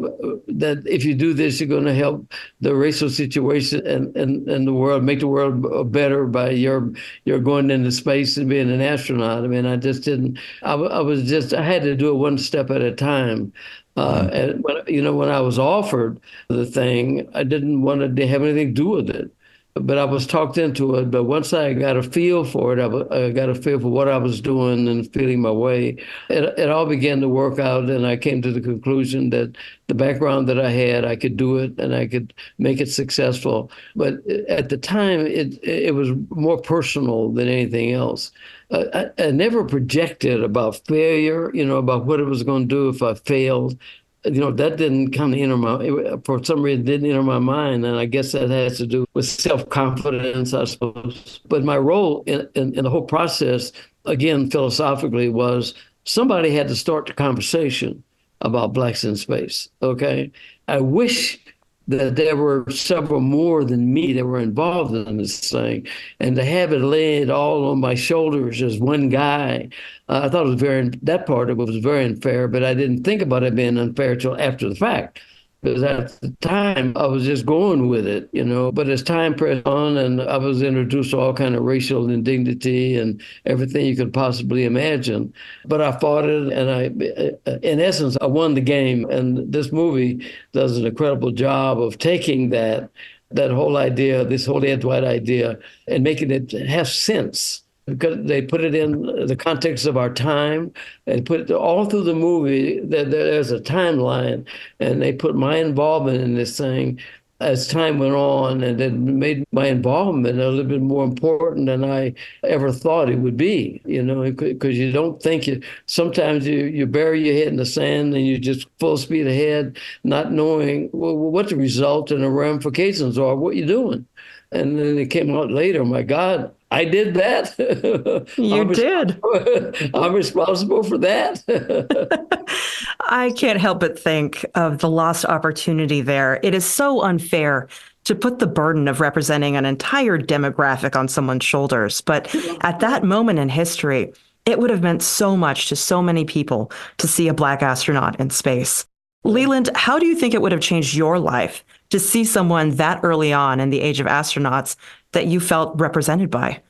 that 0.49 0.83
if 0.87 1.05
you 1.05 1.15
do 1.15 1.33
this, 1.33 1.61
you're 1.61 1.69
going 1.69 1.85
to 1.85 1.95
help 1.95 2.33
the 2.61 2.75
racial 2.75 3.09
situation 3.09 3.87
and, 3.87 4.15
and, 4.17 4.49
and 4.49 4.67
the 4.67 4.75
world, 4.75 5.05
make 5.05 5.21
the 5.21 5.29
world 5.29 5.93
better 5.93 6.27
by 6.27 6.51
your 6.51 6.93
your 7.25 7.39
going 7.39 7.71
into 7.71 7.93
space 7.93 8.37
and 8.37 8.49
being 8.49 8.71
an 8.71 8.81
astronaut. 8.81 9.45
I 9.45 9.47
mean, 9.47 9.65
I 9.65 9.77
just 9.77 10.03
didn't. 10.03 10.39
I, 10.63 10.75
I 10.75 11.01
was 11.01 11.29
just. 11.29 11.55
I 11.55 11.63
had 11.63 11.83
to 11.83 11.95
do 11.95 12.11
it 12.11 12.15
one 12.15 12.37
step 12.37 12.71
at 12.71 12.83
a 12.83 12.93
time. 12.93 13.53
Uh, 13.97 14.23
mm-hmm. 14.23 14.35
and 14.35 14.65
when, 14.65 14.77
you 14.87 15.03
know, 15.03 15.15
when 15.15 15.29
I 15.29 15.41
was 15.41 15.59
offered 15.59 16.21
the 16.49 16.65
thing, 16.67 17.29
I 17.35 17.43
didn't 17.43 17.83
want 17.83 18.17
to 18.17 18.27
have 18.27 18.43
anything 18.43 18.69
to 18.69 18.83
do 18.83 18.89
with 18.89 19.11
it 19.11 19.31
but 19.75 19.99
I 19.99 20.05
was 20.05 20.27
talked 20.27 20.59
into 20.59 20.97
it. 20.97 21.11
But 21.11 21.25
once 21.25 21.53
I 21.53 21.75
got 21.75 21.97
a 21.97 22.03
feel 22.03 22.45
for 22.45 22.77
it, 22.77 22.81
I, 22.81 22.87
I, 22.87 23.23
uh, 23.23 23.31
got 23.31 23.49
a 23.49 23.55
feel 23.55 23.79
for 23.79 23.89
what 23.89 24.09
I 24.09 24.19
was 24.19 24.41
doing 24.41 24.89
and 24.89 25.11
feeling 25.13 25.41
my 25.41 25.51
way. 25.51 25.97
It, 26.29 26.59
it 26.59 26.71
all 26.71 26.87
began 26.87 27.21
to 27.21 27.29
work 27.29 27.59
out, 27.59 27.89
and 27.89 28.07
I 28.07 28.17
came 28.17 28.43
to 28.43 28.53
the 28.53 28.61
conclusion 28.61 29.31
that 29.31 29.57
the 29.87 29.95
background 29.95 30.49
that 30.49 30.61
I 30.61 30.71
had, 30.71 31.05
I 31.05 31.17
could 31.17 31.37
do 31.37 31.59
it 31.59 31.79
and 31.79 31.95
I 31.95 32.07
could 32.07 32.33
make 32.59 32.81
it 32.81 32.91
successful. 32.91 33.71
But 33.95 34.15
uh, 34.29 34.43
at 34.49 34.69
the 34.69 34.79
time, 34.79 35.21
it 35.21 35.63
it 35.63 35.95
was 35.95 36.11
more 36.31 36.59
personal 36.59 37.33
than 37.33 37.49
anything 37.49 37.93
else. 37.93 38.33
Uh, 38.71 39.11
I, 39.19 39.25
I 39.25 39.31
never 39.33 39.65
projected 39.65 40.43
about 40.45 40.87
failure, 40.87 41.51
you 41.55 41.65
know, 41.65 41.79
about 41.79 42.07
what 42.07 42.21
it 42.21 42.25
was 42.25 42.43
going 42.43 42.69
to 42.69 42.75
do 42.75 42.89
if 42.89 43.03
I 43.03 43.15
failed 43.15 43.77
you 44.25 44.41
know 44.41 44.51
that 44.53 44.77
didn't 44.77 45.13
come 45.13 45.33
enter 45.35 45.57
my 45.57 46.17
for 46.25 46.43
some 46.45 46.63
reason 46.63 46.85
didn't 46.85 47.09
enter 47.09 47.23
my 47.23 47.39
mind 47.39 47.85
and 47.85 47.97
i 47.97 48.05
guess 48.05 48.33
that 48.33 48.51
has 48.51 48.77
to 48.77 48.87
do 48.87 49.07
with 49.15 49.27
self-confidence 49.27 50.53
i 50.53 50.65
suppose. 50.65 51.41
But 51.49 51.65
my 51.65 51.79
role 51.79 52.23
in, 52.27 52.49
in, 52.55 52.75
in 52.75 52.85
the 52.85 52.91
whole 52.91 53.05
process 53.05 53.73
again 54.05 54.51
philosophically 54.51 55.29
was 55.29 55.75
somebody 56.05 56.51
had 56.51 56.69
to 56.69 56.77
start 56.77 57.07
the 57.07 57.15
conversation 57.15 58.03
about 58.43 58.73
blacks 58.73 59.05
in 59.05 59.17
space 59.17 59.69
okay? 59.83 60.31
I 60.69 60.81
wish 60.81 61.39
that 61.89 62.17
there 62.17 62.37
were 62.37 62.65
several 62.71 63.21
more 63.21 63.65
than 63.65 63.93
me 63.93 64.13
that 64.13 64.25
were 64.25 64.39
involved 64.39 64.95
in 64.95 65.17
this 65.17 65.51
thing. 65.51 65.87
And 66.21 66.37
to 66.37 66.45
have 66.45 66.73
it 66.73 66.81
laid 66.81 67.31
all 67.31 67.71
on 67.71 67.81
my 67.81 67.95
shoulders 67.95 68.63
as 68.63 68.79
one 68.79 69.09
guy, 69.09 69.71
uh, 70.09 70.23
I 70.25 70.29
thought 70.29 70.47
it 70.47 70.51
was 70.51 70.61
very, 70.61 70.91
that 71.03 71.27
part 71.27 71.51
of 71.51 71.59
it 71.59 71.67
was 71.67 71.77
very 71.77 72.05
unfair, 72.05 72.47
but 72.49 72.63
I 72.63 72.75
didn't 72.75 73.03
think 73.03 73.23
about 73.23 73.43
it 73.43 73.55
being 73.57 73.79
unfair 73.79 74.15
till 74.15 74.41
after 74.41 74.69
the 74.69 74.77
fact 74.77 75.21
because 75.63 75.83
at 75.83 76.21
the 76.21 76.31
time 76.41 76.93
I 76.97 77.07
was 77.07 77.25
just 77.25 77.45
going 77.45 77.89
with 77.89 78.07
it, 78.07 78.29
you 78.33 78.45
know. 78.45 78.73
But 78.73 78.89
as 78.89 79.03
time 79.03 79.35
pressed 79.35 79.67
on, 79.67 79.97
and 79.97 80.23
I 80.23 80.39
was 80.39 80.63
introduced 80.63 81.11
to 81.11 81.19
all 81.19 81.35
kind 81.35 81.55
of 81.55 81.63
racial 81.63 82.09
indignity 82.09 82.97
and 82.97 83.23
everything 83.47 83.87
you 83.87 83.97
could 83.97 84.13
possibly 84.13 84.65
imagine, 84.65 85.33
but 85.67 85.81
I 85.81 85.99
fought 85.99 86.25
it, 86.25 86.53
and 86.53 86.71
I, 86.71 87.59
in 87.63 87.81
essence, 87.81 88.17
I 88.21 88.27
won 88.27 88.55
the 88.55 88.61
game. 88.61 89.05
And 89.11 89.53
this 89.53 89.73
movie 89.73 90.27
does 90.53 90.79
an 90.79 90.87
incredible 90.87 91.31
job 91.31 91.81
of 91.81 91.99
taking 91.99 92.51
that 92.51 92.91
that 93.33 93.51
whole 93.53 93.77
idea, 93.77 94.25
this 94.25 94.45
whole 94.45 94.65
Ed 94.65 94.81
Dwight 94.81 95.05
idea, 95.05 95.57
and 95.87 96.03
making 96.03 96.33
it 96.33 96.51
have 96.51 96.89
sense 96.89 97.63
they 97.87 98.43
put 98.43 98.63
it 98.63 98.75
in 98.75 99.27
the 99.27 99.37
context 99.37 99.87
of 99.87 99.97
our 99.97 100.13
time 100.13 100.73
and 101.07 101.27
put 101.27 101.41
it 101.41 101.51
all 101.51 101.87
through 101.87 102.05
the 102.05 102.15
movie. 102.15 102.81
That 102.81 103.11
there's 103.11 103.51
a 103.51 103.61
timeline, 103.61 104.47
and 104.79 105.03
they 105.03 105.13
put 105.13 105.35
my 105.35 105.57
involvement 105.57 106.21
in 106.21 106.35
this 106.35 106.57
thing 106.57 107.01
as 107.41 107.67
time 107.67 107.99
went 107.99 108.15
on, 108.15 108.63
and 108.63 108.81
it 108.81 108.93
made 108.93 109.47
my 109.51 109.67
involvement 109.67 110.39
a 110.39 110.49
little 110.49 110.65
bit 110.65 110.83
more 110.83 111.05
important 111.05 111.67
than 111.67 111.85
I 111.85 112.15
ever 112.45 112.71
thought 112.71 113.09
it 113.09 113.19
would 113.19 113.37
be. 113.37 113.81
You 113.87 114.03
know, 114.03 114.31
because 114.31 114.77
you 114.77 114.93
don't 114.93 115.23
think 115.23 115.47
you. 115.47 115.63
Sometimes 115.87 116.47
you 116.47 116.67
you 116.67 116.87
bury 116.87 117.27
your 117.27 117.35
head 117.35 117.49
in 117.49 117.57
the 117.57 117.67
sand 117.67 118.15
and 118.15 118.27
you 118.27 118.39
just 118.39 118.67
full 118.79 118.97
speed 118.99 119.27
ahead, 119.27 119.79
not 120.05 120.33
knowing 120.33 120.91
well, 120.93 121.17
what 121.17 121.49
the 121.49 121.57
result 121.57 122.11
and 122.11 122.23
the 122.23 122.31
ramifications 122.31 123.19
are, 123.19 123.35
what 123.35 123.57
you're 123.57 123.67
doing. 123.67 124.07
And 124.53 124.79
then 124.79 124.99
it 124.99 125.11
came 125.11 125.35
out 125.35 125.51
later. 125.51 125.85
My 125.85 126.03
God, 126.03 126.53
I 126.71 126.85
did 126.85 127.15
that. 127.15 127.55
You 128.37 128.61
I'm 128.61 128.73
did. 128.73 129.21
I'm 129.95 130.13
responsible 130.13 130.83
for 130.83 130.99
that. 130.99 131.43
I 133.01 133.33
can't 133.33 133.61
help 133.61 133.81
but 133.81 133.99
think 133.99 134.45
of 134.55 134.79
the 134.79 134.91
lost 134.91 135.25
opportunity 135.25 136.01
there. 136.01 136.39
It 136.43 136.55
is 136.55 136.65
so 136.65 137.03
unfair 137.03 137.69
to 138.05 138.15
put 138.15 138.39
the 138.39 138.47
burden 138.47 138.89
of 138.89 139.01
representing 139.01 139.57
an 139.57 139.67
entire 139.67 140.19
demographic 140.19 140.97
on 140.97 141.09
someone's 141.09 141.45
shoulders. 141.45 142.01
But 142.01 142.35
at 142.63 142.81
that 142.81 143.05
moment 143.05 143.39
in 143.39 143.49
history, 143.49 144.13
it 144.47 144.59
would 144.59 144.71
have 144.71 144.83
meant 144.83 145.03
so 145.03 145.37
much 145.37 145.69
to 145.69 145.77
so 145.77 146.03
many 146.03 146.25
people 146.25 146.71
to 146.99 147.09
see 147.09 147.29
a 147.29 147.35
black 147.35 147.63
astronaut 147.63 148.19
in 148.19 148.31
space. 148.31 148.87
Leland, 149.25 149.71
how 149.75 149.99
do 149.99 150.07
you 150.07 150.17
think 150.17 150.33
it 150.35 150.41
would 150.41 150.53
have 150.53 150.63
changed 150.63 150.95
your 150.95 151.19
life 151.19 151.65
to 151.91 151.99
see 151.99 152.25
someone 152.25 152.71
that 152.77 153.01
early 153.03 153.33
on 153.33 153.61
in 153.61 153.71
the 153.71 153.81
age 153.81 154.01
of 154.01 154.07
astronauts 154.07 154.77
that 155.13 155.27
you 155.27 155.41
felt 155.41 155.79
represented 155.79 156.31
by? 156.31 156.61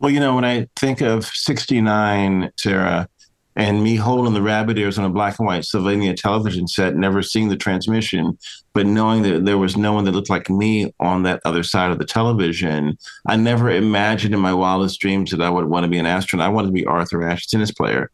Well, 0.00 0.10
you 0.10 0.20
know, 0.20 0.34
when 0.34 0.44
I 0.44 0.68
think 0.76 1.00
of 1.00 1.24
69, 1.26 2.52
Sarah, 2.56 3.08
and 3.56 3.82
me 3.82 3.96
holding 3.96 4.32
the 4.32 4.40
rabbit 4.42 4.78
ears 4.78 4.98
on 4.98 5.04
a 5.04 5.10
black 5.10 5.38
and 5.38 5.46
white 5.46 5.64
Sylvania 5.64 6.14
television 6.14 6.66
set, 6.66 6.96
never 6.96 7.20
seeing 7.20 7.48
the 7.48 7.56
transmission, 7.56 8.38
but 8.72 8.86
knowing 8.86 9.22
that 9.22 9.44
there 9.44 9.58
was 9.58 9.76
no 9.76 9.92
one 9.92 10.04
that 10.04 10.12
looked 10.12 10.30
like 10.30 10.48
me 10.48 10.94
on 11.00 11.24
that 11.24 11.40
other 11.44 11.62
side 11.62 11.90
of 11.90 11.98
the 11.98 12.04
television, 12.04 12.96
I 13.26 13.36
never 13.36 13.68
imagined 13.70 14.32
in 14.32 14.40
my 14.40 14.54
wildest 14.54 15.00
dreams 15.00 15.30
that 15.32 15.42
I 15.42 15.50
would 15.50 15.66
want 15.66 15.84
to 15.84 15.90
be 15.90 15.98
an 15.98 16.06
astronaut. 16.06 16.46
I 16.46 16.50
wanted 16.50 16.68
to 16.68 16.72
be 16.72 16.86
Arthur 16.86 17.22
Ashe, 17.22 17.48
tennis 17.48 17.72
player. 17.72 18.10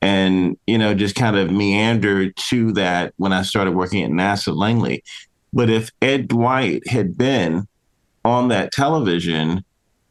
And, 0.00 0.56
you 0.66 0.78
know, 0.78 0.94
just 0.94 1.16
kind 1.16 1.36
of 1.36 1.50
meandered 1.50 2.36
to 2.48 2.72
that 2.72 3.12
when 3.16 3.32
I 3.32 3.42
started 3.42 3.74
working 3.74 4.04
at 4.04 4.10
NASA 4.10 4.54
Langley. 4.54 5.02
But 5.56 5.70
if 5.70 5.90
Ed 6.02 6.28
Dwight 6.28 6.86
had 6.86 7.16
been 7.16 7.66
on 8.26 8.48
that 8.48 8.72
television, 8.72 9.64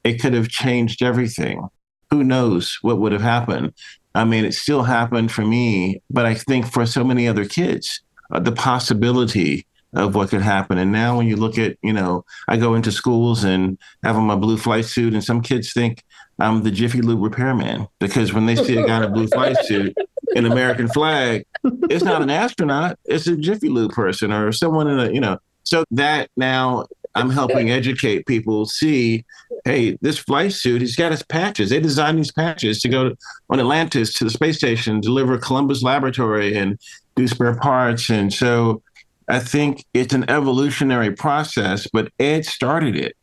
it 0.03 0.19
could 0.19 0.33
have 0.33 0.49
changed 0.49 1.03
everything. 1.03 1.69
Who 2.09 2.23
knows 2.23 2.79
what 2.81 2.97
would 2.97 3.11
have 3.11 3.21
happened? 3.21 3.73
I 4.15 4.25
mean, 4.25 4.43
it 4.43 4.55
still 4.55 4.81
happened 4.81 5.31
for 5.31 5.43
me, 5.43 6.01
but 6.09 6.25
I 6.25 6.33
think 6.33 6.65
for 6.65 6.87
so 6.87 7.03
many 7.03 7.27
other 7.27 7.45
kids, 7.45 8.01
uh, 8.31 8.39
the 8.39 8.53
possibility 8.53 9.67
of 9.93 10.15
what 10.15 10.29
could 10.29 10.41
happen. 10.41 10.79
And 10.79 10.91
now 10.91 11.15
when 11.15 11.27
you 11.27 11.35
look 11.35 11.59
at, 11.59 11.77
you 11.83 11.93
know, 11.93 12.25
I 12.47 12.57
go 12.57 12.73
into 12.73 12.91
schools 12.91 13.43
and 13.43 13.77
have 14.03 14.15
on 14.15 14.23
my 14.23 14.35
blue 14.35 14.57
flight 14.57 14.85
suit, 14.85 15.13
and 15.13 15.23
some 15.23 15.41
kids 15.41 15.73
think 15.73 16.03
I'm 16.39 16.63
the 16.63 16.71
Jiffy 16.71 17.03
Lube 17.03 17.21
repairman 17.21 17.87
because 17.99 18.33
when 18.33 18.47
they 18.47 18.55
see 18.55 18.77
a 18.77 18.87
guy 18.87 18.97
in 18.97 19.03
a 19.03 19.09
blue 19.09 19.27
flight 19.27 19.57
suit, 19.65 19.95
an 20.35 20.45
American 20.45 20.87
flag, 20.87 21.45
it's 21.89 22.03
not 22.03 22.21
an 22.21 22.29
astronaut, 22.29 22.97
it's 23.05 23.27
a 23.27 23.35
Jiffy 23.35 23.69
Lube 23.69 23.91
person 23.91 24.31
or 24.31 24.51
someone 24.51 24.87
in 24.87 24.99
a, 24.99 25.11
you 25.11 25.19
know. 25.19 25.37
So 25.63 25.83
that 25.91 26.29
now 26.37 26.85
I'm 27.15 27.29
helping 27.29 27.71
educate 27.71 28.27
people 28.27 28.65
see, 28.65 29.25
hey, 29.63 29.97
this 30.01 30.17
flight 30.17 30.53
suit, 30.53 30.81
he's 30.81 30.95
got 30.95 31.11
his 31.11 31.23
patches. 31.23 31.69
They 31.69 31.79
designed 31.79 32.17
these 32.17 32.31
patches 32.31 32.81
to 32.81 32.89
go 32.89 33.15
on 33.49 33.59
Atlantis 33.59 34.13
to 34.15 34.25
the 34.25 34.29
space 34.29 34.57
station, 34.57 34.99
deliver 34.99 35.37
Columbus 35.37 35.81
Laboratory 35.81 36.55
and 36.55 36.77
do 37.15 37.27
spare 37.27 37.55
parts. 37.55 38.09
And 38.09 38.33
so 38.33 38.81
I 39.27 39.39
think 39.39 39.85
it's 39.93 40.13
an 40.13 40.29
evolutionary 40.29 41.11
process, 41.11 41.87
but 41.91 42.11
Ed 42.19 42.45
started 42.45 42.95
it. 42.95 43.15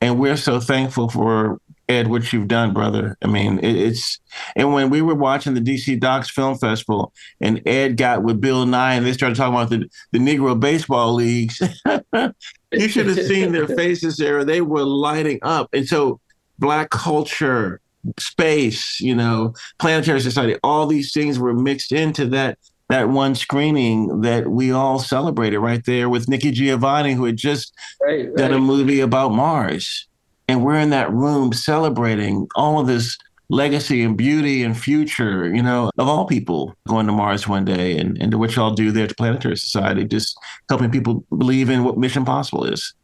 And 0.00 0.18
we're 0.18 0.36
so 0.36 0.60
thankful 0.60 1.08
for 1.08 1.60
Ed, 1.88 2.08
what 2.08 2.32
you've 2.32 2.48
done, 2.48 2.74
brother. 2.74 3.16
I 3.22 3.28
mean, 3.28 3.58
it, 3.60 3.76
it's 3.76 4.20
and 4.56 4.74
when 4.74 4.90
we 4.90 5.00
were 5.00 5.14
watching 5.14 5.54
the 5.54 5.60
DC 5.60 5.98
Docs 5.98 6.30
Film 6.30 6.58
Festival, 6.58 7.12
and 7.40 7.62
Ed 7.66 7.96
got 7.96 8.22
with 8.22 8.40
Bill 8.40 8.66
Nye, 8.66 8.94
and 8.94 9.06
they 9.06 9.12
started 9.12 9.36
talking 9.36 9.54
about 9.54 9.70
the 9.70 9.88
the 10.12 10.18
Negro 10.18 10.58
baseball 10.58 11.14
leagues. 11.14 11.60
you 12.72 12.88
should 12.88 13.06
have 13.06 13.26
seen 13.26 13.52
their 13.52 13.66
faces 13.76 14.18
there; 14.18 14.44
they 14.44 14.60
were 14.60 14.84
lighting 14.84 15.38
up. 15.42 15.70
And 15.72 15.88
so, 15.88 16.20
black 16.58 16.90
culture, 16.90 17.80
space, 18.18 19.00
you 19.00 19.14
know, 19.14 19.54
planetary 19.78 20.20
society, 20.20 20.56
all 20.62 20.86
these 20.86 21.12
things 21.12 21.38
were 21.38 21.54
mixed 21.54 21.92
into 21.92 22.26
that 22.26 22.58
that 22.90 23.08
one 23.08 23.34
screening 23.34 24.22
that 24.22 24.48
we 24.48 24.72
all 24.72 24.98
celebrated 24.98 25.58
right 25.58 25.84
there 25.84 26.08
with 26.08 26.28
Nikki 26.28 26.50
Giovanni, 26.50 27.12
who 27.12 27.24
had 27.24 27.36
just 27.36 27.72
right, 28.02 28.26
right. 28.26 28.36
done 28.36 28.52
a 28.52 28.58
movie 28.58 29.00
about 29.00 29.32
Mars 29.32 30.07
and 30.48 30.64
we're 30.64 30.78
in 30.78 30.90
that 30.90 31.12
room 31.12 31.52
celebrating 31.52 32.48
all 32.56 32.80
of 32.80 32.86
this 32.86 33.16
legacy 33.50 34.02
and 34.02 34.16
beauty 34.16 34.62
and 34.62 34.78
future, 34.78 35.54
you 35.54 35.62
know, 35.62 35.90
of 35.98 36.08
all 36.08 36.26
people 36.26 36.74
going 36.86 37.06
to 37.06 37.12
Mars 37.12 37.48
one 37.48 37.64
day 37.64 37.96
and, 37.98 38.20
and 38.20 38.30
to 38.32 38.38
what 38.38 38.54
y'all 38.56 38.74
do 38.74 38.90
there 38.90 39.06
to 39.06 39.14
Planetary 39.14 39.56
Society, 39.56 40.04
just 40.04 40.38
helping 40.68 40.90
people 40.90 41.24
believe 41.36 41.70
in 41.70 41.84
what 41.84 41.96
Mission 41.96 42.24
Possible 42.24 42.64
is. 42.64 42.94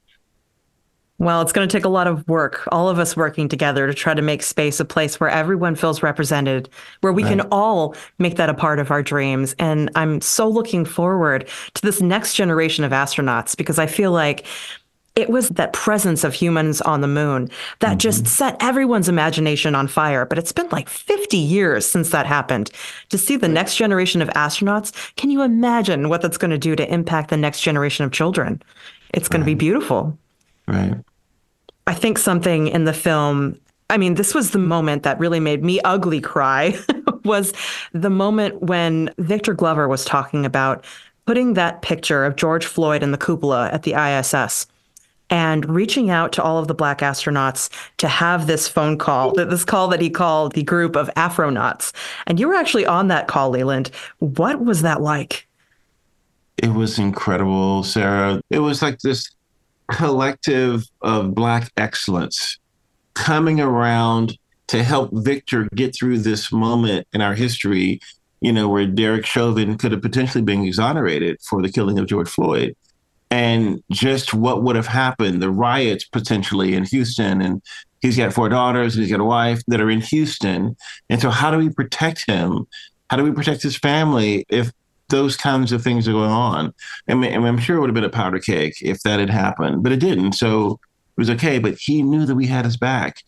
Well, 1.19 1.41
it's 1.43 1.53
going 1.53 1.67
to 1.67 1.73
take 1.73 1.85
a 1.85 1.91
lot 1.91 2.09
of 2.09 2.27
work, 2.27 2.67
all 2.73 2.89
of 2.89 2.99
us 2.99 3.17
working 3.17 3.49
together 3.49 3.87
to 3.87 3.95
try 3.95 4.15
to 4.15 4.21
make 4.21 4.43
space 4.43 4.81
a 4.81 4.85
place 4.85 5.21
where 5.21 5.31
everyone 5.31 5.77
feels 5.77 6.03
represented, 6.03 6.69
where 7.03 7.13
we 7.13 7.23
right. 7.23 7.31
can 7.31 7.41
all 7.53 7.95
make 8.19 8.37
that 8.37 8.51
a 8.51 8.55
part 8.55 8.81
of 8.81 8.91
our 8.91 9.03
dreams. 9.03 9.55
And 9.61 9.91
I'm 9.95 10.21
so 10.21 10.49
looking 10.49 10.85
forward 10.85 11.49
to 11.75 11.83
this 11.83 12.01
next 12.03 12.35
generation 12.35 12.83
of 12.83 12.91
astronauts 12.91 13.57
because 13.57 13.79
I 13.79 13.87
feel 13.87 14.11
like 14.11 14.45
it 15.17 15.31
was 15.31 15.51
that 15.51 15.73
presence 15.73 16.25
of 16.25 16.35
humans 16.35 16.81
on 16.81 17.01
the 17.01 17.09
moon 17.09 17.49
that 17.79 17.91
mm-hmm. 17.91 17.99
just 17.99 18.27
set 18.27 18.57
everyone's 18.61 19.09
imagination 19.09 19.75
on 19.75 19.87
fire. 19.87 20.27
But 20.27 20.39
it's 20.39 20.53
been 20.53 20.69
like 20.71 20.89
50 20.89 21.37
years 21.37 21.87
since 21.87 22.11
that 22.11 22.27
happened. 22.27 22.71
To 23.11 23.19
see 23.19 23.37
the 23.37 23.49
next 23.49 23.77
generation 23.77 24.23
of 24.23 24.29
astronauts, 24.31 25.15
can 25.17 25.31
you 25.31 25.43
imagine 25.43 26.09
what 26.09 26.21
that's 26.21 26.39
going 26.39 26.51
to 26.51 26.59
do 26.59 26.75
to 26.75 26.93
impact 26.93 27.31
the 27.31 27.37
next 27.37 27.61
generation 27.61 28.05
of 28.05 28.11
children? 28.11 28.61
It's 29.13 29.29
going 29.29 29.43
right. 29.43 29.51
to 29.51 29.55
be 29.55 29.59
beautiful. 29.59 30.19
Right. 30.67 30.95
I 31.87 31.95
think 31.95 32.19
something 32.19 32.67
in 32.67 32.85
the 32.85 32.93
film, 32.93 33.61
I 33.91 33.99
mean, 33.99 34.15
this 34.15 34.35
was 34.35 34.51
the 34.51 34.59
moment 34.59 35.05
that 35.05 35.21
really 35.21 35.41
made 35.41 35.63
me 35.63 35.81
ugly 35.85 36.21
cry, 36.21 36.77
was 37.25 37.53
the 37.93 38.11
moment 38.11 38.63
when 38.63 39.15
Victor 39.19 39.55
Glover 39.55 39.87
was 39.87 40.05
talking 40.05 40.45
about 40.45 40.85
putting 41.27 41.55
that 41.55 41.83
picture 41.83 42.25
of 42.25 42.35
George 42.35 42.67
Floyd 42.67 43.03
in 43.03 43.13
the 43.13 43.19
cupola 43.19 43.71
at 43.71 43.85
the 43.85 43.95
ISS 43.95 44.67
and 45.31 45.69
reaching 45.69 46.11
out 46.11 46.33
to 46.33 46.43
all 46.43 46.59
of 46.59 46.69
the 46.69 46.75
black 46.75 47.01
astronauts 47.01 47.71
to 47.97 48.09
have 48.09 48.47
this 48.47 48.69
phone 48.69 48.99
call, 48.99 49.33
this 49.33 49.65
call 49.65 49.89
that 49.89 50.01
he 50.01 50.11
called 50.11 50.53
the 50.53 50.63
group 50.63 50.97
of 50.97 51.09
Afronauts. 51.17 51.93
And 52.27 52.39
you 52.39 52.49
were 52.49 52.55
actually 52.55 52.87
on 52.87 53.09
that 53.09 53.27
call, 53.27 53.51
Leland. 53.51 53.91
What 54.19 54.65
was 54.65 54.83
that 54.83 55.01
like? 55.01 55.47
It 56.59 56.69
was 56.69 56.99
incredible, 56.99 57.83
Sarah. 57.83 58.41
It 58.51 58.61
was 58.61 58.83
like 58.83 59.01
this 59.01 59.31
collective 59.89 60.85
of 61.03 61.35
black 61.35 61.71
excellence 61.77 62.59
coming 63.15 63.61
around 63.61 64.39
to 64.69 64.83
help 64.83 65.11
Victor 65.13 65.69
get 65.75 65.95
through 65.95 66.19
this 66.19 66.53
moment 66.53 67.07
in 67.13 67.21
our 67.21 67.35
history, 67.35 68.01
you 68.41 68.53
know, 68.53 68.69
where 68.69 68.87
Derek 68.87 69.27
Chauvin 69.27 69.77
could 69.77 69.93
have 69.93 70.03
potentially 70.03 70.43
been 70.43 70.65
exonerated 70.65 71.39
for 71.43 71.61
the 71.61 71.71
killing 71.71 71.99
of 71.99 72.07
George 72.07 72.29
Floyd 72.29 72.75
and 73.31 73.83
just 73.91 74.35
what 74.35 74.63
would 74.63 74.77
have 74.77 74.87
happened, 74.87 75.43
the 75.43 75.51
riots 75.51 76.05
potentially 76.05 76.75
in 76.75 76.85
Houston. 76.85 77.41
And 77.41 77.63
he's 78.01 78.17
got 78.17 78.33
four 78.33 78.49
daughters 78.49 78.95
and 78.95 79.03
he's 79.03 79.11
got 79.11 79.21
a 79.21 79.25
wife 79.25 79.63
that 79.69 79.81
are 79.81 79.91
in 79.91 80.01
Houston. 80.01 80.77
And 81.09 81.21
so, 81.21 81.31
how 81.31 81.51
do 81.51 81.59
we 81.59 81.71
protect 81.71 82.27
him? 82.27 82.67
How 83.11 83.17
do 83.17 83.25
we 83.25 83.33
protect 83.33 83.63
his 83.63 83.77
family 83.77 84.45
if 84.49 84.73
those 85.09 85.37
kinds 85.37 85.73
of 85.73 85.83
things 85.83 86.09
are 86.09 86.13
going 86.13 86.31
on? 86.31 86.73
I 87.09 87.15
mean, 87.15 87.33
I'm 87.33 87.59
sure 87.59 87.77
it 87.77 87.81
would 87.81 87.91
have 87.91 87.95
been 87.95 88.05
a 88.05 88.11
powder 88.11 88.39
cake 88.39 88.75
if 88.81 89.03
that 89.03 89.21
had 89.21 89.31
happened, 89.31 89.83
but 89.83 89.93
it 89.93 90.01
didn't. 90.01 90.33
So 90.33 90.73
it 90.73 91.21
was 91.21 91.31
okay. 91.31 91.59
But 91.59 91.77
he 91.79 92.03
knew 92.03 92.27
that 92.27 92.35
we 92.35 92.47
had 92.47 92.65
his 92.65 92.77
back 92.77 93.23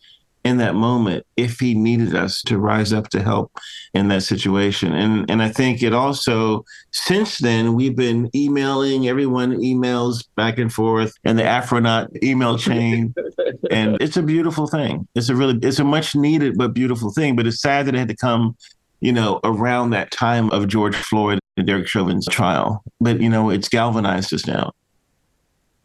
in 0.47 0.59
that 0.59 0.77
moment 0.77 1.27
if 1.37 1.59
he 1.59 1.75
needed 1.75 2.15
us 2.15 2.41
to 2.41 2.57
rise 2.57 2.93
up 2.93 3.09
to 3.09 3.21
help 3.21 3.51
in 3.95 4.07
that 4.07 4.23
situation. 4.23 4.95
And 4.95 5.29
and 5.29 5.43
I 5.43 5.49
think 5.49 5.83
it 5.83 5.93
also 5.93 6.65
since 6.93 7.39
then 7.39 7.75
we've 7.75 7.97
been 7.97 8.31
emailing 8.33 9.09
everyone 9.09 9.57
emails 9.57 10.25
back 10.37 10.59
and 10.59 10.73
forth 10.73 11.13
and 11.25 11.37
the 11.37 11.43
Afronaut 11.43 12.23
email 12.23 12.57
chain. 12.57 13.13
and 13.73 13.97
it's 14.01 14.17
a 14.17 14.23
beautiful 14.23 14.69
thing. 14.69 15.09
It's 15.17 15.29
a 15.29 15.35
really 15.35 15.59
it's 15.63 15.81
a 15.81 15.85
much 15.85 16.15
needed 16.15 16.57
but 16.57 16.73
beautiful 16.73 17.11
thing. 17.11 17.35
But 17.35 17.49
it's 17.49 17.61
sad 17.61 17.87
that 17.87 17.97
it 17.97 17.99
had 17.99 18.09
to 18.09 18.17
come, 18.17 18.57
you 19.01 19.13
know, 19.13 19.41
around 19.43 19.91
that 19.91 20.13
time 20.13 20.49
of 20.51 20.69
George 20.69 20.95
Floyd 20.95 21.41
and 21.57 21.67
Derek 21.67 21.89
Chauvin's 21.89 22.27
trial. 22.27 22.85
But 23.01 23.21
you 23.21 23.29
know, 23.29 23.51
it's 23.51 23.69
galvanized 23.69 24.33
us 24.33 24.47
now. 24.47 24.71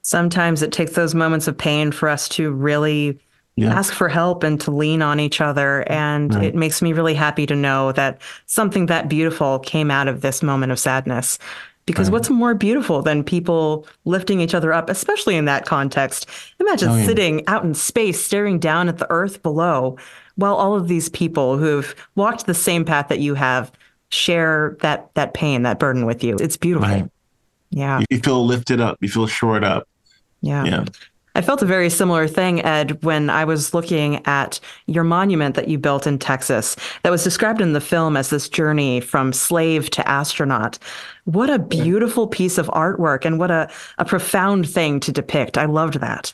Sometimes 0.04 0.62
it 0.62 0.72
takes 0.72 0.92
those 0.92 1.16
moments 1.16 1.48
of 1.48 1.58
pain 1.58 1.92
for 1.92 2.10
us 2.10 2.30
to 2.30 2.52
really 2.52 3.20
yeah. 3.62 3.74
ask 3.74 3.94
for 3.94 4.10
help 4.10 4.44
and 4.44 4.60
to 4.62 4.72
lean 4.72 5.02
on 5.02 5.20
each 5.20 5.42
other. 5.42 5.82
And 5.90 6.34
right. 6.34 6.46
it 6.46 6.56
makes 6.56 6.82
me 6.82 6.94
really 6.94 7.14
happy 7.14 7.46
to 7.46 7.56
know 7.56 7.92
that 7.94 8.22
something 8.46 8.88
that 8.88 9.10
beautiful 9.10 9.60
came 9.60 9.92
out 9.92 10.08
of 10.08 10.22
this 10.22 10.42
moment 10.42 10.72
of 10.72 10.80
sadness. 10.80 11.40
Because 11.88 12.08
right. 12.08 12.14
what's 12.14 12.30
more 12.30 12.54
beautiful 12.54 13.02
than 13.02 13.24
people 13.24 13.88
lifting 14.06 14.40
each 14.40 14.54
other 14.54 14.72
up, 14.72 14.90
especially 14.90 15.36
in 15.36 15.46
that 15.46 15.66
context? 15.66 16.28
Imagine 16.60 16.90
oh, 16.90 16.96
yeah. 16.96 17.06
sitting 17.06 17.48
out 17.48 17.64
in 17.64 17.74
space, 17.74 18.24
staring 18.24 18.60
down 18.60 18.88
at 18.88 19.00
the 19.00 19.10
earth 19.10 19.42
below, 19.42 19.98
while 20.36 20.56
all 20.56 20.76
of 20.76 20.88
these 20.88 21.10
people 21.10 21.58
who've 21.58 21.96
walked 22.16 22.46
the 22.46 22.54
same 22.54 22.86
path 22.86 23.08
that 23.10 23.20
you 23.20 23.34
have 23.34 23.72
share 24.10 24.78
that 24.82 25.14
that 25.16 25.34
pain, 25.34 25.64
that 25.64 25.80
burden 25.80 26.06
with 26.06 26.24
you. 26.24 26.38
It's 26.40 26.58
beautiful. 26.58 26.88
Right. 26.88 27.10
Yeah. 27.72 28.04
You 28.10 28.20
feel 28.20 28.46
lifted 28.46 28.80
up. 28.80 28.98
You 29.02 29.10
feel 29.10 29.28
shored 29.28 29.64
up. 29.64 29.88
Yeah. 30.42 30.66
Yeah. 30.66 30.86
I 31.34 31.42
felt 31.42 31.62
a 31.62 31.66
very 31.66 31.90
similar 31.90 32.28
thing, 32.28 32.62
Ed, 32.64 33.04
when 33.04 33.30
I 33.30 33.46
was 33.46 33.74
looking 33.74 34.26
at 34.26 34.60
your 34.88 35.04
monument 35.04 35.56
that 35.56 35.70
you 35.70 35.78
built 35.78 36.06
in 36.06 36.20
Texas 36.20 36.76
that 37.04 37.12
was 37.12 37.24
described 37.24 37.62
in 37.62 37.74
the 37.74 37.82
film 37.82 38.18
as 38.18 38.30
this 38.30 38.50
journey 38.50 39.00
from 39.00 39.32
slave 39.32 39.90
to 39.92 40.08
astronaut. 40.08 40.78
What 41.26 41.50
a 41.50 41.60
beautiful 41.60 42.28
piece 42.28 42.58
of 42.58 42.68
artwork 42.68 43.24
and 43.24 43.40
what 43.40 43.52
a, 43.52 43.70
a 43.98 44.06
profound 44.06 44.70
thing 44.70 45.00
to 45.02 45.12
depict. 45.12 45.58
I 45.58 45.66
loved 45.66 45.96
that. 46.02 46.34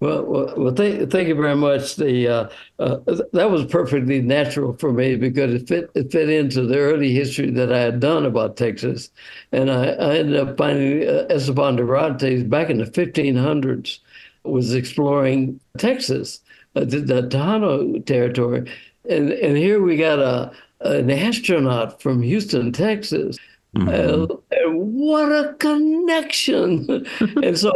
Well, 0.00 0.24
well, 0.24 0.54
well 0.56 0.74
thank, 0.74 1.10
thank 1.10 1.28
you 1.28 1.34
very 1.34 1.56
much. 1.56 1.96
The 1.96 2.26
uh, 2.26 2.48
uh, 2.78 2.98
that 3.34 3.50
was 3.50 3.66
perfectly 3.66 4.22
natural 4.22 4.74
for 4.78 4.92
me 4.92 5.16
because 5.16 5.52
it 5.52 5.68
fit 5.68 5.90
it 5.94 6.10
fit 6.10 6.30
into 6.30 6.62
the 6.62 6.78
early 6.78 7.12
history 7.12 7.50
that 7.50 7.70
I 7.70 7.80
had 7.80 8.00
done 8.00 8.24
about 8.24 8.56
Texas, 8.56 9.10
and 9.52 9.70
I, 9.70 9.88
I 9.88 10.16
ended 10.16 10.36
up 10.36 10.56
finding 10.56 11.06
uh, 11.06 11.26
Esteban 11.28 11.76
Dorantes 11.76 12.48
back 12.48 12.70
in 12.70 12.78
the 12.78 12.86
1500s 12.86 13.98
was 14.44 14.72
exploring 14.74 15.60
Texas, 15.76 16.40
uh, 16.76 16.80
the, 16.84 17.00
the 17.00 17.22
Tejano 17.24 18.04
territory, 18.06 18.70
and 19.08 19.30
and 19.32 19.56
here 19.58 19.82
we 19.82 19.98
got 19.98 20.18
a 20.18 20.50
an 20.80 21.10
astronaut 21.10 22.00
from 22.00 22.22
Houston, 22.22 22.72
Texas, 22.72 23.36
Mm-hmm. 23.76 23.88
Uh, 23.88 24.36
and 24.50 24.94
what 24.94 25.30
a 25.30 25.54
connection! 25.54 27.06
and 27.20 27.56
so, 27.56 27.72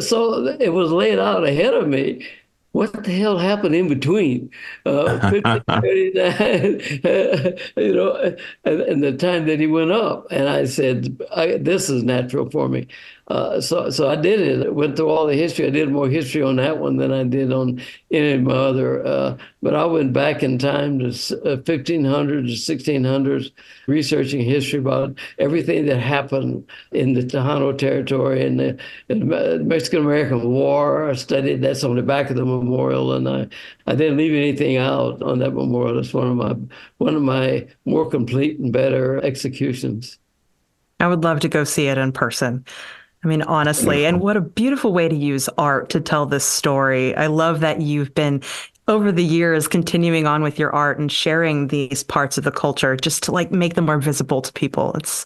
so 0.00 0.46
it 0.58 0.72
was 0.72 0.90
laid 0.90 1.18
out 1.18 1.44
ahead 1.44 1.74
of 1.74 1.86
me. 1.86 2.26
What 2.72 3.04
the 3.04 3.12
hell 3.12 3.38
happened 3.38 3.76
in 3.76 3.86
between? 3.88 4.50
Uh, 4.84 5.30
50, 5.30 5.60
39, 5.68 7.56
you 7.76 7.94
know, 7.94 8.36
and, 8.64 8.80
and, 8.80 9.04
the 9.04 9.16
time 9.16 9.46
that 9.46 9.60
he 9.60 9.68
went 9.68 9.92
up. 9.92 10.26
And 10.32 10.48
I 10.48 10.64
said, 10.64 11.16
I, 11.36 11.58
"This 11.58 11.88
is 11.88 12.02
natural 12.02 12.50
for 12.50 12.68
me." 12.68 12.88
Uh, 13.28 13.58
so 13.58 13.88
so 13.88 14.10
I 14.10 14.16
did 14.16 14.40
it. 14.40 14.66
I 14.66 14.68
went 14.70 14.96
through 14.96 15.08
all 15.08 15.26
the 15.26 15.34
history. 15.34 15.66
I 15.66 15.70
did 15.70 15.90
more 15.90 16.08
history 16.08 16.42
on 16.42 16.56
that 16.56 16.78
one 16.78 16.98
than 16.98 17.10
I 17.10 17.24
did 17.24 17.52
on 17.54 17.80
any 18.10 18.32
of 18.32 18.42
my 18.42 18.52
other. 18.52 19.04
Uh, 19.06 19.38
but 19.62 19.74
I 19.74 19.86
went 19.86 20.12
back 20.12 20.42
in 20.42 20.58
time 20.58 20.98
to 20.98 21.06
1500s, 21.06 21.64
1600s, 22.52 23.50
researching 23.86 24.42
history 24.42 24.78
about 24.78 25.16
everything 25.38 25.86
that 25.86 26.00
happened 26.00 26.68
in 26.92 27.14
the 27.14 27.22
Tejano 27.22 27.76
territory 27.76 28.44
and 28.44 28.60
the, 28.60 28.78
the 29.08 29.60
Mexican 29.64 30.00
American 30.00 30.50
War. 30.50 31.08
I 31.08 31.14
studied 31.14 31.62
that's 31.62 31.82
on 31.82 31.96
the 31.96 32.02
back 32.02 32.28
of 32.28 32.36
the 32.36 32.44
memorial, 32.44 33.14
and 33.14 33.26
I, 33.26 33.48
I 33.86 33.94
didn't 33.94 34.18
leave 34.18 34.34
anything 34.34 34.76
out 34.76 35.22
on 35.22 35.38
that 35.38 35.52
memorial. 35.54 35.98
It's 35.98 36.12
one 36.12 36.26
of 36.26 36.36
my 36.36 36.56
one 36.98 37.16
of 37.16 37.22
my 37.22 37.66
more 37.86 38.06
complete 38.10 38.58
and 38.58 38.70
better 38.70 39.24
executions. 39.24 40.18
I 41.00 41.08
would 41.08 41.24
love 41.24 41.40
to 41.40 41.48
go 41.48 41.64
see 41.64 41.88
it 41.88 41.96
in 41.96 42.12
person. 42.12 42.66
I 43.24 43.26
mean, 43.26 43.42
honestly, 43.42 44.04
and 44.04 44.20
what 44.20 44.36
a 44.36 44.40
beautiful 44.42 44.92
way 44.92 45.08
to 45.08 45.14
use 45.14 45.48
art 45.56 45.88
to 45.90 46.00
tell 46.00 46.26
this 46.26 46.44
story. 46.44 47.16
I 47.16 47.26
love 47.28 47.60
that 47.60 47.80
you've 47.80 48.14
been 48.14 48.42
over 48.86 49.10
the 49.10 49.24
years 49.24 49.66
continuing 49.66 50.26
on 50.26 50.42
with 50.42 50.58
your 50.58 50.70
art 50.74 50.98
and 50.98 51.10
sharing 51.10 51.68
these 51.68 52.02
parts 52.02 52.36
of 52.36 52.44
the 52.44 52.50
culture 52.50 52.96
just 52.96 53.22
to 53.22 53.32
like 53.32 53.50
make 53.50 53.74
them 53.74 53.86
more 53.86 53.98
visible 53.98 54.42
to 54.42 54.52
people. 54.52 54.92
It's 54.94 55.24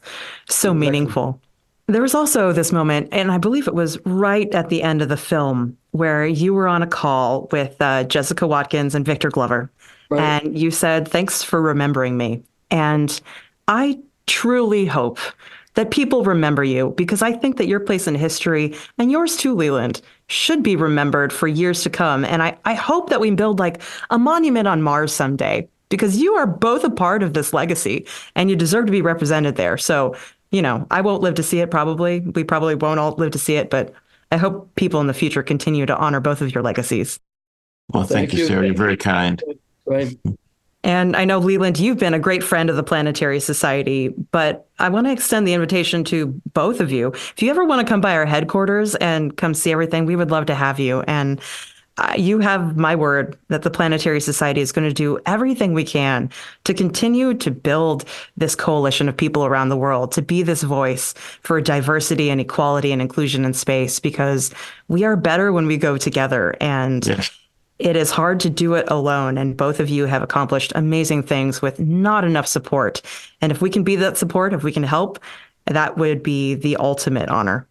so 0.49 0.71
exactly. 0.71 0.79
meaningful. 0.79 1.41
There 1.89 2.03
was 2.03 2.15
also 2.15 2.53
this 2.53 2.71
moment, 2.71 3.09
and 3.13 3.33
I 3.33 3.39
believe 3.39 3.67
it 3.67 3.75
was 3.75 3.99
right 4.05 4.55
at 4.55 4.69
the 4.69 4.83
end 4.83 5.03
of 5.03 5.09
the 5.09 5.17
film, 5.17 5.77
where 5.93 6.27
you 6.27 6.53
were 6.53 6.69
on 6.69 6.83
a 6.83 6.87
call 6.87 7.49
with 7.51 7.81
uh, 7.81 8.05
Jessica 8.05 8.47
Watkins 8.47 8.95
and 8.95 9.07
Victor 9.07 9.31
Glover. 9.31 9.71
Right. 10.11 10.21
And 10.21 10.57
you 10.57 10.71
said, 10.71 11.09
Thanks 11.09 11.43
for 11.43 11.61
remembering 11.61 12.17
me. 12.17 12.43
And 12.71 13.19
I 13.67 13.99
truly 14.27 14.85
hope 14.85 15.19
that 15.79 15.93
people 15.93 16.25
remember 16.25 16.65
you 16.65 16.93
because 16.97 17.23
I 17.23 17.31
think 17.31 17.57
that 17.57 17.69
your 17.69 17.79
place 17.79 18.09
in 18.09 18.17
history 18.17 18.75
and 18.99 19.13
yours 19.13 19.37
too, 19.37 19.55
Leland, 19.55 20.03
should 20.27 20.61
be 20.61 20.75
remembered 20.75 21.33
for 21.33 21.47
years 21.47 21.85
to 21.85 21.89
come. 21.89 22.25
And 22.25 22.43
I, 22.43 22.59
I 22.65 22.75
hope 22.75 23.11
that 23.11 23.21
we 23.21 23.31
build 23.31 23.61
like 23.61 23.81
a 24.11 24.19
monument 24.19 24.67
on 24.67 24.83
Mars 24.83 25.13
someday 25.13 25.69
because 25.89 26.17
you 26.17 26.35
are 26.35 26.49
both 26.49 26.83
a 26.83 26.91
part 26.91 27.23
of 27.23 27.35
this 27.35 27.53
legacy 27.53 28.09
and 28.35 28.51
you 28.51 28.57
deserve 28.57 28.87
to 28.87 28.91
be 28.91 29.03
represented 29.03 29.55
there. 29.55 29.79
So, 29.79 30.17
you 30.51 30.63
know, 30.63 30.85
I 30.91 31.01
won't 31.01 31.23
live 31.23 31.37
to 31.37 31.45
see 31.45 31.61
it 31.61 31.71
probably. 31.71 32.23
We 32.23 32.43
probably 32.43 32.75
won't 32.75 32.99
all 32.99 33.13
live 33.13 33.31
to 33.31 33.39
see 33.39 33.55
it, 33.55 33.71
but 33.71 33.95
I 34.33 34.37
hope 34.37 34.75
people 34.75 35.01
in 35.01 35.07
the 35.07 35.15
future 35.15 35.45
continue 35.45 35.87
to 35.87 35.97
honor 35.97 36.19
both 36.19 36.41
of 36.41 36.53
your 36.53 36.65
legacies. 36.65 37.21
Well, 37.93 38.03
thank, 38.03 38.31
thank 38.31 38.41
you, 38.41 38.47
Sarah. 38.49 38.67
You're 38.67 38.75
very 38.75 38.97
kind. 38.97 39.41
Right. 39.87 40.19
And 40.89 41.15
I 41.17 41.27
know, 41.27 41.39
Leland, 41.39 41.79
you've 41.79 41.99
been 41.99 42.15
a 42.15 42.19
great 42.19 42.43
friend 42.43 42.71
of 42.71 42.77
the 42.77 42.83
Planetary 42.83 43.41
Society, 43.41 44.09
but 44.09 44.67
I 44.79 44.89
want 44.89 45.07
to 45.07 45.13
extend 45.13 45.47
the 45.47 45.53
invitation 45.53 46.03
to 46.05 46.29
both 46.55 46.81
of 46.81 46.91
you. 46.91 47.09
If 47.09 47.43
you 47.43 47.51
ever 47.51 47.67
want 47.67 47.87
to 47.87 47.91
come 47.91 48.01
by 48.01 48.15
our 48.15 48.25
headquarters 48.25 48.95
and 48.95 49.37
come 49.37 49.53
see 49.53 49.71
everything, 49.71 50.07
we 50.07 50.17
would 50.17 50.31
love 50.31 50.47
to 50.47 50.55
have 50.55 50.81
you. 50.81 51.03
And 51.03 51.43
uh, 51.99 52.15
you 52.17 52.39
have 52.39 52.79
my 52.79 52.97
word 52.97 53.37
that 53.49 53.65
the 53.65 53.71
Planetary 53.71 54.19
Society 54.19 54.63
is 54.63 54.73
going 54.73 54.89
to 54.89 54.95
do 54.95 55.19
everything 55.27 55.75
we 55.75 55.85
can 55.85 56.31
to 56.65 56.73
continue 56.73 57.35
to 57.35 57.51
build 57.51 58.07
this 58.39 58.55
coalition 58.55 59.11
of 59.11 59.17
people 59.17 59.45
around 59.45 59.69
the 59.69 59.77
world, 59.77 60.11
to 60.13 60.23
be 60.23 60.43
this 60.43 60.63
voice 60.63 61.13
for 61.43 61.61
diversity 61.61 62.31
and 62.31 62.41
equality 62.41 62.93
and 62.93 63.03
inclusion 63.03 63.45
in 63.45 63.53
space, 63.53 64.01
because 64.01 64.55
we 64.89 65.05
are 65.05 65.17
better 65.17 65.53
when 65.53 65.67
we 65.67 65.77
go 65.77 65.99
together. 65.99 66.57
And 66.63 67.07
yes 67.07 67.31
it 67.79 67.97
is 67.97 68.11
hard 68.11 68.41
to 68.41 68.51
do 68.51 68.75
it 68.75 68.91
alone. 68.91 69.39
And 69.39 69.57
both 69.57 69.81
of 69.81 69.89
you 69.89 70.07
have 70.07 70.23
accomplished 70.23 70.73
amazing 70.75 71.23
things 71.23 71.63
with 71.63 71.79
not 71.79 72.25
enough 72.25 72.47
support. 72.47 73.03
And 73.41 73.53
if 73.53 73.63
we 73.63 73.71
can 73.71 73.85
be 73.85 73.97
that 73.97 74.17
support, 74.17 74.53
if 74.53 74.63
we 74.63 74.73
can 74.73 74.83
help, 74.83 75.19
that 75.67 75.97
would 75.97 76.23
be 76.23 76.55
the 76.55 76.77
ultimate 76.77 77.29
honor. 77.29 77.67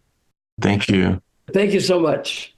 Thank 0.60 0.88
you. 0.88 1.20
Thank 1.52 1.72
you 1.72 1.80
so 1.80 2.00
much. 2.00 2.54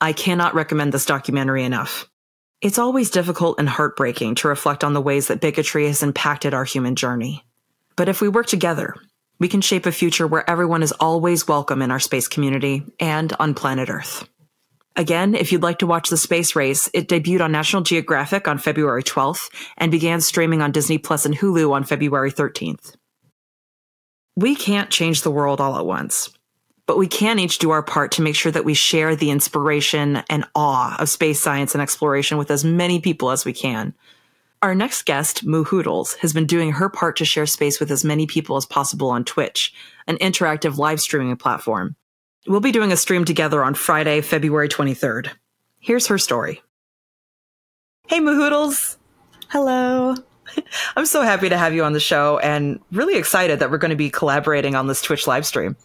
I 0.00 0.12
cannot 0.12 0.54
recommend 0.54 0.92
this 0.92 1.06
documentary 1.06 1.64
enough. 1.64 2.08
It's 2.60 2.78
always 2.78 3.10
difficult 3.10 3.58
and 3.58 3.68
heartbreaking 3.68 4.36
to 4.36 4.48
reflect 4.48 4.84
on 4.84 4.92
the 4.92 5.00
ways 5.00 5.28
that 5.28 5.40
bigotry 5.40 5.86
has 5.86 6.02
impacted 6.02 6.54
our 6.54 6.64
human 6.64 6.96
journey. 6.96 7.44
But 7.96 8.08
if 8.08 8.20
we 8.20 8.28
work 8.28 8.46
together, 8.46 8.94
we 9.38 9.48
can 9.48 9.60
shape 9.60 9.86
a 9.86 9.92
future 9.92 10.26
where 10.26 10.48
everyone 10.48 10.82
is 10.82 10.92
always 10.92 11.46
welcome 11.46 11.82
in 11.82 11.90
our 11.90 12.00
space 12.00 12.28
community 12.28 12.84
and 12.98 13.32
on 13.38 13.54
planet 13.54 13.88
Earth. 13.88 14.28
Again, 14.98 15.36
if 15.36 15.52
you'd 15.52 15.62
like 15.62 15.78
to 15.78 15.86
watch 15.86 16.10
the 16.10 16.16
space 16.16 16.56
race, 16.56 16.90
it 16.92 17.06
debuted 17.06 17.40
on 17.40 17.52
National 17.52 17.82
Geographic 17.82 18.48
on 18.48 18.58
February 18.58 19.04
12th 19.04 19.48
and 19.76 19.92
began 19.92 20.20
streaming 20.20 20.60
on 20.60 20.72
Disney 20.72 20.98
Plus 20.98 21.24
and 21.24 21.36
Hulu 21.36 21.70
on 21.70 21.84
February 21.84 22.32
13th. 22.32 22.96
We 24.34 24.56
can't 24.56 24.90
change 24.90 25.22
the 25.22 25.30
world 25.30 25.60
all 25.60 25.78
at 25.78 25.86
once, 25.86 26.30
but 26.86 26.98
we 26.98 27.06
can 27.06 27.38
each 27.38 27.58
do 27.58 27.70
our 27.70 27.82
part 27.82 28.10
to 28.12 28.22
make 28.22 28.34
sure 28.34 28.50
that 28.50 28.64
we 28.64 28.74
share 28.74 29.14
the 29.14 29.30
inspiration 29.30 30.16
and 30.28 30.44
awe 30.56 30.96
of 31.00 31.08
space 31.08 31.40
science 31.40 31.76
and 31.76 31.82
exploration 31.82 32.36
with 32.36 32.50
as 32.50 32.64
many 32.64 33.00
people 33.00 33.30
as 33.30 33.44
we 33.44 33.52
can. 33.52 33.94
Our 34.62 34.74
next 34.74 35.04
guest, 35.04 35.46
Moohoodles, 35.46 36.16
has 36.16 36.32
been 36.32 36.46
doing 36.46 36.72
her 36.72 36.88
part 36.88 37.16
to 37.18 37.24
share 37.24 37.46
space 37.46 37.78
with 37.78 37.92
as 37.92 38.04
many 38.04 38.26
people 38.26 38.56
as 38.56 38.66
possible 38.66 39.10
on 39.10 39.24
Twitch, 39.24 39.72
an 40.08 40.16
interactive 40.16 40.76
live 40.76 41.00
streaming 41.00 41.36
platform. 41.36 41.94
We'll 42.46 42.60
be 42.60 42.72
doing 42.72 42.92
a 42.92 42.96
stream 42.96 43.24
together 43.24 43.62
on 43.62 43.74
Friday, 43.74 44.20
February 44.20 44.68
23rd. 44.68 45.30
Here's 45.80 46.06
her 46.06 46.18
story. 46.18 46.62
Hey, 48.06 48.20
Moohoodles. 48.20 48.96
Hello. 49.48 50.14
I'm 50.96 51.06
so 51.06 51.22
happy 51.22 51.48
to 51.48 51.58
have 51.58 51.74
you 51.74 51.84
on 51.84 51.92
the 51.92 52.00
show 52.00 52.38
and 52.38 52.80
really 52.90 53.18
excited 53.18 53.58
that 53.58 53.70
we're 53.70 53.78
going 53.78 53.90
to 53.90 53.96
be 53.96 54.10
collaborating 54.10 54.74
on 54.74 54.86
this 54.86 55.02
Twitch 55.02 55.26
live 55.26 55.44
stream. 55.44 55.76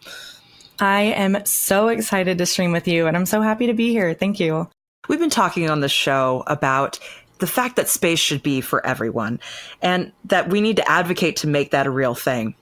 I 0.79 1.01
am 1.01 1.45
so 1.45 1.89
excited 1.89 2.37
to 2.37 2.45
stream 2.45 2.71
with 2.71 2.87
you 2.87 3.07
and 3.07 3.15
I'm 3.15 3.25
so 3.25 3.41
happy 3.41 3.67
to 3.67 3.73
be 3.73 3.89
here. 3.89 4.13
Thank 4.13 4.39
you. 4.39 4.69
We've 5.09 5.19
been 5.19 5.29
talking 5.29 5.69
on 5.69 5.81
the 5.81 5.89
show 5.89 6.43
about 6.47 6.99
the 7.39 7.47
fact 7.47 7.75
that 7.75 7.89
space 7.89 8.19
should 8.19 8.41
be 8.41 8.61
for 8.61 8.85
everyone 8.85 9.39
and 9.81 10.11
that 10.25 10.49
we 10.49 10.61
need 10.61 10.77
to 10.77 10.89
advocate 10.89 11.37
to 11.37 11.47
make 11.47 11.71
that 11.71 11.87
a 11.87 11.91
real 11.91 12.15
thing. 12.15 12.55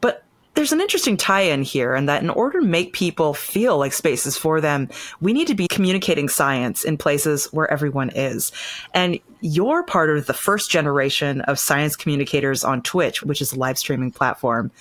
But 0.00 0.24
there's 0.58 0.72
an 0.72 0.80
interesting 0.80 1.16
tie 1.16 1.42
in 1.42 1.62
here, 1.62 1.94
and 1.94 2.08
that 2.08 2.20
in 2.20 2.30
order 2.30 2.58
to 2.58 2.66
make 2.66 2.92
people 2.92 3.32
feel 3.32 3.78
like 3.78 3.92
space 3.92 4.26
is 4.26 4.36
for 4.36 4.60
them, 4.60 4.88
we 5.20 5.32
need 5.32 5.46
to 5.46 5.54
be 5.54 5.68
communicating 5.68 6.28
science 6.28 6.82
in 6.82 6.96
places 6.96 7.46
where 7.52 7.70
everyone 7.70 8.10
is. 8.10 8.50
And 8.92 9.20
you're 9.40 9.84
part 9.84 10.10
of 10.10 10.26
the 10.26 10.34
first 10.34 10.68
generation 10.68 11.42
of 11.42 11.60
science 11.60 11.94
communicators 11.94 12.64
on 12.64 12.82
Twitch, 12.82 13.22
which 13.22 13.40
is 13.40 13.52
a 13.52 13.56
live 13.56 13.78
streaming 13.78 14.10
platform. 14.10 14.72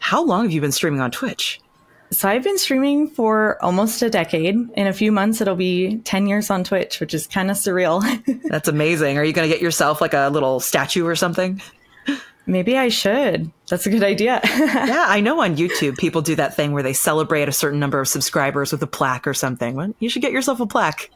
How 0.00 0.20
long 0.24 0.46
have 0.46 0.52
you 0.52 0.60
been 0.60 0.72
streaming 0.72 1.00
on 1.00 1.12
Twitch? 1.12 1.60
So 2.10 2.28
I've 2.28 2.42
been 2.42 2.58
streaming 2.58 3.06
for 3.08 3.62
almost 3.64 4.02
a 4.02 4.10
decade. 4.10 4.56
In 4.56 4.86
a 4.88 4.92
few 4.92 5.12
months, 5.12 5.40
it'll 5.40 5.54
be 5.54 5.98
10 5.98 6.26
years 6.26 6.50
on 6.50 6.64
Twitch, 6.64 6.98
which 6.98 7.14
is 7.14 7.28
kind 7.28 7.52
of 7.52 7.56
surreal. 7.56 8.02
That's 8.48 8.66
amazing. 8.66 9.16
Are 9.16 9.24
you 9.24 9.32
going 9.32 9.48
to 9.48 9.54
get 9.54 9.62
yourself 9.62 10.00
like 10.00 10.12
a 10.12 10.28
little 10.30 10.58
statue 10.58 11.06
or 11.06 11.14
something? 11.14 11.62
Maybe 12.46 12.76
I 12.76 12.88
should. 12.88 13.50
That's 13.68 13.86
a 13.86 13.90
good 13.90 14.02
idea. 14.02 14.40
yeah, 14.44 15.06
I 15.08 15.20
know 15.20 15.40
on 15.40 15.56
YouTube 15.56 15.96
people 15.96 16.20
do 16.20 16.34
that 16.36 16.54
thing 16.54 16.72
where 16.72 16.82
they 16.82 16.92
celebrate 16.92 17.48
a 17.48 17.52
certain 17.52 17.80
number 17.80 18.00
of 18.00 18.08
subscribers 18.08 18.70
with 18.70 18.82
a 18.82 18.86
plaque 18.86 19.26
or 19.26 19.34
something. 19.34 19.74
Well, 19.74 19.94
you 19.98 20.10
should 20.10 20.22
get 20.22 20.32
yourself 20.32 20.60
a 20.60 20.66
plaque. 20.66 21.10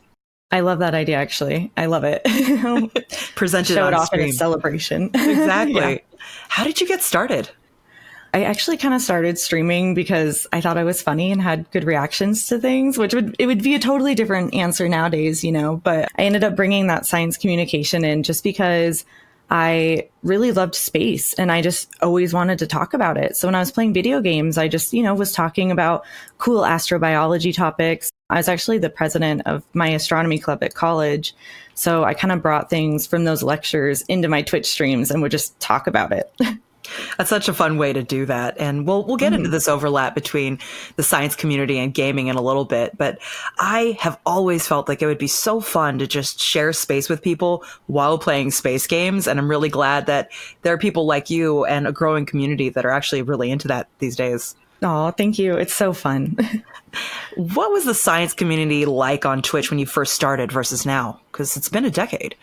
I 0.50 0.60
love 0.60 0.78
that 0.78 0.94
idea. 0.94 1.16
Actually, 1.16 1.70
I 1.76 1.86
love 1.86 2.04
it. 2.04 2.22
Present 3.34 3.68
it 3.68 3.74
Show 3.74 3.86
on 3.86 3.92
it 3.92 3.96
off 3.96 4.06
screen. 4.06 4.22
in 4.22 4.30
a 4.30 4.32
celebration. 4.32 5.10
Exactly. 5.14 5.74
Yeah. 5.74 5.98
How 6.48 6.64
did 6.64 6.80
you 6.80 6.88
get 6.88 7.02
started? 7.02 7.50
I 8.34 8.44
actually 8.44 8.76
kind 8.76 8.94
of 8.94 9.00
started 9.00 9.38
streaming 9.38 9.94
because 9.94 10.46
I 10.52 10.60
thought 10.60 10.76
I 10.76 10.84
was 10.84 11.00
funny 11.00 11.32
and 11.32 11.40
had 11.40 11.70
good 11.70 11.84
reactions 11.84 12.46
to 12.48 12.58
things, 12.58 12.98
which 12.98 13.14
would 13.14 13.36
it 13.38 13.46
would 13.46 13.62
be 13.62 13.74
a 13.74 13.78
totally 13.78 14.14
different 14.14 14.54
answer 14.54 14.88
nowadays, 14.88 15.44
you 15.44 15.52
know. 15.52 15.76
But 15.76 16.08
I 16.18 16.22
ended 16.22 16.44
up 16.44 16.56
bringing 16.56 16.86
that 16.88 17.06
science 17.06 17.36
communication 17.36 18.04
in 18.04 18.22
just 18.22 18.44
because 18.44 19.04
I 19.50 20.08
really 20.22 20.52
loved 20.52 20.74
space 20.74 21.32
and 21.34 21.50
I 21.50 21.62
just 21.62 21.90
always 22.02 22.34
wanted 22.34 22.58
to 22.58 22.66
talk 22.66 22.92
about 22.92 23.16
it. 23.16 23.36
So 23.36 23.48
when 23.48 23.54
I 23.54 23.60
was 23.60 23.72
playing 23.72 23.94
video 23.94 24.20
games, 24.20 24.58
I 24.58 24.68
just, 24.68 24.92
you 24.92 25.02
know, 25.02 25.14
was 25.14 25.32
talking 25.32 25.70
about 25.70 26.04
cool 26.36 26.62
astrobiology 26.62 27.54
topics. 27.54 28.10
I 28.30 28.36
was 28.36 28.48
actually 28.48 28.78
the 28.78 28.90
president 28.90 29.42
of 29.46 29.64
my 29.72 29.88
astronomy 29.88 30.38
club 30.38 30.62
at 30.62 30.74
college. 30.74 31.34
So 31.74 32.04
I 32.04 32.12
kind 32.12 32.32
of 32.32 32.42
brought 32.42 32.68
things 32.68 33.06
from 33.06 33.24
those 33.24 33.42
lectures 33.42 34.02
into 34.02 34.28
my 34.28 34.42
Twitch 34.42 34.66
streams 34.66 35.10
and 35.10 35.22
would 35.22 35.30
just 35.30 35.58
talk 35.60 35.86
about 35.86 36.12
it. 36.12 36.30
That's 37.16 37.30
such 37.30 37.48
a 37.48 37.54
fun 37.54 37.76
way 37.78 37.92
to 37.92 38.02
do 38.02 38.26
that. 38.26 38.56
And 38.58 38.86
we'll 38.86 39.04
we'll 39.04 39.16
get 39.16 39.28
Mm-hmm. 39.32 39.36
into 39.44 39.50
this 39.50 39.68
overlap 39.68 40.14
between 40.14 40.58
the 40.96 41.02
science 41.02 41.36
community 41.36 41.78
and 41.78 41.92
gaming 41.92 42.28
in 42.28 42.36
a 42.36 42.42
little 42.42 42.64
bit, 42.64 42.96
but 42.96 43.18
I 43.58 43.96
have 44.00 44.18
always 44.24 44.66
felt 44.66 44.88
like 44.88 45.02
it 45.02 45.06
would 45.06 45.18
be 45.18 45.26
so 45.26 45.60
fun 45.60 45.98
to 45.98 46.06
just 46.06 46.40
share 46.40 46.72
space 46.72 47.08
with 47.08 47.20
people 47.22 47.62
while 47.88 48.16
playing 48.18 48.50
space 48.52 48.86
games 48.86 49.26
and 49.26 49.38
I'm 49.38 49.48
really 49.50 49.68
glad 49.68 50.06
that 50.06 50.30
there 50.62 50.72
are 50.72 50.78
people 50.78 51.04
like 51.06 51.28
you 51.30 51.64
and 51.66 51.86
a 51.86 51.92
growing 51.92 52.24
community 52.24 52.68
that 52.70 52.86
are 52.86 52.90
actually 52.90 53.22
really 53.22 53.50
into 53.50 53.68
that 53.68 53.88
these 53.98 54.16
days. 54.16 54.54
Oh, 54.82 55.10
thank 55.10 55.38
you. 55.38 55.56
It's 55.56 55.74
so 55.74 55.92
fun. 55.92 56.36
What 57.36 57.70
was 57.70 57.84
the 57.84 57.94
science 57.94 58.32
community 58.32 58.86
like 58.86 59.26
on 59.26 59.42
Twitch 59.42 59.70
when 59.70 59.78
you 59.78 59.86
first 59.86 60.14
started 60.14 60.50
versus 60.50 60.86
now? 60.86 61.20
Cuz 61.32 61.56
it's 61.56 61.68
been 61.68 61.84
a 61.84 61.90
decade. 61.90 62.34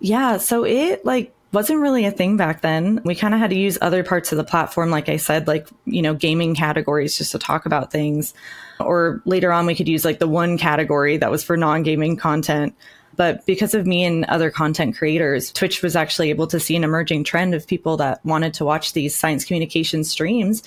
Yeah, 0.00 0.36
so 0.38 0.64
it 0.64 1.04
like 1.04 1.32
wasn't 1.56 1.80
really 1.80 2.04
a 2.04 2.10
thing 2.10 2.36
back 2.36 2.60
then. 2.60 3.00
We 3.02 3.14
kind 3.14 3.32
of 3.32 3.40
had 3.40 3.48
to 3.48 3.56
use 3.56 3.78
other 3.80 4.04
parts 4.04 4.30
of 4.30 4.36
the 4.36 4.44
platform, 4.44 4.90
like 4.90 5.08
I 5.08 5.16
said, 5.16 5.48
like, 5.48 5.66
you 5.86 6.02
know, 6.02 6.12
gaming 6.12 6.54
categories 6.54 7.16
just 7.16 7.32
to 7.32 7.38
talk 7.38 7.64
about 7.64 7.90
things. 7.90 8.34
Or 8.78 9.22
later 9.24 9.50
on, 9.50 9.64
we 9.64 9.74
could 9.74 9.88
use 9.88 10.04
like 10.04 10.18
the 10.18 10.28
one 10.28 10.58
category 10.58 11.16
that 11.16 11.30
was 11.30 11.42
for 11.42 11.56
non 11.56 11.82
gaming 11.82 12.18
content. 12.18 12.74
But 13.16 13.46
because 13.46 13.72
of 13.72 13.86
me 13.86 14.04
and 14.04 14.26
other 14.26 14.50
content 14.50 14.98
creators, 14.98 15.50
Twitch 15.50 15.80
was 15.80 15.96
actually 15.96 16.28
able 16.28 16.46
to 16.48 16.60
see 16.60 16.76
an 16.76 16.84
emerging 16.84 17.24
trend 17.24 17.54
of 17.54 17.66
people 17.66 17.96
that 17.96 18.22
wanted 18.22 18.52
to 18.54 18.66
watch 18.66 18.92
these 18.92 19.16
science 19.16 19.42
communication 19.42 20.04
streams. 20.04 20.62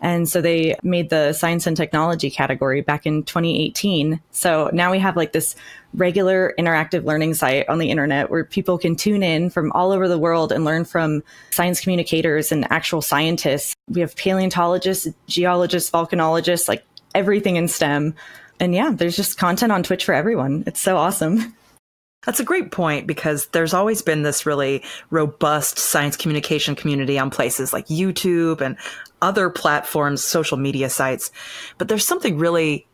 And 0.00 0.28
so 0.28 0.40
they 0.40 0.76
made 0.82 1.10
the 1.10 1.32
science 1.32 1.66
and 1.66 1.76
technology 1.76 2.30
category 2.30 2.82
back 2.82 3.06
in 3.06 3.22
2018. 3.22 4.20
So 4.32 4.70
now 4.72 4.90
we 4.90 4.98
have 4.98 5.16
like 5.16 5.32
this 5.32 5.56
regular 5.94 6.52
interactive 6.58 7.04
learning 7.04 7.34
site 7.34 7.68
on 7.68 7.78
the 7.78 7.90
internet 7.90 8.30
where 8.30 8.44
people 8.44 8.76
can 8.76 8.96
tune 8.96 9.22
in 9.22 9.48
from 9.48 9.72
all 9.72 9.92
over 9.92 10.08
the 10.08 10.18
world 10.18 10.52
and 10.52 10.64
learn 10.64 10.84
from 10.84 11.22
science 11.50 11.80
communicators 11.80 12.52
and 12.52 12.70
actual 12.70 13.00
scientists. 13.00 13.74
We 13.88 14.00
have 14.00 14.16
paleontologists, 14.16 15.08
geologists, 15.26 15.90
volcanologists, 15.90 16.68
like 16.68 16.84
everything 17.14 17.56
in 17.56 17.68
STEM. 17.68 18.14
And 18.60 18.74
yeah, 18.74 18.90
there's 18.92 19.16
just 19.16 19.38
content 19.38 19.72
on 19.72 19.82
Twitch 19.82 20.04
for 20.04 20.14
everyone. 20.14 20.64
It's 20.66 20.80
so 20.80 20.96
awesome. 20.96 21.54
That's 22.26 22.40
a 22.40 22.44
great 22.44 22.70
point 22.70 23.06
because 23.06 23.46
there's 23.48 23.74
always 23.74 24.02
been 24.02 24.22
this 24.22 24.46
really 24.46 24.82
robust 25.10 25.78
science 25.78 26.16
communication 26.16 26.74
community 26.74 27.18
on 27.18 27.30
places 27.30 27.72
like 27.72 27.86
YouTube 27.86 28.60
and 28.60 28.76
other 29.22 29.50
platforms, 29.50 30.22
social 30.22 30.56
media 30.56 30.90
sites. 30.90 31.30
But 31.78 31.88
there's 31.88 32.06
something 32.06 32.38
really 32.38 32.86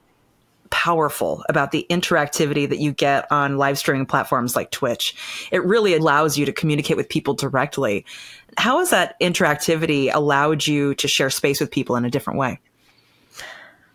powerful 0.70 1.44
about 1.48 1.72
the 1.72 1.84
interactivity 1.90 2.68
that 2.68 2.78
you 2.78 2.92
get 2.92 3.30
on 3.30 3.58
live 3.58 3.76
streaming 3.76 4.06
platforms 4.06 4.54
like 4.54 4.70
Twitch. 4.70 5.16
It 5.50 5.64
really 5.64 5.94
allows 5.94 6.38
you 6.38 6.46
to 6.46 6.52
communicate 6.52 6.96
with 6.96 7.08
people 7.08 7.34
directly. 7.34 8.06
How 8.56 8.78
has 8.78 8.90
that 8.90 9.18
interactivity 9.20 10.14
allowed 10.14 10.66
you 10.66 10.94
to 10.94 11.08
share 11.08 11.30
space 11.30 11.60
with 11.60 11.70
people 11.70 11.96
in 11.96 12.04
a 12.04 12.10
different 12.10 12.38
way? 12.38 12.60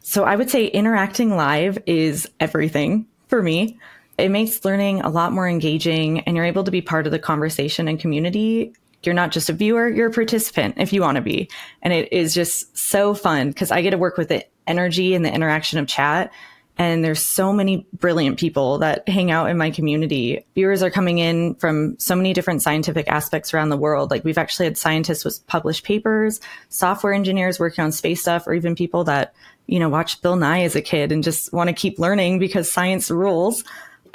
So 0.01 0.23
I 0.23 0.35
would 0.35 0.49
say 0.49 0.67
interacting 0.67 1.35
live 1.35 1.79
is 1.87 2.29
everything 2.39 3.07
for 3.27 3.41
me. 3.41 3.79
It 4.17 4.29
makes 4.29 4.63
learning 4.63 5.01
a 5.01 5.09
lot 5.09 5.33
more 5.33 5.47
engaging 5.47 6.21
and 6.21 6.35
you're 6.35 6.45
able 6.45 6.63
to 6.63 6.71
be 6.71 6.81
part 6.81 7.05
of 7.05 7.11
the 7.11 7.19
conversation 7.19 7.87
and 7.87 7.99
community. 7.99 8.73
You're 9.03 9.13
not 9.13 9.31
just 9.31 9.49
a 9.49 9.53
viewer, 9.53 9.87
you're 9.87 10.09
a 10.09 10.13
participant 10.13 10.75
if 10.77 10.93
you 10.93 11.01
want 11.01 11.17
to 11.17 11.21
be. 11.21 11.49
And 11.81 11.93
it 11.93 12.11
is 12.11 12.33
just 12.33 12.75
so 12.77 13.13
fun 13.13 13.49
because 13.49 13.71
I 13.71 13.81
get 13.81 13.91
to 13.91 13.97
work 13.97 14.17
with 14.17 14.29
the 14.29 14.45
energy 14.67 15.13
and 15.13 15.23
the 15.23 15.33
interaction 15.33 15.79
of 15.79 15.87
chat. 15.87 16.31
And 16.77 17.05
there's 17.05 17.21
so 17.21 17.53
many 17.53 17.87
brilliant 17.93 18.37
people 18.37 18.79
that 18.79 19.07
hang 19.07 19.31
out 19.31 19.49
in 19.49 19.57
my 19.57 19.71
community. 19.71 20.45
Viewers 20.55 20.83
are 20.83 20.89
coming 20.89 21.19
in 21.19 21.55
from 21.55 21.97
so 21.99 22.15
many 22.15 22.33
different 22.33 22.61
scientific 22.61 23.07
aspects 23.07 23.53
around 23.53 23.69
the 23.69 23.77
world. 23.77 24.11
Like 24.11 24.25
we've 24.25 24.37
actually 24.37 24.65
had 24.65 24.77
scientists 24.77 25.23
with 25.23 25.45
published 25.47 25.85
papers, 25.85 26.41
software 26.67 27.13
engineers 27.13 27.59
working 27.59 27.83
on 27.83 27.93
space 27.93 28.21
stuff, 28.21 28.45
or 28.45 28.53
even 28.53 28.75
people 28.75 29.05
that, 29.05 29.33
you 29.67 29.79
know, 29.79 29.87
watched 29.87 30.21
Bill 30.21 30.35
Nye 30.35 30.63
as 30.63 30.75
a 30.75 30.81
kid 30.81 31.13
and 31.13 31.23
just 31.23 31.53
want 31.53 31.69
to 31.69 31.73
keep 31.73 31.97
learning 31.97 32.39
because 32.39 32.69
science 32.69 33.09
rules. 33.09 33.63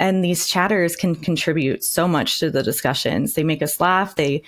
And 0.01 0.23
these 0.23 0.47
chatters 0.47 0.95
can 0.95 1.13
contribute 1.13 1.83
so 1.83 2.07
much 2.07 2.39
to 2.39 2.49
the 2.49 2.63
discussions. 2.63 3.35
They 3.35 3.43
make 3.43 3.61
us 3.61 3.79
laugh. 3.79 4.15
They 4.15 4.41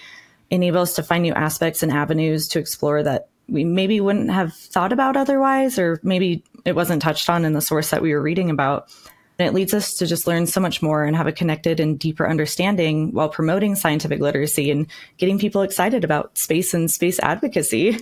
enable 0.50 0.80
us 0.80 0.96
to 0.96 1.04
find 1.04 1.22
new 1.22 1.34
aspects 1.36 1.84
and 1.84 1.92
avenues 1.92 2.48
to 2.50 2.60
explore 2.60 3.04
that 3.04 3.30
we 3.48 3.64
maybe 3.64 4.02
wouldn't 4.02 4.32
have 4.32 4.52
thought 4.56 4.92
about 4.92 5.16
otherwise, 5.16 5.78
or 5.78 6.00
maybe 6.02 6.44
it 6.66 6.76
wasn't 6.76 7.04
touched 7.04 7.30
on 7.30 7.46
in 7.46 7.54
the 7.54 7.62
source 7.62 7.92
that 7.92 8.02
we 8.02 8.16
were 8.16 8.22
reading 8.22 8.50
about. 8.50 8.92
And 9.38 9.48
it 9.48 9.54
leads 9.54 9.76
us 9.76 9.94
to 9.96 10.08
just 10.08 10.26
learn 10.26 10.48
so 10.48 10.60
much 10.60 10.82
more 10.82 11.04
and 11.04 11.16
have 11.16 11.28
a 11.28 11.32
connected 11.32 11.80
and 11.80 12.00
deeper 12.00 12.28
understanding 12.28 13.12
while 13.12 13.30
promoting 13.30 13.76
scientific 13.76 14.22
literacy 14.22 14.72
and 14.72 14.88
getting 15.18 15.38
people 15.38 15.62
excited 15.62 16.04
about 16.04 16.36
space 16.36 16.74
and 16.74 16.90
space 16.90 17.20
advocacy. 17.20 18.00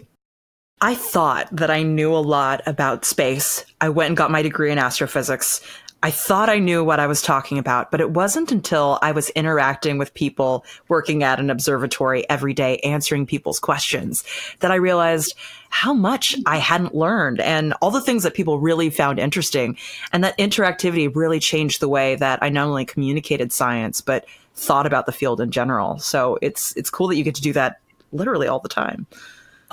I 0.79 0.95
thought 0.95 1.53
that 1.53 1.69
I 1.69 1.83
knew 1.83 2.15
a 2.15 2.17
lot 2.17 2.61
about 2.65 3.03
space. 3.03 3.65
I 3.81 3.89
went 3.89 4.07
and 4.07 4.17
got 4.17 4.31
my 4.31 4.41
degree 4.41 4.71
in 4.71 4.77
astrophysics. 4.77 5.59
I 6.03 6.09
thought 6.09 6.49
I 6.49 6.57
knew 6.57 6.83
what 6.83 6.99
I 6.99 7.05
was 7.05 7.21
talking 7.21 7.59
about, 7.59 7.91
but 7.91 8.01
it 8.01 8.11
wasn't 8.11 8.51
until 8.51 8.97
I 9.03 9.11
was 9.11 9.29
interacting 9.31 9.99
with 9.99 10.13
people 10.15 10.65
working 10.87 11.21
at 11.21 11.39
an 11.39 11.51
observatory 11.51 12.27
every 12.27 12.53
day, 12.53 12.77
answering 12.79 13.27
people's 13.27 13.59
questions, 13.59 14.23
that 14.61 14.71
I 14.71 14.75
realized 14.75 15.35
how 15.69 15.93
much 15.93 16.35
I 16.47 16.57
hadn't 16.57 16.95
learned 16.95 17.39
and 17.39 17.73
all 17.81 17.91
the 17.91 18.01
things 18.01 18.23
that 18.23 18.33
people 18.33 18.59
really 18.59 18.89
found 18.89 19.19
interesting. 19.19 19.77
And 20.11 20.23
that 20.23 20.37
interactivity 20.39 21.15
really 21.15 21.39
changed 21.39 21.79
the 21.79 21.89
way 21.89 22.15
that 22.15 22.39
I 22.41 22.49
not 22.49 22.67
only 22.67 22.83
communicated 22.85 23.53
science, 23.53 24.01
but 24.01 24.25
thought 24.55 24.87
about 24.87 25.05
the 25.05 25.11
field 25.11 25.39
in 25.39 25.51
general. 25.51 25.99
So 25.99 26.39
it's, 26.41 26.75
it's 26.75 26.89
cool 26.89 27.07
that 27.09 27.15
you 27.15 27.23
get 27.23 27.35
to 27.35 27.41
do 27.41 27.53
that 27.53 27.79
literally 28.11 28.47
all 28.47 28.59
the 28.59 28.69
time. 28.69 29.05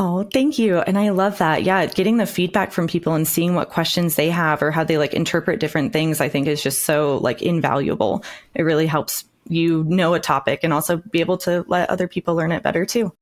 Oh, 0.01 0.23
thank 0.33 0.61
you. 0.61 0.79
And 0.79 0.97
I 0.97 1.09
love 1.09 1.39
that. 1.39 1.65
Yeah. 1.65 1.85
Getting 1.87 2.19
the 2.19 2.27
feedback 2.27 2.71
from 2.71 2.87
people 2.87 3.15
and 3.15 3.27
seeing 3.27 3.57
what 3.57 3.71
questions 3.71 4.15
they 4.15 4.31
have 4.31 4.63
or 4.63 4.71
how 4.71 4.85
they 4.85 4.97
like 4.97 5.13
interpret 5.13 5.59
different 5.59 5.93
things, 5.93 6.21
I 6.21 6.29
think 6.29 6.47
is 6.47 6.63
just 6.63 6.85
so 6.85 7.19
like 7.19 7.43
invaluable. 7.43 8.23
It 8.55 8.63
really 8.63 8.87
helps 8.87 9.25
you 9.49 9.83
know 9.85 10.15
a 10.15 10.21
topic 10.21 10.61
and 10.63 10.73
also 10.73 10.99
be 10.99 11.21
able 11.21 11.39
to 11.39 11.65
let 11.69 11.91
other 11.91 12.07
people 12.07 12.37
learn 12.37 12.53
it 12.53 12.63
better 12.63 12.87
too. 12.87 13.13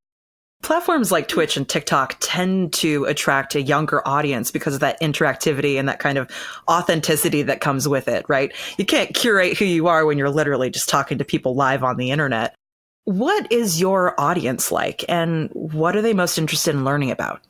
Platforms 0.63 1.13
like 1.13 1.29
Twitch 1.29 1.57
and 1.57 1.69
TikTok 1.69 2.17
tend 2.21 2.73
to 2.75 3.05
attract 3.05 3.55
a 3.55 3.63
younger 3.63 4.07
audience 4.07 4.51
because 4.51 4.75
of 4.75 4.81
that 4.81 5.01
interactivity 5.01 5.79
and 5.79 5.89
that 5.89 5.99
kind 5.99 6.19
of 6.19 6.31
authenticity 6.69 7.43
that 7.43 7.61
comes 7.61 7.87
with 7.87 8.09
it, 8.09 8.25
right? 8.29 8.53
You 8.77 8.85
can't 8.85 9.15
curate 9.15 9.57
who 9.57 9.65
you 9.65 9.87
are 9.87 10.05
when 10.05 10.19
you're 10.19 10.31
literally 10.31 10.71
just 10.71 10.89
talking 10.89 11.19
to 11.19 11.25
people 11.25 11.55
live 11.55 11.85
on 11.85 11.99
the 11.99 12.11
internet. 12.11 12.55
What 13.07 13.53
is 13.53 13.81
your 13.81 14.21
audience 14.21 14.73
like 14.73 15.05
and 15.09 15.49
what 15.53 15.95
are 15.95 16.03
they 16.03 16.13
most 16.13 16.39
interested 16.39 16.75
in 16.75 16.85
learning 16.85 17.13
about? 17.13 17.41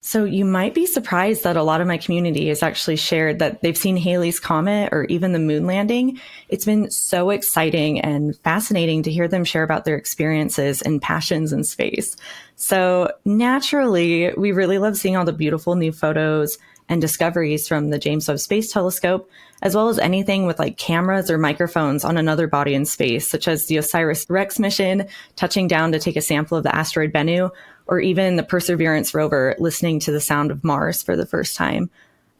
So 0.00 0.22
you 0.22 0.44
might 0.44 0.74
be 0.74 0.86
surprised 0.86 1.42
that 1.42 1.56
a 1.56 1.62
lot 1.64 1.80
of 1.80 1.88
my 1.88 1.96
community 1.96 2.46
has 2.48 2.62
actually 2.62 2.94
shared 2.94 3.40
that 3.40 3.62
they've 3.62 3.76
seen 3.76 3.96
Halley's 3.96 4.38
Comet 4.38 4.90
or 4.92 5.04
even 5.04 5.32
the 5.32 5.40
moon 5.40 5.66
landing. 5.66 6.20
It's 6.48 6.64
been 6.64 6.88
so 6.88 7.30
exciting 7.30 8.00
and 8.00 8.36
fascinating 8.44 9.02
to 9.02 9.10
hear 9.10 9.26
them 9.26 9.44
share 9.44 9.64
about 9.64 9.84
their 9.84 9.96
experiences 9.96 10.82
and 10.82 11.02
passions 11.02 11.52
in 11.52 11.64
space. 11.64 12.16
So 12.54 13.10
naturally, 13.24 14.32
we 14.36 14.52
really 14.52 14.78
love 14.78 14.96
seeing 14.96 15.16
all 15.16 15.24
the 15.24 15.32
beautiful 15.32 15.74
new 15.74 15.90
photos 15.90 16.58
and 16.92 17.00
discoveries 17.00 17.66
from 17.66 17.88
the 17.88 17.98
James 17.98 18.28
Webb 18.28 18.38
Space 18.38 18.70
Telescope, 18.70 19.30
as 19.62 19.74
well 19.74 19.88
as 19.88 19.98
anything 19.98 20.44
with 20.44 20.58
like 20.58 20.76
cameras 20.76 21.30
or 21.30 21.38
microphones 21.38 22.04
on 22.04 22.18
another 22.18 22.46
body 22.46 22.74
in 22.74 22.84
space, 22.84 23.26
such 23.26 23.48
as 23.48 23.64
the 23.64 23.78
OSIRIS 23.78 24.26
REx 24.28 24.58
mission 24.58 25.08
touching 25.34 25.66
down 25.66 25.92
to 25.92 25.98
take 25.98 26.16
a 26.16 26.20
sample 26.20 26.58
of 26.58 26.64
the 26.64 26.76
asteroid 26.76 27.10
Bennu, 27.10 27.50
or 27.86 27.98
even 27.98 28.36
the 28.36 28.42
Perseverance 28.42 29.14
rover 29.14 29.56
listening 29.58 30.00
to 30.00 30.12
the 30.12 30.20
sound 30.20 30.50
of 30.50 30.62
Mars 30.62 31.02
for 31.02 31.16
the 31.16 31.24
first 31.24 31.56
time. 31.56 31.90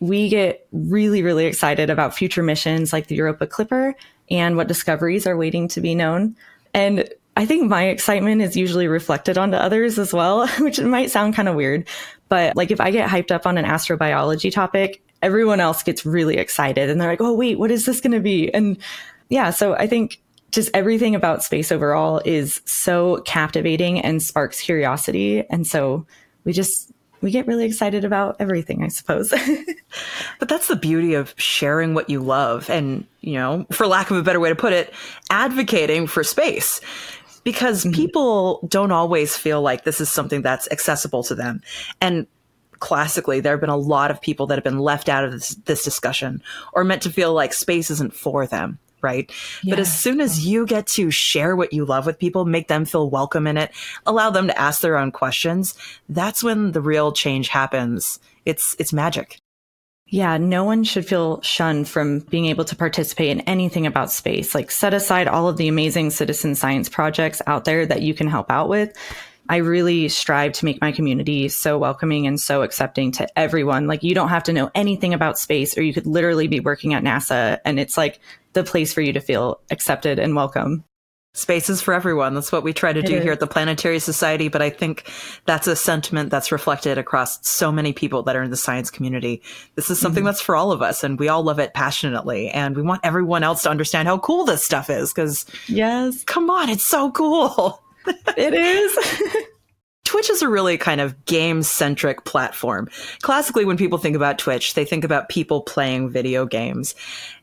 we 0.03 0.29
get 0.29 0.67
really, 0.73 1.23
really 1.23 1.47
excited 1.47 1.89
about 1.89 2.13
future 2.13 2.43
missions 2.43 2.93
like 2.93 3.07
the 3.07 3.15
Europa 3.15 3.47
Clipper 3.47 3.95
and 4.29 4.57
what 4.57 4.67
discoveries 4.67 5.29
are 5.29 5.37
waiting 5.37 5.69
to 5.69 5.81
be 5.81 5.95
known. 5.95 6.35
And 6.75 7.09
I 7.37 7.47
think 7.47 7.69
my 7.69 7.85
excitement 7.85 8.43
is 8.43 8.57
usually 8.57 8.89
reflected 8.89 9.39
onto 9.39 9.57
others 9.57 9.99
as 9.99 10.13
well, 10.13 10.47
which 10.59 10.81
might 10.81 11.11
sound 11.11 11.35
kind 11.35 11.49
of 11.49 11.55
weird. 11.55 11.89
But 12.29 12.57
like 12.57 12.71
if 12.71 12.81
I 12.81 12.91
get 12.91 13.09
hyped 13.09 13.31
up 13.31 13.47
on 13.47 13.59
an 13.59 13.65
astrobiology 13.65 14.53
topic, 14.53 15.03
everyone 15.23 15.61
else 15.61 15.83
gets 15.83 16.05
really 16.05 16.37
excited 16.37 16.91
and 16.91 17.01
they're 17.01 17.11
like, 17.11 17.21
oh, 17.21 17.33
wait, 17.33 17.59
what 17.59 17.71
is 17.71 17.87
this 17.87 18.01
going 18.01 18.13
to 18.13 18.21
be? 18.21 18.53
And 18.53 18.77
yeah, 19.29 19.51
so 19.51 19.75
I 19.75 19.87
think 19.87 20.21
just 20.51 20.71
everything 20.75 21.15
about 21.15 21.43
space 21.43 21.73
overall 21.73 22.21
is 22.25 22.61
so 22.67 23.23
captivating 23.23 24.01
and 24.01 24.23
sparks 24.23 24.61
curiosity. 24.61 25.45
And 25.49 25.67
so 25.67 26.07
we 26.45 26.53
just, 26.53 26.93
we 27.23 27.31
get 27.31 27.47
really 27.47 27.65
excited 27.65 28.05
about 28.05 28.37
everything, 28.41 28.83
I 28.83 28.89
suppose. 28.89 29.31
but 30.39 30.49
that's 30.49 30.69
the 30.69 30.77
beauty 30.77 31.15
of 31.15 31.35
sharing 31.39 31.95
what 31.95 32.11
you 32.11 32.21
love 32.21 32.69
and, 32.69 33.07
you 33.21 33.35
know, 33.35 33.65
for 33.71 33.87
lack 33.87 34.11
of 34.11 34.17
a 34.17 34.23
better 34.23 34.41
way 34.41 34.51
to 34.51 34.57
put 34.57 34.73
it, 34.73 34.93
advocating 35.31 36.07
for 36.07 36.23
space. 36.23 36.81
Because 37.45 37.85
mm-hmm. 37.85 37.93
people 37.93 38.67
don't 38.69 38.93
always 38.93 39.37
feel 39.37 39.63
like 39.63 39.85
this 39.85 40.01
is 40.01 40.09
something 40.09 40.43
that's 40.43 40.71
accessible 40.71 41.23
to 41.25 41.35
them. 41.35 41.61
And 42.01 42.27
classically, 42.79 43.41
there 43.41 43.53
have 43.53 43.61
been 43.61 43.71
a 43.71 43.77
lot 43.77 44.11
of 44.11 44.21
people 44.21 44.47
that 44.49 44.57
have 44.57 44.65
been 44.65 44.79
left 44.79 45.09
out 45.09 45.25
of 45.25 45.33
this, 45.33 45.51
this 45.65 45.85
discussion 45.85 46.43
or 46.73 46.85
meant 46.85 47.03
to 47.03 47.11
feel 47.11 47.33
like 47.33 47.53
space 47.53 47.91
isn't 47.91 48.15
for 48.15 48.47
them 48.47 48.79
right? 49.03 49.31
Yeah. 49.63 49.73
But 49.73 49.81
as 49.81 49.93
soon 49.93 50.21
as 50.21 50.47
you 50.47 50.65
get 50.65 50.87
to 50.89 51.11
share 51.11 51.57
what 51.57 51.73
you 51.73 51.85
love 51.85 52.07
with 52.07 52.19
people, 52.19 52.45
make 52.45 52.69
them 52.69 52.85
feel 52.85 53.11
welcome 53.11 53.47
in 53.47 53.57
it, 53.57 53.73
allow 54.07 54.31
them 54.31 54.47
to 54.47 54.57
ask 54.59 54.81
their 54.81 54.97
own 54.97 55.11
questions, 55.11 55.75
that's 56.09 56.43
when 56.43 56.73
the 56.73 56.81
real 56.81 57.13
change 57.13 57.49
happens. 57.49 58.21
It's 58.47 58.77
it's 58.79 58.93
magic. 58.93 59.41
Yeah, 60.13 60.37
no 60.37 60.65
one 60.65 60.85
should 60.85 61.07
feel 61.07 61.41
shunned 61.41 61.89
from 61.89 62.19
being 62.19 62.45
able 62.45 62.67
to 62.67 62.77
participate 62.77 63.31
in 63.31 63.41
anything 63.41 63.87
about 63.87 64.13
space. 64.13 64.55
Like 64.55 64.71
set 64.71 64.93
aside 64.93 65.27
all 65.27 65.49
of 65.49 65.57
the 65.57 65.69
amazing 65.69 66.11
citizen 66.11 66.55
science 66.55 66.91
projects 66.91 67.41
out 67.47 67.65
there 67.65 67.87
that 67.87 68.03
you 68.03 68.13
can 68.13 68.27
help 68.27 68.51
out 68.51 68.69
with. 68.69 68.95
I 69.49 69.57
really 69.57 70.11
strive 70.11 70.53
to 70.53 70.67
make 70.67 70.83
my 70.83 70.93
community 70.93 71.49
so 71.49 71.79
welcoming 71.79 72.27
and 72.27 72.39
so 72.39 72.61
accepting 72.61 73.11
to 73.13 73.39
everyone. 73.39 73.87
Like 73.87 74.03
you 74.03 74.15
don't 74.15 74.29
have 74.29 74.43
to 74.45 74.53
know 74.53 74.71
anything 74.75 75.15
about 75.15 75.39
space 75.39 75.79
or 75.79 75.83
you 75.83 75.95
could 75.95 76.07
literally 76.07 76.47
be 76.47 76.61
working 76.61 76.93
at 76.93 77.03
NASA 77.03 77.61
and 77.65 77.81
it's 77.81 77.97
like 77.97 78.21
the 78.53 78.65
place 78.65 78.93
for 78.93 79.01
you 79.01 79.15
to 79.15 79.21
feel 79.21 79.63
accepted 79.71 80.19
and 80.19 80.37
welcome. 80.37 80.85
Spaces 81.35 81.81
for 81.81 81.95
everyone. 81.95 82.35
That's 82.35 82.53
what 82.53 82.63
we 82.63 82.75
try 82.75 82.93
to 82.93 83.01
do 83.01 83.19
here 83.19 83.33
at 83.33 83.41
the 83.41 83.47
Planetary 83.47 83.99
Society. 83.99 84.49
But 84.49 84.61
I 84.61 84.69
think 84.69 85.11
that's 85.47 85.67
a 85.67 85.75
sentiment 85.75 86.31
that's 86.31 86.53
reflected 86.53 86.99
across 86.99 87.47
so 87.47 87.73
many 87.73 87.95
people 87.95 88.23
that 88.25 88.37
are 88.37 88.43
in 88.43 88.51
the 88.51 88.57
science 88.57 88.91
community. 88.91 89.41
This 89.75 89.89
is 89.89 89.99
something 89.99 90.21
mm-hmm. 90.21 90.27
that's 90.27 90.43
for 90.43 90.57
all 90.57 90.73
of 90.73 90.83
us, 90.83 91.03
and 91.03 91.19
we 91.19 91.29
all 91.29 91.43
love 91.43 91.59
it 91.59 91.73
passionately. 91.73 92.51
And 92.51 92.77
we 92.77 92.83
want 92.83 93.01
everyone 93.03 93.45
else 93.45 93.63
to 93.63 93.71
understand 93.71 94.09
how 94.09 94.19
cool 94.19 94.45
this 94.45 94.63
stuff 94.63 94.91
is. 94.91 95.11
Because, 95.13 95.47
yes, 95.69 96.23
come 96.25 96.51
on, 96.51 96.69
it's 96.69 96.85
so 96.85 97.11
cool. 97.11 97.83
it 98.37 98.53
is. 98.53 99.47
Twitch 100.13 100.29
is 100.29 100.43
a 100.43 100.49
really 100.49 100.77
kind 100.77 101.01
of 101.01 101.25
game 101.25 101.63
centric 101.63 102.27
platform. 102.27 102.87
Classically, 103.23 103.65
when 103.65 103.79
people 103.79 103.97
think 103.97 104.15
about 104.15 104.39
Twitch, 104.39 104.75
they 104.75 104.85
think 104.85 105.05
about 105.05 105.31
people 105.31 105.63
playing 105.63 106.11
video 106.11 106.45
games. 106.45 106.95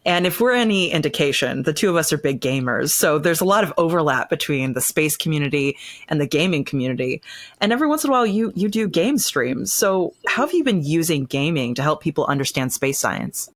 And 0.05 0.27
if 0.27 0.39
we're 0.39 0.53
any 0.53 0.91
indication, 0.91 1.63
the 1.63 1.73
two 1.73 1.89
of 1.89 1.95
us 1.95 2.13
are 2.13 2.17
big 2.19 2.41
gamers. 2.41 2.91
So 2.91 3.17
there's 3.17 3.41
a 3.41 3.45
lot 3.45 3.63
of 3.63 3.73
overlap 3.77 4.29
between 4.29 4.73
the 4.73 4.81
space 4.81 5.17
community 5.17 5.77
and 6.09 6.21
the 6.21 6.27
gaming 6.27 6.63
community. 6.63 7.23
And 7.59 7.73
every 7.73 7.87
once 7.87 8.03
in 8.03 8.11
a 8.11 8.13
while, 8.13 8.27
you, 8.27 8.53
you 8.55 8.69
do 8.69 8.87
game 8.87 9.17
streams. 9.17 9.73
So 9.73 10.13
how 10.27 10.45
have 10.45 10.53
you 10.53 10.63
been 10.63 10.83
using 10.83 11.25
gaming 11.25 11.73
to 11.73 11.81
help 11.81 12.03
people 12.03 12.27
understand 12.27 12.71
space 12.71 12.99
science? 12.99 13.49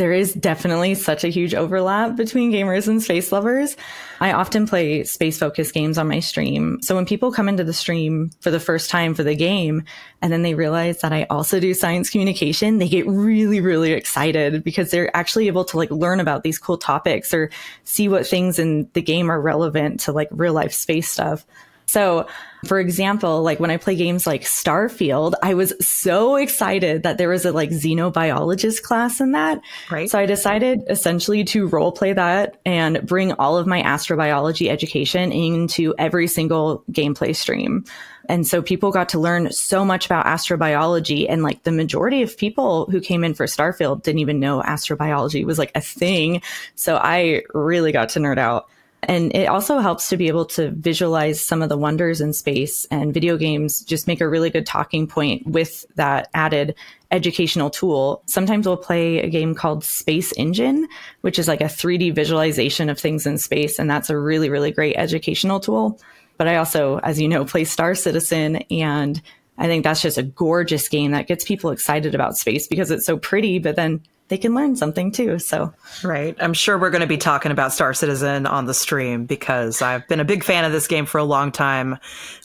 There 0.00 0.12
is 0.14 0.32
definitely 0.32 0.94
such 0.94 1.24
a 1.24 1.28
huge 1.28 1.54
overlap 1.54 2.16
between 2.16 2.50
gamers 2.50 2.88
and 2.88 3.02
space 3.02 3.30
lovers. 3.30 3.76
I 4.18 4.32
often 4.32 4.66
play 4.66 5.04
space 5.04 5.38
focused 5.38 5.74
games 5.74 5.98
on 5.98 6.08
my 6.08 6.20
stream. 6.20 6.80
So 6.80 6.94
when 6.94 7.04
people 7.04 7.30
come 7.30 7.50
into 7.50 7.64
the 7.64 7.74
stream 7.74 8.30
for 8.40 8.50
the 8.50 8.58
first 8.58 8.88
time 8.88 9.14
for 9.14 9.22
the 9.22 9.36
game 9.36 9.84
and 10.22 10.32
then 10.32 10.40
they 10.40 10.54
realize 10.54 11.02
that 11.02 11.12
I 11.12 11.24
also 11.24 11.60
do 11.60 11.74
science 11.74 12.08
communication, 12.08 12.78
they 12.78 12.88
get 12.88 13.06
really, 13.06 13.60
really 13.60 13.92
excited 13.92 14.64
because 14.64 14.90
they're 14.90 15.14
actually 15.14 15.48
able 15.48 15.66
to 15.66 15.76
like 15.76 15.90
learn 15.90 16.18
about 16.18 16.44
these 16.44 16.58
cool 16.58 16.78
topics 16.78 17.34
or 17.34 17.50
see 17.84 18.08
what 18.08 18.26
things 18.26 18.58
in 18.58 18.88
the 18.94 19.02
game 19.02 19.30
are 19.30 19.38
relevant 19.38 20.00
to 20.00 20.12
like 20.12 20.28
real 20.30 20.54
life 20.54 20.72
space 20.72 21.10
stuff. 21.10 21.44
So, 21.90 22.26
for 22.66 22.78
example, 22.78 23.42
like 23.42 23.58
when 23.58 23.70
I 23.70 23.76
play 23.76 23.96
games 23.96 24.26
like 24.26 24.42
Starfield, 24.42 25.34
I 25.42 25.54
was 25.54 25.72
so 25.80 26.36
excited 26.36 27.02
that 27.02 27.18
there 27.18 27.28
was 27.28 27.44
a 27.44 27.52
like 27.52 27.70
xenobiologist 27.70 28.82
class 28.82 29.20
in 29.20 29.32
that. 29.32 29.60
Right. 29.90 30.08
So 30.08 30.18
I 30.18 30.26
decided 30.26 30.82
essentially 30.88 31.42
to 31.44 31.66
role 31.66 31.90
play 31.90 32.12
that 32.12 32.58
and 32.64 33.04
bring 33.06 33.32
all 33.32 33.56
of 33.56 33.66
my 33.66 33.82
astrobiology 33.82 34.68
education 34.68 35.32
into 35.32 35.94
every 35.98 36.26
single 36.26 36.84
gameplay 36.92 37.34
stream. 37.34 37.84
And 38.28 38.46
so 38.46 38.62
people 38.62 38.92
got 38.92 39.08
to 39.10 39.18
learn 39.18 39.50
so 39.50 39.84
much 39.84 40.06
about 40.06 40.26
astrobiology. 40.26 41.26
And 41.28 41.42
like 41.42 41.64
the 41.64 41.72
majority 41.72 42.22
of 42.22 42.36
people 42.36 42.86
who 42.86 43.00
came 43.00 43.24
in 43.24 43.34
for 43.34 43.46
Starfield 43.46 44.04
didn't 44.04 44.20
even 44.20 44.38
know 44.38 44.62
astrobiology 44.62 45.44
was 45.44 45.58
like 45.58 45.72
a 45.74 45.80
thing. 45.80 46.42
So 46.76 46.96
I 46.96 47.42
really 47.52 47.90
got 47.90 48.10
to 48.10 48.20
nerd 48.20 48.38
out. 48.38 48.68
And 49.04 49.34
it 49.34 49.46
also 49.46 49.78
helps 49.78 50.08
to 50.10 50.16
be 50.16 50.28
able 50.28 50.44
to 50.46 50.70
visualize 50.70 51.40
some 51.40 51.62
of 51.62 51.68
the 51.68 51.78
wonders 51.78 52.20
in 52.20 52.32
space 52.32 52.84
and 52.90 53.14
video 53.14 53.36
games 53.36 53.80
just 53.80 54.06
make 54.06 54.20
a 54.20 54.28
really 54.28 54.50
good 54.50 54.66
talking 54.66 55.06
point 55.06 55.46
with 55.46 55.86
that 55.96 56.28
added 56.34 56.74
educational 57.10 57.70
tool. 57.70 58.22
Sometimes 58.26 58.66
we'll 58.66 58.76
play 58.76 59.20
a 59.20 59.28
game 59.28 59.54
called 59.54 59.84
Space 59.84 60.32
Engine, 60.36 60.86
which 61.22 61.38
is 61.38 61.48
like 61.48 61.60
a 61.60 61.64
3D 61.64 62.14
visualization 62.14 62.88
of 62.88 62.98
things 62.98 63.26
in 63.26 63.38
space. 63.38 63.78
And 63.78 63.90
that's 63.90 64.10
a 64.10 64.18
really, 64.18 64.50
really 64.50 64.70
great 64.70 64.96
educational 64.96 65.60
tool. 65.60 65.98
But 66.36 66.48
I 66.48 66.56
also, 66.56 66.98
as 66.98 67.20
you 67.20 67.28
know, 67.28 67.44
play 67.44 67.64
Star 67.64 67.94
Citizen 67.94 68.56
and 68.70 69.20
I 69.58 69.66
think 69.66 69.84
that's 69.84 70.00
just 70.00 70.16
a 70.16 70.22
gorgeous 70.22 70.88
game 70.88 71.10
that 71.10 71.26
gets 71.26 71.44
people 71.44 71.70
excited 71.70 72.14
about 72.14 72.38
space 72.38 72.66
because 72.66 72.90
it's 72.90 73.04
so 73.04 73.18
pretty, 73.18 73.58
but 73.58 73.76
then 73.76 74.00
they 74.30 74.38
can 74.38 74.54
learn 74.54 74.76
something 74.76 75.10
too. 75.10 75.40
So, 75.40 75.74
right. 76.04 76.36
I'm 76.40 76.54
sure 76.54 76.78
we're 76.78 76.90
going 76.90 77.00
to 77.00 77.08
be 77.08 77.18
talking 77.18 77.50
about 77.50 77.72
Star 77.72 77.92
Citizen 77.92 78.46
on 78.46 78.64
the 78.64 78.72
stream 78.72 79.26
because 79.26 79.82
I've 79.82 80.06
been 80.06 80.20
a 80.20 80.24
big 80.24 80.44
fan 80.44 80.64
of 80.64 80.70
this 80.70 80.86
game 80.86 81.04
for 81.04 81.18
a 81.18 81.24
long 81.24 81.50
time. 81.50 81.98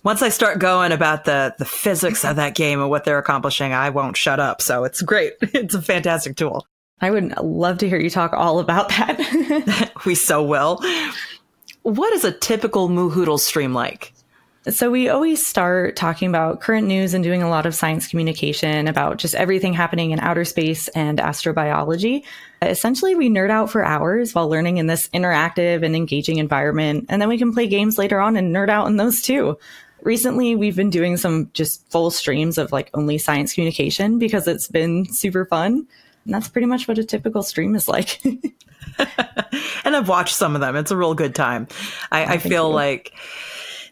Once 0.04 0.24
I 0.24 0.30
start 0.30 0.58
going 0.60 0.92
about 0.92 1.26
the 1.26 1.56
the 1.60 1.66
physics 1.66 2.26
of 2.26 2.38
that 2.38 2.56
game 2.56 2.82
and 2.82 2.90
what 2.90 3.06
they're 3.06 3.20
accomplishing, 3.20 3.72
I 3.72 3.92
won't 3.92 4.18
shut 4.18 4.40
up. 4.40 4.62
So 4.62 4.84
it's 4.84 5.02
great. 5.02 5.34
It's 5.56 5.74
a 5.74 5.82
fantastic 5.82 6.36
tool. 6.36 6.68
I 7.02 7.12
would 7.12 7.38
love 7.38 7.78
to 7.80 7.90
hear 7.90 8.00
you 8.00 8.10
talk 8.10 8.34
all 8.34 8.60
about 8.60 8.90
that. 8.90 9.92
we 10.06 10.16
so 10.16 10.44
will. 10.44 10.82
What 11.84 12.14
is 12.14 12.24
a 12.24 12.32
typical 12.32 12.90
Moohoodle 12.90 13.40
stream 13.40 13.74
like? 13.74 14.14
So 14.70 14.90
we 14.90 15.10
always 15.10 15.46
start 15.46 15.96
talking 15.96 16.28
about 16.28 16.60
current 16.60 16.88
news 16.88 17.14
and 17.14 17.24
doing 17.24 17.44
a 17.44 17.50
lot 17.50 17.68
of 17.68 17.76
science 17.76 18.08
communication 18.08 18.88
about 18.88 19.18
just 19.18 19.36
everything 19.36 19.74
happening 19.74 20.10
in 20.10 20.20
outer 20.20 20.44
space 20.44 20.88
and 20.90 21.20
astrobiology. 21.20 22.24
Essentially, 22.64 23.14
we 23.14 23.30
nerd 23.30 23.52
out 23.52 23.70
for 23.70 23.86
hours 23.86 24.34
while 24.34 24.50
learning 24.50 24.78
in 24.78 24.88
this 24.88 25.08
interactive 25.10 25.86
and 25.86 25.96
engaging 25.96 26.40
environment. 26.40 27.06
And 27.10 27.22
then 27.22 27.30
we 27.30 27.38
can 27.38 27.54
play 27.54 27.68
games 27.68 28.00
later 28.00 28.20
on 28.20 28.36
and 28.36 28.56
nerd 28.56 28.70
out 28.70 28.88
in 28.88 28.98
those 28.98 29.22
too. 29.22 29.60
Recently, 30.02 30.56
we've 30.56 30.76
been 30.76 30.90
doing 30.90 31.18
some 31.18 31.52
just 31.54 31.88
full 31.92 32.10
streams 32.10 32.58
of 32.58 32.72
like 32.72 32.90
only 32.96 33.20
science 33.20 33.54
communication 33.54 34.18
because 34.18 34.48
it's 34.48 34.68
been 34.68 35.06
super 35.06 35.46
fun. 35.46 35.88
And 36.26 36.34
that's 36.34 36.48
pretty 36.48 36.66
much 36.66 36.88
what 36.88 36.98
a 36.98 37.04
typical 37.04 37.44
stream 37.44 37.76
is 37.76 37.88
like. 37.88 38.20
and 39.84 39.96
I've 39.96 40.10
watched 40.10 40.36
some 40.36 40.56
of 40.56 40.62
them. 40.62 40.76
It's 40.76 40.92
a 40.92 40.98
real 40.98 41.14
good 41.14 41.36
time. 41.36 41.68
I, 42.12 42.26
oh, 42.26 42.30
I 42.30 42.38
feel 42.38 42.70
like 42.70 43.14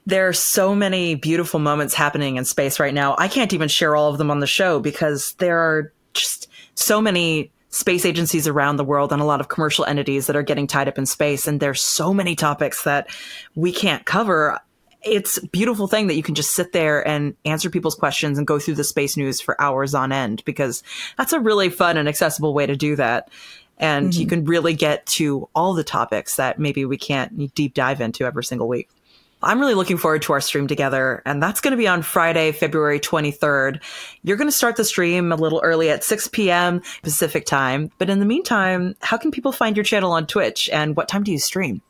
there 0.06 0.28
are 0.28 0.34
so 0.34 0.76
many 0.76 1.16
beautiful 1.16 1.60
moments 1.60 1.94
happening 1.94 2.36
in 2.36 2.46
space 2.46 2.80
right 2.80 2.94
now. 2.94 3.16
I 3.18 3.28
can't 3.28 3.54
even 3.54 3.70
share 3.70 3.96
all 3.96 4.12
of 4.12 4.18
them 4.18 4.32
on 4.32 4.40
the 4.40 4.48
show 4.48 4.80
because 4.80 5.34
there 5.36 5.60
are 5.60 5.94
just 6.14 6.48
so 6.76 7.02
many 7.02 7.52
space 7.70 8.06
agencies 8.06 8.48
around 8.48 8.76
the 8.76 8.84
world 8.84 9.12
and 9.12 9.22
a 9.22 9.26
lot 9.26 9.40
of 9.40 9.48
commercial 9.48 9.86
entities 9.86 10.28
that 10.28 10.36
are 10.36 10.44
getting 10.44 10.68
tied 10.68 10.88
up 10.88 10.98
in 10.98 11.06
space. 11.06 11.48
And 11.48 11.60
there's 11.60 11.82
so 11.82 12.14
many 12.14 12.36
topics 12.36 12.84
that 12.84 13.10
we 13.56 13.72
can't 13.72 14.06
cover. 14.06 14.60
It's 15.02 15.38
a 15.38 15.48
beautiful 15.48 15.88
thing 15.88 16.08
that 16.08 16.16
you 16.16 16.24
can 16.24 16.36
just 16.36 16.56
sit 16.56 16.72
there 16.72 17.06
and 17.08 17.36
answer 17.46 17.70
people's 17.70 17.96
questions 17.96 18.38
and 18.38 18.46
go 18.46 18.60
through 18.60 18.76
the 18.76 18.84
space 18.84 19.18
news 19.18 19.42
for 19.42 19.60
hours 19.60 19.96
on 19.96 20.12
end 20.12 20.44
because 20.46 20.84
that's 21.18 21.34
a 21.34 21.40
really 21.40 21.70
fun 21.70 21.98
and 21.98 22.08
accessible 22.08 22.54
way 22.54 22.66
to 22.68 22.76
do 22.76 22.96
that. 22.96 23.30
And 23.80 24.12
mm-hmm. 24.12 24.22
you 24.22 24.28
can 24.28 24.46
really 24.46 24.76
get 24.76 25.06
to 25.08 25.50
all 25.56 25.74
the 25.74 25.84
topics 25.84 26.36
that 26.36 26.60
maybe 26.60 26.86
we 26.86 26.98
can't 26.98 27.54
deep 27.56 27.74
dive 27.74 28.02
into 28.02 28.26
every 28.26 28.44
single 28.44 28.68
week. 28.68 28.90
I'm 29.44 29.60
really 29.60 29.74
looking 29.74 29.98
forward 29.98 30.22
to 30.24 30.34
our 30.34 30.42
stream 30.42 30.68
together, 30.68 31.22
and 31.26 31.42
that's 31.42 31.62
going 31.62 31.72
to 31.72 31.78
be 31.78 31.88
on 31.88 32.02
Friday, 32.02 32.52
February 32.52 33.00
23rd. 33.00 33.82
You're 34.24 34.38
going 34.38 34.48
to 34.48 34.52
start 34.52 34.76
the 34.76 34.86
stream 34.86 35.32
a 35.32 35.36
little 35.36 35.62
early 35.64 35.90
at 35.90 36.04
6 36.04 36.30
p.m. 36.30 36.82
Pacific 37.02 37.46
time. 37.46 37.92
But 37.98 38.10
in 38.10 38.20
the 38.20 38.26
meantime, 38.26 38.96
how 39.02 39.18
can 39.18 39.32
people 39.32 39.52
find 39.52 39.76
your 39.76 39.84
channel 39.84 40.12
on 40.12 40.28
Twitch, 40.28 40.70
and 40.70 40.96
what 40.96 41.08
time 41.08 41.24
do 41.24 41.32
you 41.32 41.40
stream? 41.40 41.82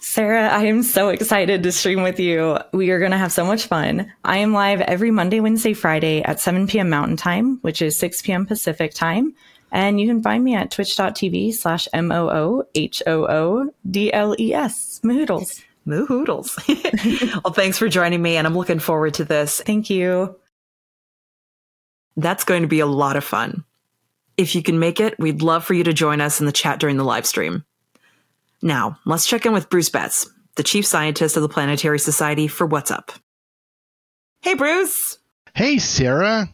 Sarah, 0.00 0.48
I 0.48 0.64
am 0.64 0.82
so 0.82 1.08
excited 1.08 1.62
to 1.62 1.72
stream 1.72 2.02
with 2.02 2.20
you. 2.20 2.58
We 2.72 2.90
are 2.90 2.98
going 2.98 3.12
to 3.12 3.18
have 3.18 3.32
so 3.32 3.44
much 3.44 3.66
fun. 3.66 4.12
I 4.22 4.38
am 4.38 4.52
live 4.52 4.82
every 4.82 5.10
Monday, 5.10 5.40
Wednesday, 5.40 5.72
Friday 5.72 6.22
at 6.22 6.40
7 6.40 6.66
p.m. 6.66 6.90
Mountain 6.90 7.16
Time, 7.16 7.58
which 7.62 7.80
is 7.80 7.98
6 7.98 8.20
p.m. 8.22 8.44
Pacific 8.46 8.92
Time. 8.92 9.34
And 9.72 9.98
you 9.98 10.06
can 10.06 10.22
find 10.22 10.44
me 10.44 10.54
at 10.54 10.70
twitch.tv 10.70 11.54
slash 11.54 11.88
M 11.92 12.12
O 12.12 12.28
O 12.28 12.64
H 12.74 13.02
O 13.06 13.26
O 13.26 13.70
D 13.90 14.12
L 14.12 14.36
E 14.38 14.52
S. 14.52 15.00
Moohoodles. 15.02 15.64
Moohoodles. 15.86 16.56
well, 17.44 17.52
thanks 17.52 17.78
for 17.78 17.88
joining 17.88 18.22
me, 18.22 18.36
and 18.36 18.46
I'm 18.46 18.56
looking 18.56 18.78
forward 18.78 19.14
to 19.14 19.24
this. 19.24 19.60
Thank 19.64 19.90
you. 19.90 20.36
That's 22.16 22.44
going 22.44 22.62
to 22.62 22.68
be 22.68 22.80
a 22.80 22.86
lot 22.86 23.16
of 23.16 23.24
fun. 23.24 23.64
If 24.36 24.54
you 24.54 24.62
can 24.62 24.78
make 24.78 25.00
it, 25.00 25.18
we'd 25.18 25.42
love 25.42 25.64
for 25.64 25.74
you 25.74 25.84
to 25.84 25.92
join 25.92 26.20
us 26.20 26.40
in 26.40 26.46
the 26.46 26.52
chat 26.52 26.80
during 26.80 26.96
the 26.96 27.04
live 27.04 27.26
stream. 27.26 27.64
Now, 28.62 28.98
let's 29.04 29.26
check 29.26 29.46
in 29.46 29.52
with 29.52 29.68
Bruce 29.68 29.90
Betts, 29.90 30.28
the 30.56 30.62
chief 30.62 30.86
scientist 30.86 31.36
of 31.36 31.42
the 31.42 31.48
Planetary 31.48 31.98
Society, 31.98 32.48
for 32.48 32.66
What's 32.66 32.90
Up. 32.90 33.12
Hey, 34.40 34.54
Bruce! 34.54 35.18
Hey, 35.54 35.78
Sarah! 35.78 36.48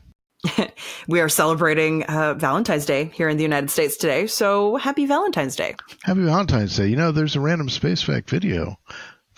we 1.08 1.20
are 1.20 1.28
celebrating 1.28 2.02
uh, 2.04 2.34
Valentine's 2.34 2.86
Day 2.86 3.10
here 3.14 3.28
in 3.28 3.36
the 3.36 3.42
United 3.42 3.70
States 3.70 3.96
today, 3.96 4.26
so 4.26 4.76
happy 4.76 5.06
Valentine's 5.06 5.56
Day. 5.56 5.74
Happy 6.02 6.22
Valentine's 6.22 6.76
Day. 6.76 6.88
You 6.88 6.96
know, 6.96 7.12
there's 7.12 7.36
a 7.36 7.40
random 7.40 7.68
space 7.68 8.02
fact 8.02 8.30
video 8.30 8.78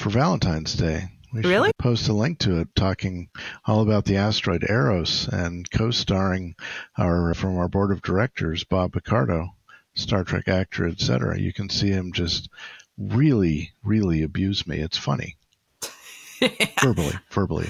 for 0.02 0.10
Valentine's 0.10 0.74
Day. 0.74 1.08
We 1.32 1.42
really? 1.42 1.70
post 1.78 2.08
a 2.08 2.12
link 2.12 2.40
to 2.40 2.58
it 2.58 2.74
talking 2.74 3.28
all 3.64 3.82
about 3.82 4.04
the 4.04 4.16
asteroid 4.16 4.64
Eros 4.68 5.28
and 5.28 5.70
co-starring 5.70 6.56
our 6.98 7.32
from 7.34 7.56
our 7.56 7.68
board 7.68 7.92
of 7.92 8.02
directors, 8.02 8.64
Bob 8.64 8.94
Picardo. 8.94 9.54
Star 9.94 10.24
Trek 10.24 10.48
actor, 10.48 10.88
etc. 10.88 11.38
You 11.38 11.52
can 11.52 11.68
see 11.68 11.90
him 11.90 12.12
just 12.12 12.48
really, 12.98 13.72
really 13.84 14.22
abuse 14.22 14.66
me. 14.66 14.78
It's 14.78 14.98
funny. 14.98 15.36
verbally, 16.80 17.12
verbally. 17.30 17.68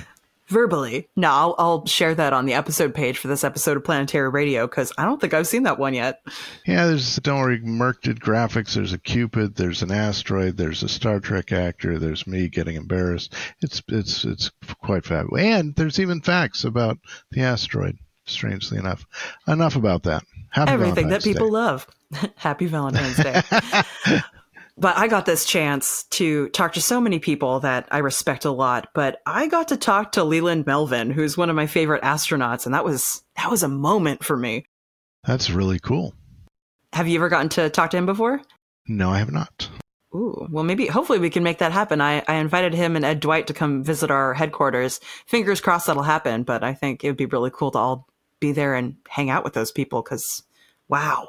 Verbally. 0.53 1.09
No, 1.16 1.30
I'll, 1.30 1.55
I'll, 1.59 1.86
share 1.86 2.14
that 2.14 2.32
on 2.32 2.44
the 2.46 2.53
episode 2.53 2.94
page 2.94 3.18
for 3.18 3.28
this 3.28 3.42
episode 3.42 3.76
of 3.76 3.84
Planetary 3.84 4.28
Radio 4.28 4.66
because 4.66 4.92
I 4.98 5.05
don't 5.05 5.20
think 5.20 5.32
I've 5.32 5.46
seen 5.46 5.62
that 5.62 5.78
one 5.78 5.94
yet. 5.94 6.20
Yeah, 6.66 6.86
there's 6.86 7.16
don't 7.16 7.40
worry, 7.40 7.61
Merc 7.61 8.03
did 8.03 8.20
graphics. 8.20 8.74
There's 8.74 8.92
a 8.92 8.98
Cupid. 8.98 9.57
There's 9.57 9.82
an 9.82 9.90
asteroid. 9.90 10.59
There's 10.59 10.82
a 10.82 10.88
Star 10.88 11.20
Trek 11.20 11.53
actor. 11.53 11.98
There's 11.98 12.26
me 12.26 12.48
getting 12.48 12.76
embarrassed. 12.76 13.34
It's 13.62 13.82
it's 13.88 14.24
it's 14.24 14.50
quite 14.82 15.05
fabulous. 15.07 15.42
And 15.42 15.74
there's 15.74 15.98
even 15.98 16.20
facts 16.20 16.64
about 16.64 16.98
the 17.30 17.42
asteroid. 17.42 17.96
Strangely 18.26 18.78
enough, 18.78 19.05
enough 19.48 19.74
about 19.74 20.05
that. 20.05 20.22
Happy 20.50 20.70
Everything 20.70 21.09
Valentine's 21.09 21.24
that 21.24 21.32
people 21.32 21.48
Day. 21.48 21.53
love. 21.53 21.86
Happy 22.36 22.66
Valentine's 22.66 23.16
Day. 23.16 23.42
but 24.76 24.96
I 24.96 25.08
got 25.08 25.26
this 25.26 25.44
chance 25.44 26.04
to 26.10 26.48
talk 26.50 26.72
to 26.74 26.80
so 26.80 27.00
many 27.00 27.18
people 27.18 27.60
that 27.60 27.86
I 27.90 27.98
respect 27.98 28.44
a 28.44 28.50
lot. 28.50 28.88
But 28.94 29.20
I 29.26 29.46
got 29.46 29.68
to 29.68 29.76
talk 29.76 30.12
to 30.12 30.24
Leland 30.24 30.66
Melvin, 30.66 31.10
who's 31.10 31.36
one 31.36 31.50
of 31.50 31.56
my 31.56 31.66
favorite 31.66 32.02
astronauts, 32.02 32.64
and 32.64 32.74
that 32.74 32.84
was 32.84 33.22
that 33.36 33.50
was 33.50 33.62
a 33.62 33.68
moment 33.68 34.24
for 34.24 34.36
me. 34.36 34.64
That's 35.24 35.50
really 35.50 35.78
cool. 35.78 36.14
Have 36.92 37.08
you 37.08 37.16
ever 37.16 37.28
gotten 37.28 37.48
to 37.50 37.70
talk 37.70 37.90
to 37.90 37.96
him 37.96 38.06
before? 38.06 38.42
No, 38.86 39.10
I 39.10 39.18
have 39.18 39.30
not. 39.30 39.68
Ooh, 40.14 40.46
well, 40.50 40.64
maybe, 40.64 40.86
hopefully, 40.86 41.18
we 41.18 41.30
can 41.30 41.42
make 41.42 41.58
that 41.58 41.72
happen. 41.72 42.02
I, 42.02 42.22
I 42.28 42.34
invited 42.34 42.74
him 42.74 42.96
and 42.96 43.04
Ed 43.04 43.20
Dwight 43.20 43.46
to 43.46 43.54
come 43.54 43.82
visit 43.82 44.10
our 44.10 44.34
headquarters. 44.34 45.00
Fingers 45.26 45.62
crossed 45.62 45.86
that'll 45.86 46.02
happen, 46.02 46.42
but 46.42 46.62
I 46.62 46.74
think 46.74 47.02
it 47.02 47.08
would 47.08 47.16
be 47.16 47.24
really 47.24 47.50
cool 47.50 47.70
to 47.70 47.78
all 47.78 48.08
be 48.38 48.52
there 48.52 48.74
and 48.74 48.96
hang 49.08 49.30
out 49.30 49.44
with 49.44 49.54
those 49.54 49.72
people 49.72 50.02
because, 50.02 50.42
wow. 50.88 51.28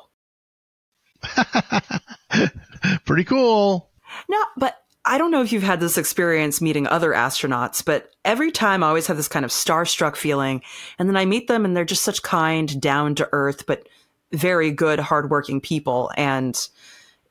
Pretty 3.06 3.24
cool. 3.24 3.90
No, 4.30 4.44
but 4.58 4.84
I 5.06 5.18
don't 5.18 5.32
know 5.32 5.42
if 5.42 5.52
you've 5.52 5.64
had 5.64 5.80
this 5.80 5.98
experience 5.98 6.62
meeting 6.62 6.88
other 6.88 7.12
astronauts, 7.12 7.84
but 7.84 8.12
every 8.24 8.52
time 8.52 8.84
I 8.84 8.88
always 8.88 9.08
have 9.08 9.18
this 9.18 9.28
kind 9.28 9.44
of 9.44 9.52
starstruck 9.52 10.16
feeling. 10.16 10.62
And 10.98 11.10
then 11.10 11.18
I 11.18 11.26
meet 11.26 11.48
them 11.48 11.66
and 11.66 11.76
they're 11.76 11.84
just 11.84 12.04
such 12.04 12.22
kind, 12.22 12.80
down 12.80 13.16
to 13.16 13.28
earth, 13.34 13.66
but 13.66 13.88
very 14.32 14.72
good, 14.72 15.00
hardworking 15.00 15.60
people. 15.60 16.12
And 16.16 16.58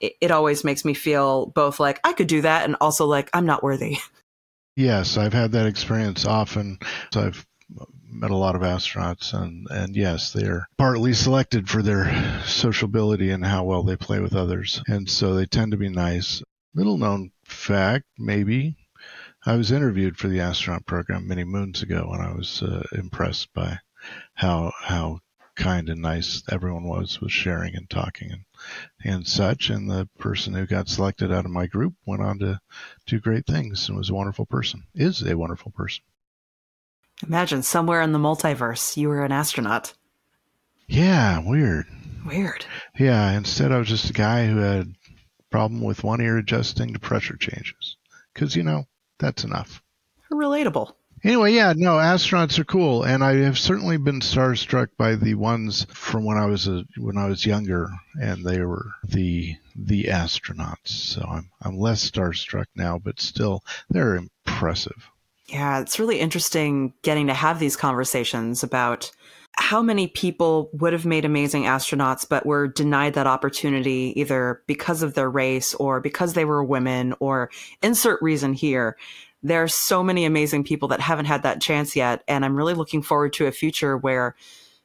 it, 0.00 0.14
it, 0.20 0.30
always 0.30 0.64
makes 0.64 0.84
me 0.84 0.94
feel 0.94 1.46
both 1.46 1.80
like 1.80 2.00
I 2.04 2.12
could 2.12 2.26
do 2.26 2.42
that 2.42 2.64
and 2.64 2.76
also 2.80 3.06
like 3.06 3.30
I'm 3.32 3.46
not 3.46 3.62
worthy. 3.62 3.98
Yes, 4.74 5.18
I've 5.18 5.34
had 5.34 5.52
that 5.52 5.66
experience 5.66 6.24
often. 6.24 6.78
I've 7.14 7.46
met 8.12 8.30
a 8.30 8.36
lot 8.36 8.54
of 8.54 8.62
astronauts, 8.62 9.32
and, 9.32 9.66
and 9.70 9.96
yes, 9.96 10.32
they're 10.32 10.68
partly 10.76 11.12
selected 11.14 11.68
for 11.68 11.82
their 11.82 12.42
sociability 12.44 13.30
and 13.30 13.44
how 13.44 13.64
well 13.64 13.82
they 13.82 13.96
play 13.96 14.20
with 14.20 14.34
others. 14.34 14.82
And 14.86 15.08
so 15.08 15.34
they 15.34 15.46
tend 15.46 15.72
to 15.72 15.78
be 15.78 15.88
nice. 15.88 16.42
Little 16.74 16.98
known 16.98 17.32
fact, 17.44 18.04
maybe. 18.18 18.76
I 19.44 19.56
was 19.56 19.72
interviewed 19.72 20.18
for 20.18 20.28
the 20.28 20.40
astronaut 20.40 20.86
program 20.86 21.26
many 21.26 21.42
moons 21.42 21.82
ago, 21.82 22.10
and 22.12 22.22
I 22.22 22.32
was 22.32 22.62
uh, 22.62 22.84
impressed 22.92 23.52
by 23.52 23.80
how 24.34 24.72
how 24.78 25.18
kind 25.54 25.88
and 25.88 26.00
nice 26.00 26.42
everyone 26.50 26.84
was 26.84 27.20
with 27.20 27.30
sharing 27.30 27.74
and 27.74 27.88
talking 27.90 28.30
and 28.32 28.44
and 29.04 29.26
such. 29.26 29.68
And 29.68 29.90
the 29.90 30.08
person 30.18 30.54
who 30.54 30.66
got 30.66 30.88
selected 30.88 31.32
out 31.32 31.44
of 31.44 31.50
my 31.50 31.66
group 31.66 31.94
went 32.06 32.22
on 32.22 32.38
to 32.38 32.60
do 33.06 33.20
great 33.20 33.46
things 33.46 33.88
and 33.88 33.98
was 33.98 34.10
a 34.10 34.14
wonderful 34.14 34.46
person. 34.46 34.84
Is 34.94 35.22
a 35.22 35.36
wonderful 35.36 35.72
person. 35.72 36.04
Imagine 37.26 37.62
somewhere 37.62 38.00
in 38.02 38.12
the 38.12 38.18
multiverse 38.18 38.96
you 38.96 39.08
were 39.08 39.24
an 39.24 39.32
astronaut. 39.32 39.94
Yeah, 40.88 41.38
weird. 41.38 41.86
Weird. 42.26 42.66
Yeah, 42.98 43.32
instead 43.32 43.72
I 43.72 43.78
was 43.78 43.88
just 43.88 44.10
a 44.10 44.12
guy 44.12 44.46
who 44.46 44.58
had 44.58 44.94
problem 45.50 45.82
with 45.82 46.04
one 46.04 46.20
ear 46.20 46.38
adjusting 46.38 46.92
to 46.92 46.98
pressure 46.98 47.36
changes. 47.36 47.96
Cuz 48.34 48.56
you 48.56 48.62
know, 48.62 48.86
that's 49.18 49.44
enough. 49.44 49.82
Relatable. 50.30 50.94
Anyway, 51.24 51.52
yeah, 51.52 51.72
no, 51.76 51.98
astronauts 51.98 52.58
are 52.58 52.64
cool, 52.64 53.04
and 53.04 53.22
I 53.22 53.36
have 53.36 53.56
certainly 53.56 53.96
been 53.96 54.18
starstruck 54.18 54.88
by 54.98 55.14
the 55.14 55.34
ones 55.34 55.86
from 55.90 56.24
when 56.24 56.36
I 56.36 56.46
was 56.46 56.66
a, 56.66 56.84
when 56.96 57.16
I 57.16 57.28
was 57.28 57.46
younger, 57.46 57.90
and 58.20 58.44
they 58.44 58.60
were 58.62 58.90
the 59.04 59.56
the 59.76 60.04
astronauts. 60.04 60.88
So 60.88 61.22
I'm 61.22 61.48
I'm 61.60 61.78
less 61.78 62.10
starstruck 62.10 62.66
now, 62.74 62.98
but 62.98 63.20
still, 63.20 63.62
they're 63.88 64.16
impressive. 64.16 65.11
Yeah, 65.52 65.80
it's 65.80 65.98
really 65.98 66.18
interesting 66.18 66.94
getting 67.02 67.26
to 67.26 67.34
have 67.34 67.58
these 67.58 67.76
conversations 67.76 68.62
about 68.62 69.10
how 69.58 69.82
many 69.82 70.06
people 70.06 70.70
would 70.72 70.94
have 70.94 71.04
made 71.04 71.26
amazing 71.26 71.64
astronauts 71.64 72.26
but 72.26 72.46
were 72.46 72.66
denied 72.68 73.12
that 73.14 73.26
opportunity 73.26 74.14
either 74.16 74.62
because 74.66 75.02
of 75.02 75.12
their 75.12 75.28
race 75.28 75.74
or 75.74 76.00
because 76.00 76.32
they 76.32 76.46
were 76.46 76.64
women 76.64 77.12
or 77.20 77.50
insert 77.82 78.22
reason 78.22 78.54
here. 78.54 78.96
There 79.42 79.62
are 79.62 79.68
so 79.68 80.02
many 80.02 80.24
amazing 80.24 80.64
people 80.64 80.88
that 80.88 81.00
haven't 81.00 81.26
had 81.26 81.42
that 81.42 81.60
chance 81.60 81.94
yet. 81.94 82.24
And 82.26 82.46
I'm 82.46 82.56
really 82.56 82.72
looking 82.72 83.02
forward 83.02 83.34
to 83.34 83.46
a 83.46 83.52
future 83.52 83.98
where 83.98 84.34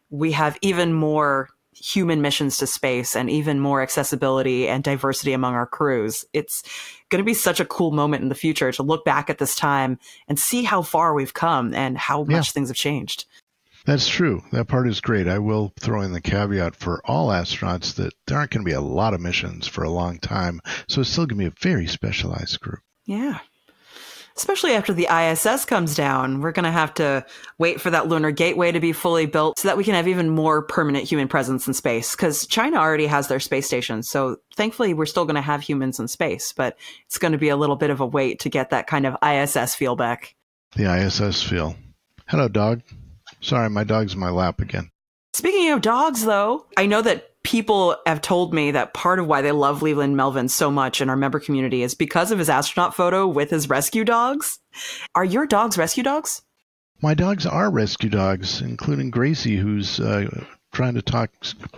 we 0.09 0.33
have 0.33 0.57
even 0.61 0.91
more 0.91 1.47
human 1.79 2.21
missions 2.21 2.57
to 2.57 2.67
space 2.67 3.15
and 3.15 3.29
even 3.29 3.59
more 3.59 3.81
accessibility 3.81 4.67
and 4.67 4.83
diversity 4.83 5.33
among 5.33 5.53
our 5.53 5.65
crews. 5.65 6.25
It's 6.33 6.63
going 7.09 7.21
to 7.21 7.25
be 7.25 7.33
such 7.33 7.59
a 7.59 7.65
cool 7.65 7.91
moment 7.91 8.23
in 8.23 8.29
the 8.29 8.35
future 8.35 8.71
to 8.71 8.83
look 8.83 9.05
back 9.05 9.29
at 9.29 9.37
this 9.37 9.55
time 9.55 9.99
and 10.27 10.39
see 10.39 10.63
how 10.63 10.81
far 10.81 11.13
we've 11.13 11.33
come 11.33 11.73
and 11.73 11.97
how 11.97 12.23
much 12.23 12.51
things 12.51 12.69
have 12.69 12.77
changed. 12.77 13.25
That's 13.85 14.09
true. 14.09 14.41
That 14.51 14.67
part 14.67 14.87
is 14.87 14.99
great. 14.99 15.29
I 15.29 15.39
will 15.39 15.71
throw 15.79 16.01
in 16.01 16.11
the 16.11 16.19
caveat 16.19 16.75
for 16.75 17.01
all 17.05 17.29
astronauts 17.29 17.95
that 17.95 18.13
there 18.25 18.37
aren't 18.37 18.51
going 18.51 18.65
to 18.65 18.69
be 18.69 18.75
a 18.75 18.81
lot 18.81 19.13
of 19.13 19.21
missions 19.21 19.65
for 19.65 19.83
a 19.83 19.89
long 19.89 20.19
time. 20.19 20.59
So 20.89 21.01
it's 21.01 21.09
still 21.09 21.25
going 21.25 21.39
to 21.39 21.49
be 21.49 21.55
a 21.55 21.61
very 21.61 21.87
specialized 21.87 22.59
group. 22.59 22.81
Yeah 23.05 23.39
especially 24.37 24.73
after 24.73 24.93
the 24.93 25.07
ISS 25.11 25.65
comes 25.65 25.95
down. 25.95 26.41
We're 26.41 26.51
going 26.51 26.65
to 26.65 26.71
have 26.71 26.93
to 26.95 27.25
wait 27.57 27.81
for 27.81 27.89
that 27.89 28.07
lunar 28.07 28.31
gateway 28.31 28.71
to 28.71 28.79
be 28.79 28.93
fully 28.93 29.25
built 29.25 29.59
so 29.59 29.67
that 29.67 29.77
we 29.77 29.83
can 29.83 29.93
have 29.93 30.07
even 30.07 30.29
more 30.29 30.61
permanent 30.61 31.05
human 31.05 31.27
presence 31.27 31.67
in 31.67 31.73
space 31.73 32.15
because 32.15 32.45
China 32.47 32.77
already 32.77 33.07
has 33.07 33.27
their 33.27 33.39
space 33.39 33.65
station. 33.65 34.03
So 34.03 34.37
thankfully, 34.55 34.93
we're 34.93 35.05
still 35.05 35.25
going 35.25 35.35
to 35.35 35.41
have 35.41 35.61
humans 35.61 35.99
in 35.99 36.07
space, 36.07 36.53
but 36.53 36.77
it's 37.05 37.17
going 37.17 37.31
to 37.31 37.37
be 37.37 37.49
a 37.49 37.57
little 37.57 37.75
bit 37.75 37.89
of 37.89 37.99
a 37.99 38.05
wait 38.05 38.39
to 38.41 38.49
get 38.49 38.69
that 38.69 38.87
kind 38.87 39.05
of 39.05 39.17
ISS 39.23 39.75
feel 39.75 39.95
back. 39.95 40.35
The 40.75 40.93
ISS 40.93 41.43
feel. 41.43 41.75
Hello, 42.27 42.47
dog. 42.47 42.81
Sorry, 43.41 43.69
my 43.69 43.83
dog's 43.83 44.13
in 44.13 44.19
my 44.19 44.29
lap 44.29 44.59
again. 44.59 44.91
Speaking 45.33 45.71
of 45.71 45.81
dogs, 45.81 46.25
though, 46.25 46.65
I 46.77 46.87
know 46.87 47.01
that 47.03 47.31
people 47.47 47.95
have 48.05 48.19
told 48.19 48.53
me 48.53 48.71
that 48.71 48.93
part 48.93 49.19
of 49.19 49.25
why 49.25 49.41
they 49.41 49.53
love 49.53 49.81
Leland 49.81 50.17
Melvin 50.17 50.49
so 50.49 50.69
much 50.69 50.99
in 50.99 51.09
our 51.09 51.15
member 51.15 51.39
community 51.39 51.81
is 51.81 51.95
because 51.95 52.29
of 52.29 52.39
his 52.39 52.49
astronaut 52.49 52.93
photo 52.93 53.25
with 53.25 53.49
his 53.49 53.69
rescue 53.69 54.03
dogs. 54.03 54.59
Are 55.15 55.23
your 55.23 55.47
dogs 55.47 55.77
rescue 55.77 56.03
dogs? 56.03 56.41
My 57.01 57.13
dogs 57.13 57.45
are 57.45 57.71
rescue 57.71 58.09
dogs, 58.09 58.59
including 58.59 59.11
Gracie, 59.11 59.55
who's 59.55 59.97
uh, 59.97 60.45
trying 60.73 60.95
to 60.95 61.01
talk, 61.01 61.31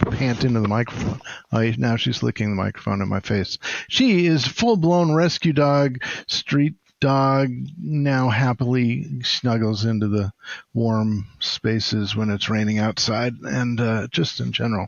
pant 0.10 0.44
into 0.44 0.60
the 0.60 0.68
microphone. 0.68 1.22
Uh, 1.52 1.66
now 1.78 1.98
she's 1.98 2.24
licking 2.24 2.50
the 2.50 2.56
microphone 2.56 3.00
in 3.00 3.08
my 3.08 3.20
face. 3.20 3.60
She 3.90 4.26
is 4.26 4.48
full 4.48 4.76
blown 4.76 5.14
rescue 5.14 5.54
dog, 5.54 6.04
street 6.26 6.74
dog 7.00 7.54
now 7.78 8.30
happily 8.30 9.22
snuggles 9.22 9.86
into 9.86 10.08
the 10.08 10.32
warm 10.74 11.28
spaces 11.40 12.16
when 12.16 12.32
it's 12.32 12.50
raining 12.50 12.80
outside 12.80 13.36
and 13.44 13.80
uh, 13.80 14.08
just 14.12 14.40
in 14.40 14.52
general 14.52 14.88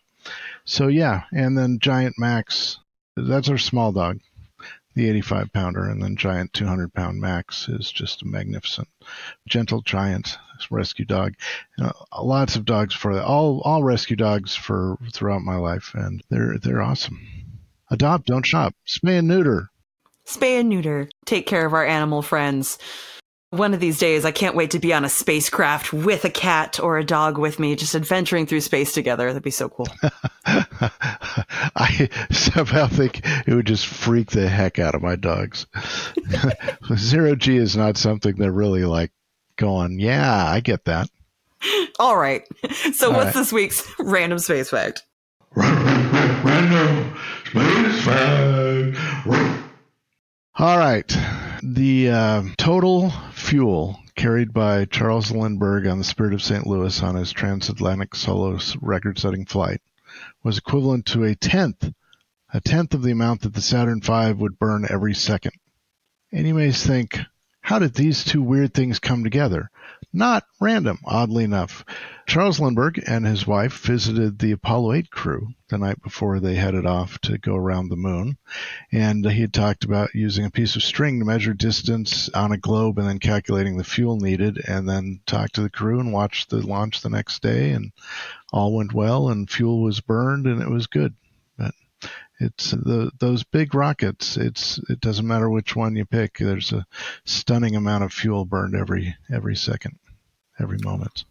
so 0.66 0.88
yeah, 0.88 1.24
and 1.32 1.58
then 1.58 1.80
Giant 1.80 2.16
Max, 2.18 2.78
that's 3.16 3.50
our 3.50 3.58
small 3.58 3.92
dog. 3.92 4.20
the 4.94 5.10
85 5.10 5.54
pounder, 5.54 5.90
and 5.90 6.02
then 6.04 6.16
giant 6.18 6.54
200 6.54 6.94
pound 6.94 7.20
Max 7.20 7.68
is 7.70 7.92
just 7.92 8.22
a 8.22 8.28
magnificent, 8.28 8.88
gentle 9.48 9.82
giant 9.82 10.38
rescue 10.70 11.06
dog. 11.06 11.34
You 11.78 11.86
know, 11.86 11.94
lots 12.22 12.56
of 12.56 12.66
dogs 12.66 12.94
for 12.94 13.20
all 13.20 13.62
all 13.62 13.84
rescue 13.84 14.16
dogs 14.16 14.56
for 14.56 14.98
throughout 15.14 15.42
my 15.42 15.56
life, 15.56 15.92
and 15.96 16.22
they're 16.30 16.58
they're 16.58 16.82
awesome. 16.82 17.20
Adopt, 17.90 18.26
don't 18.28 18.46
shop. 18.46 18.74
Spay 18.88 19.20
and 19.20 19.28
neuter. 19.28 19.70
Spay 20.26 20.60
and 20.60 20.70
neuter. 20.70 21.10
Take 21.26 21.46
care 21.48 21.66
of 21.66 21.74
our 21.74 21.86
animal 21.86 22.22
friends. 22.22 22.78
One 23.52 23.74
of 23.74 23.82
these 23.82 24.00
days, 24.00 24.24
I 24.24 24.32
can't 24.32 24.56
wait 24.56 24.72
to 24.72 24.80
be 24.80 24.94
on 24.94 25.04
a 25.04 25.10
spacecraft 25.10 25.92
with 25.92 26.24
a 26.24 26.30
cat 26.30 26.80
or 26.80 26.98
a 26.98 27.04
dog 27.04 27.38
with 27.38 27.60
me, 27.60 27.76
just 27.76 27.96
adventuring 27.96 28.46
through 28.46 28.62
space 28.62 28.94
together. 28.94 29.28
That'd 29.28 29.44
be 29.44 29.52
so 29.52 29.68
cool. 29.68 29.90
I 30.46 32.08
somehow 32.32 32.88
think 32.88 33.20
it 33.46 33.54
would 33.54 33.68
just 33.68 33.88
freak 33.88 34.32
the 34.32 34.48
heck 34.48 34.80
out 34.80 34.96
of 34.96 35.02
my 35.02 35.18
dogs. 35.18 35.68
Zero 36.96 37.36
G 37.36 37.58
is 37.58 37.76
not 37.76 37.98
something 37.98 38.36
they're 38.38 38.54
really 38.54 38.86
like 38.86 39.12
going, 39.58 40.00
yeah, 40.00 40.46
I 40.46 40.62
get 40.62 40.86
that. 40.86 41.10
All 42.00 42.16
right. 42.16 42.48
So, 42.94 43.08
All 43.08 43.18
what's 43.18 43.26
right. 43.28 43.34
this 43.36 43.52
week's 43.52 43.86
random 44.00 44.40
space 44.40 44.70
fact? 44.70 45.04
Random 45.56 47.18
space 47.46 48.06
fact. 48.06 48.98
All 50.58 50.78
right. 50.78 51.18
The 51.64 52.10
uh, 52.10 52.44
total 52.58 53.12
fuel 53.34 54.00
carried 54.16 54.52
by 54.52 54.86
Charles 54.86 55.30
Lindbergh 55.30 55.86
on 55.86 56.00
the 56.00 56.04
Spirit 56.04 56.34
of 56.34 56.42
St. 56.42 56.66
Louis 56.66 57.04
on 57.04 57.14
his 57.14 57.32
transatlantic 57.32 58.16
solo 58.16 58.58
record 58.82 59.20
setting 59.20 59.46
flight 59.46 59.80
was 60.42 60.58
equivalent 60.58 61.06
to 61.08 61.24
a 61.24 61.36
tenth, 61.36 61.94
a 62.52 62.62
tenth 62.62 62.96
of 62.96 63.04
the 63.04 63.12
amount 63.12 63.42
that 63.42 63.54
the 63.54 63.62
Saturn 63.62 64.02
V 64.02 64.32
would 64.32 64.58
burn 64.58 64.88
every 64.90 65.14
second. 65.14 65.54
And 66.32 66.48
you 66.48 66.56
may 66.56 66.72
think, 66.72 67.20
how 67.62 67.78
did 67.78 67.94
these 67.94 68.24
two 68.24 68.42
weird 68.42 68.74
things 68.74 68.98
come 68.98 69.24
together? 69.24 69.70
Not 70.14 70.46
random, 70.60 71.00
oddly 71.06 71.46
enough. 71.46 71.86
Charles 72.28 72.60
Lindbergh 72.60 73.02
and 73.08 73.26
his 73.26 73.48
wife 73.48 73.80
visited 73.80 74.40
the 74.40 74.52
Apollo 74.52 74.94
8 74.94 75.10
crew 75.10 75.54
the 75.70 75.78
night 75.78 76.02
before 76.02 76.40
they 76.40 76.56
headed 76.56 76.86
off 76.86 77.18
to 77.20 77.38
go 77.38 77.56
around 77.56 77.88
the 77.88 77.96
moon. 77.96 78.38
And 78.92 79.26
he 79.26 79.40
had 79.40 79.54
talked 79.54 79.86
about 79.86 80.14
using 80.14 80.44
a 80.44 80.52
piece 80.52 80.76
of 80.76 80.84
string 80.84 81.20
to 81.20 81.26
measure 81.26 81.54
distance 81.54 82.28
on 82.30 82.52
a 82.52 82.58
globe 82.58 83.00
and 83.00 83.08
then 83.08 83.20
calculating 83.20 83.78
the 83.78 83.86
fuel 83.86 84.18
needed, 84.18 84.62
and 84.68 84.88
then 84.88 85.22
talked 85.26 85.56
to 85.56 85.62
the 85.62 85.70
crew 85.70 86.00
and 86.02 86.12
watched 86.12 86.50
the 86.50 86.66
launch 86.66 87.02
the 87.02 87.10
next 87.10 87.42
day. 87.42 87.72
And 87.72 87.94
all 88.52 88.76
went 88.76 88.94
well, 88.94 89.30
and 89.30 89.50
fuel 89.50 89.82
was 89.82 90.02
burned, 90.02 90.46
and 90.46 90.62
it 90.62 90.70
was 90.70 90.88
good. 90.88 91.16
It's 92.42 92.72
the, 92.72 93.12
those 93.20 93.44
big 93.44 93.76
rockets. 93.76 94.36
It's 94.36 94.80
it 94.90 95.00
doesn't 95.00 95.28
matter 95.28 95.48
which 95.48 95.76
one 95.76 95.96
you 95.96 96.06
pick. 96.06 96.40
There's 96.40 96.74
a 96.74 96.88
stunning 97.24 97.76
amount 97.76 98.04
of 98.04 98.12
fuel 98.12 98.46
burned 98.46 98.76
every 98.76 99.16
every 99.32 99.56
second, 99.56 100.00
every 100.60 100.80
moment. 100.80 101.26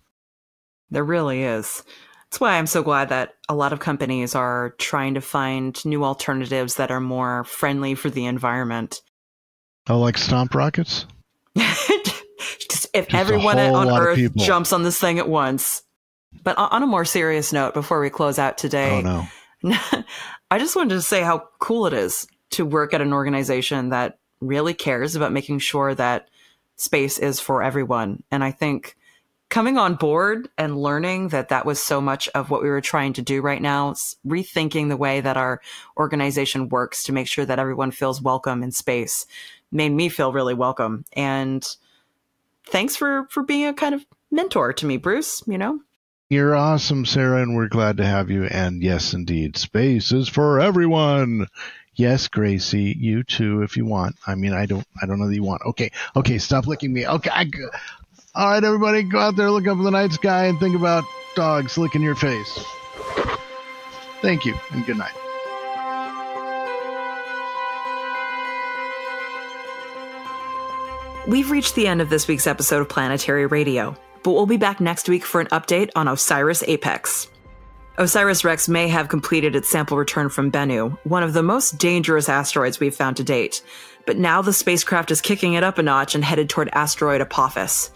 There 0.91 1.03
really 1.03 1.43
is. 1.43 1.83
That's 2.31 2.41
why 2.41 2.59
I'm 2.59 2.67
so 2.67 2.85
glad 2.85 3.09
that 3.09 3.35
a 3.49 3.57
lot 3.57 3.73
of 3.73 3.81
companies 3.81 4.37
are 4.37 4.77
trying 4.79 5.15
to 5.15 5.21
find 5.21 5.85
new 5.85 6.05
alternatives 6.05 6.77
that 6.77 6.93
are 6.93 7.01
more 7.01 7.43
friendly 7.43 7.97
for 7.97 8.09
the 8.09 8.27
environment. 8.27 9.03
Oh, 9.89 9.99
like 9.99 10.17
stomp 10.17 10.55
rockets? 10.55 11.07
Just 11.59 12.87
if 12.95 13.09
Just 13.09 13.15
everyone 13.15 13.59
on 13.59 13.89
Earth 13.89 14.37
jumps 14.37 14.73
on 14.73 14.85
this 14.85 15.01
thing 15.01 15.19
at 15.19 15.29
once. 15.29 15.83
But 16.45 16.57
on 16.57 16.85
a 16.85 16.87
more 16.87 17.05
serious 17.05 17.53
note, 17.53 17.75
before 17.75 18.01
we 18.01 18.11
close 18.11 18.39
out 18.39 18.57
today, 18.57 19.03
oh, 19.05 19.27
no. 19.63 19.77
I 20.51 20.59
just 20.59 20.75
wanted 20.75 20.95
to 20.95 21.03
say 21.03 21.23
how 21.23 21.49
cool 21.61 21.87
it 21.87 21.93
is 21.93 22.27
to 22.51 22.67
work 22.67 22.93
at 22.93 23.01
an 23.01 23.13
organization 23.13 23.91
that 23.91 24.19
really 24.41 24.75
cares 24.75 25.15
about 25.15 25.33
making 25.33 25.61
sure 25.61 25.95
that 25.95 26.29
space 26.77 27.19
is 27.19 27.39
for 27.39 27.63
everyone. 27.63 28.23
And 28.31 28.43
I 28.43 28.51
think 28.51 28.97
coming 29.49 29.79
on 29.79 29.95
board 29.95 30.49
and 30.59 30.81
learning 30.81 31.29
that 31.29 31.51
that 31.51 31.67
was 31.67 31.81
so 31.81 32.01
much 32.01 32.29
of 32.31 32.51
what 32.51 32.63
we 32.63 32.69
were 32.69 32.81
trying 32.81 33.13
to 33.13 33.23
do 33.23 33.43
right 33.43 33.61
now, 33.63 33.93
rethinking 34.27 34.89
the 34.89 34.97
way 34.97 35.21
that 35.21 35.37
our 35.37 35.61
organization 35.97 36.69
works 36.69 37.05
to 37.05 37.13
make 37.13 37.29
sure 37.29 37.45
that 37.45 37.59
everyone 37.59 37.91
feels 37.91 38.23
welcome 38.23 38.63
in 38.63 38.73
space 38.73 39.27
made 39.71 39.93
me 39.93 40.09
feel 40.09 40.33
really 40.33 40.55
welcome. 40.55 41.05
And 41.13 41.65
thanks 42.67 42.97
for, 42.97 43.27
for 43.31 43.43
being 43.43 43.67
a 43.67 43.75
kind 43.75 43.95
of 43.95 44.05
mentor 44.31 44.73
to 44.73 44.87
me, 44.87 44.97
Bruce, 44.97 45.43
you 45.47 45.59
know? 45.59 45.81
You're 46.31 46.55
awesome, 46.55 47.07
Sarah, 47.07 47.43
and 47.43 47.57
we're 47.57 47.67
glad 47.67 47.97
to 47.97 48.07
have 48.07 48.31
you. 48.31 48.45
And 48.45 48.85
yes, 48.85 49.15
indeed, 49.15 49.57
space 49.57 50.13
is 50.13 50.29
for 50.29 50.61
everyone. 50.61 51.49
Yes, 51.97 52.29
Gracie, 52.29 52.97
you 52.97 53.25
too, 53.25 53.63
if 53.63 53.77
you 53.77 53.85
want. 53.85 54.15
I 54.29 54.37
mean, 54.37 54.53
I 54.53 54.67
don't, 54.67 54.87
I 55.03 55.07
don't 55.07 55.19
know 55.19 55.27
that 55.27 55.35
you 55.35 55.43
want. 55.43 55.63
Okay, 55.67 55.91
okay, 56.15 56.39
stop 56.39 56.69
licking 56.69 56.93
me. 56.93 57.05
Okay, 57.05 57.31
I, 57.31 57.51
all 58.33 58.49
right, 58.49 58.63
everybody, 58.63 59.03
go 59.03 59.19
out 59.19 59.35
there, 59.35 59.51
look 59.51 59.67
up 59.67 59.77
in 59.77 59.83
the 59.83 59.91
night 59.91 60.13
sky, 60.13 60.45
and 60.45 60.61
think 60.61 60.77
about 60.77 61.03
dogs 61.35 61.77
licking 61.77 62.01
your 62.01 62.15
face. 62.15 62.65
Thank 64.23 64.45
you, 64.45 64.55
and 64.71 64.87
good 64.87 64.99
night. 64.99 65.11
We've 71.27 71.51
reached 71.51 71.75
the 71.75 71.89
end 71.89 72.01
of 72.01 72.09
this 72.09 72.29
week's 72.29 72.47
episode 72.47 72.83
of 72.83 72.89
Planetary 72.89 73.47
Radio 73.47 73.97
but 74.23 74.33
we'll 74.33 74.47
be 74.47 74.57
back 74.57 74.81
next 74.81 75.09
week 75.09 75.25
for 75.25 75.41
an 75.41 75.47
update 75.49 75.91
on 75.97 76.09
OSIRIS 76.09 76.63
Apex. 76.67 77.29
OSIRIS 77.99 78.45
REx 78.45 78.69
may 78.69 78.89
have 78.89 79.09
completed 79.09 79.55
its 79.55 79.69
sample 79.69 79.99
return 79.99 80.29
from 80.29 80.51
Bennu, 80.51 80.99
one 81.05 81.23
of 81.23 81.33
the 81.33 81.43
most 81.43 81.79
dangerous 81.79 82.29
asteroids 82.29 82.81
we've 82.81 82.95
found 82.95 83.17
to 83.19 83.25
date, 83.25 83.63
but 84.07 84.17
now 84.17 84.41
the 84.41 84.53
spacecraft 84.53 85.11
is 85.11 85.21
kicking 85.21 85.55
it 85.55 85.65
up 85.65 85.77
a 85.77 85.83
notch 85.83 86.15
and 86.15 86.25
headed 86.25 86.49
toward 86.49 86.71
asteroid 86.73 87.21
Apophis. 87.21 87.91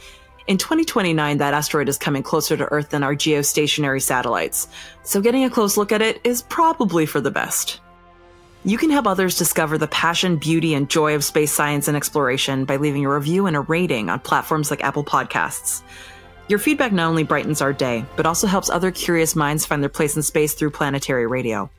In 0.46 0.58
2029, 0.58 1.38
that 1.38 1.54
asteroid 1.54 1.88
is 1.88 1.96
coming 1.96 2.22
closer 2.22 2.54
to 2.54 2.70
Earth 2.70 2.90
than 2.90 3.02
our 3.02 3.14
geostationary 3.14 4.02
satellites, 4.02 4.68
so 5.02 5.22
getting 5.22 5.44
a 5.44 5.50
close 5.50 5.78
look 5.78 5.90
at 5.90 6.02
it 6.02 6.20
is 6.22 6.42
probably 6.42 7.06
for 7.06 7.20
the 7.20 7.30
best. 7.30 7.80
You 8.66 8.78
can 8.78 8.90
help 8.90 9.06
others 9.06 9.36
discover 9.36 9.76
the 9.76 9.88
passion, 9.88 10.36
beauty, 10.36 10.74
and 10.74 10.88
joy 10.88 11.14
of 11.14 11.24
space 11.24 11.52
science 11.52 11.86
and 11.86 11.96
exploration 11.96 12.64
by 12.64 12.76
leaving 12.76 13.04
a 13.04 13.12
review 13.12 13.46
and 13.46 13.56
a 13.56 13.60
rating 13.60 14.08
on 14.08 14.20
platforms 14.20 14.70
like 14.70 14.82
Apple 14.82 15.04
Podcasts. 15.04 15.82
Your 16.46 16.58
feedback 16.58 16.92
not 16.92 17.08
only 17.08 17.22
brightens 17.22 17.62
our 17.62 17.72
day, 17.72 18.04
but 18.16 18.26
also 18.26 18.46
helps 18.46 18.68
other 18.68 18.90
curious 18.90 19.34
minds 19.34 19.64
find 19.64 19.82
their 19.82 19.88
place 19.88 20.14
in 20.14 20.22
space 20.22 20.52
through 20.52 20.70
planetary 20.70 21.26
radio. 21.26 21.70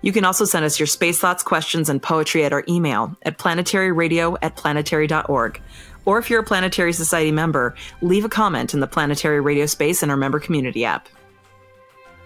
You 0.00 0.12
can 0.12 0.24
also 0.24 0.46
send 0.46 0.64
us 0.64 0.80
your 0.80 0.86
space 0.86 1.18
thoughts, 1.18 1.42
questions, 1.42 1.90
and 1.90 2.02
poetry 2.02 2.44
at 2.44 2.54
our 2.54 2.64
email 2.66 3.14
at 3.22 3.36
planetaryradio 3.36 4.38
at 4.40 4.56
planetary.org. 4.56 5.60
Or 6.06 6.18
if 6.18 6.30
you're 6.30 6.40
a 6.40 6.44
Planetary 6.44 6.94
Society 6.94 7.30
member, 7.30 7.74
leave 8.00 8.24
a 8.24 8.30
comment 8.30 8.72
in 8.72 8.80
the 8.80 8.86
Planetary 8.86 9.40
Radio 9.40 9.66
space 9.66 10.02
in 10.02 10.08
our 10.08 10.16
member 10.16 10.40
community 10.40 10.86
app. 10.86 11.06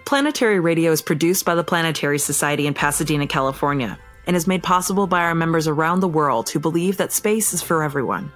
Planetary 0.05 0.61
Radio 0.61 0.93
is 0.93 1.03
produced 1.03 1.45
by 1.45 1.57
the 1.57 1.65
Planetary 1.65 2.21
Society 2.21 2.69
in 2.69 2.75
Pasadena, 2.75 3.27
California, 3.27 3.99
and 4.29 4.37
is 4.37 4.47
made 4.47 4.63
possible 4.63 5.09
by 5.09 5.23
our 5.23 5.35
members 5.35 5.67
around 5.67 5.99
the 5.99 6.09
world 6.09 6.49
who 6.49 6.61
believe 6.61 6.99
that 6.99 7.11
space 7.11 7.53
is 7.53 7.63
for 7.63 7.83
everyone. 7.83 8.31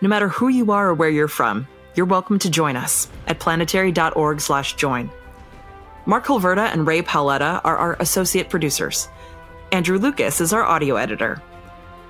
No 0.00 0.08
matter 0.08 0.28
who 0.28 0.48
you 0.48 0.72
are 0.72 0.88
or 0.88 0.94
where 0.94 1.10
you're 1.10 1.28
from, 1.28 1.68
you're 1.98 2.06
welcome 2.06 2.38
to 2.38 2.48
join 2.48 2.76
us 2.76 3.08
at 3.26 3.40
planetary.org/join. 3.40 5.10
Mark 6.06 6.24
Hilverda 6.24 6.72
and 6.72 6.86
Ray 6.86 7.02
Paoletta 7.02 7.60
are 7.64 7.76
our 7.76 7.96
associate 8.00 8.48
producers. 8.48 9.08
Andrew 9.72 9.98
Lucas 9.98 10.40
is 10.40 10.52
our 10.52 10.62
audio 10.62 10.94
editor. 10.94 11.42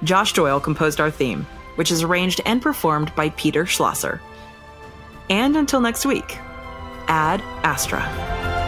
Josh 0.04 0.34
Doyle 0.34 0.60
composed 0.60 1.00
our 1.00 1.10
theme, 1.10 1.46
which 1.76 1.90
is 1.90 2.02
arranged 2.02 2.40
and 2.44 2.62
performed 2.62 3.12
by 3.16 3.30
Peter 3.30 3.64
Schlosser. 3.64 4.20
And 5.30 5.56
until 5.56 5.80
next 5.80 6.06
week, 6.06 6.38
Ad 7.08 7.40
Astra. 7.64 8.67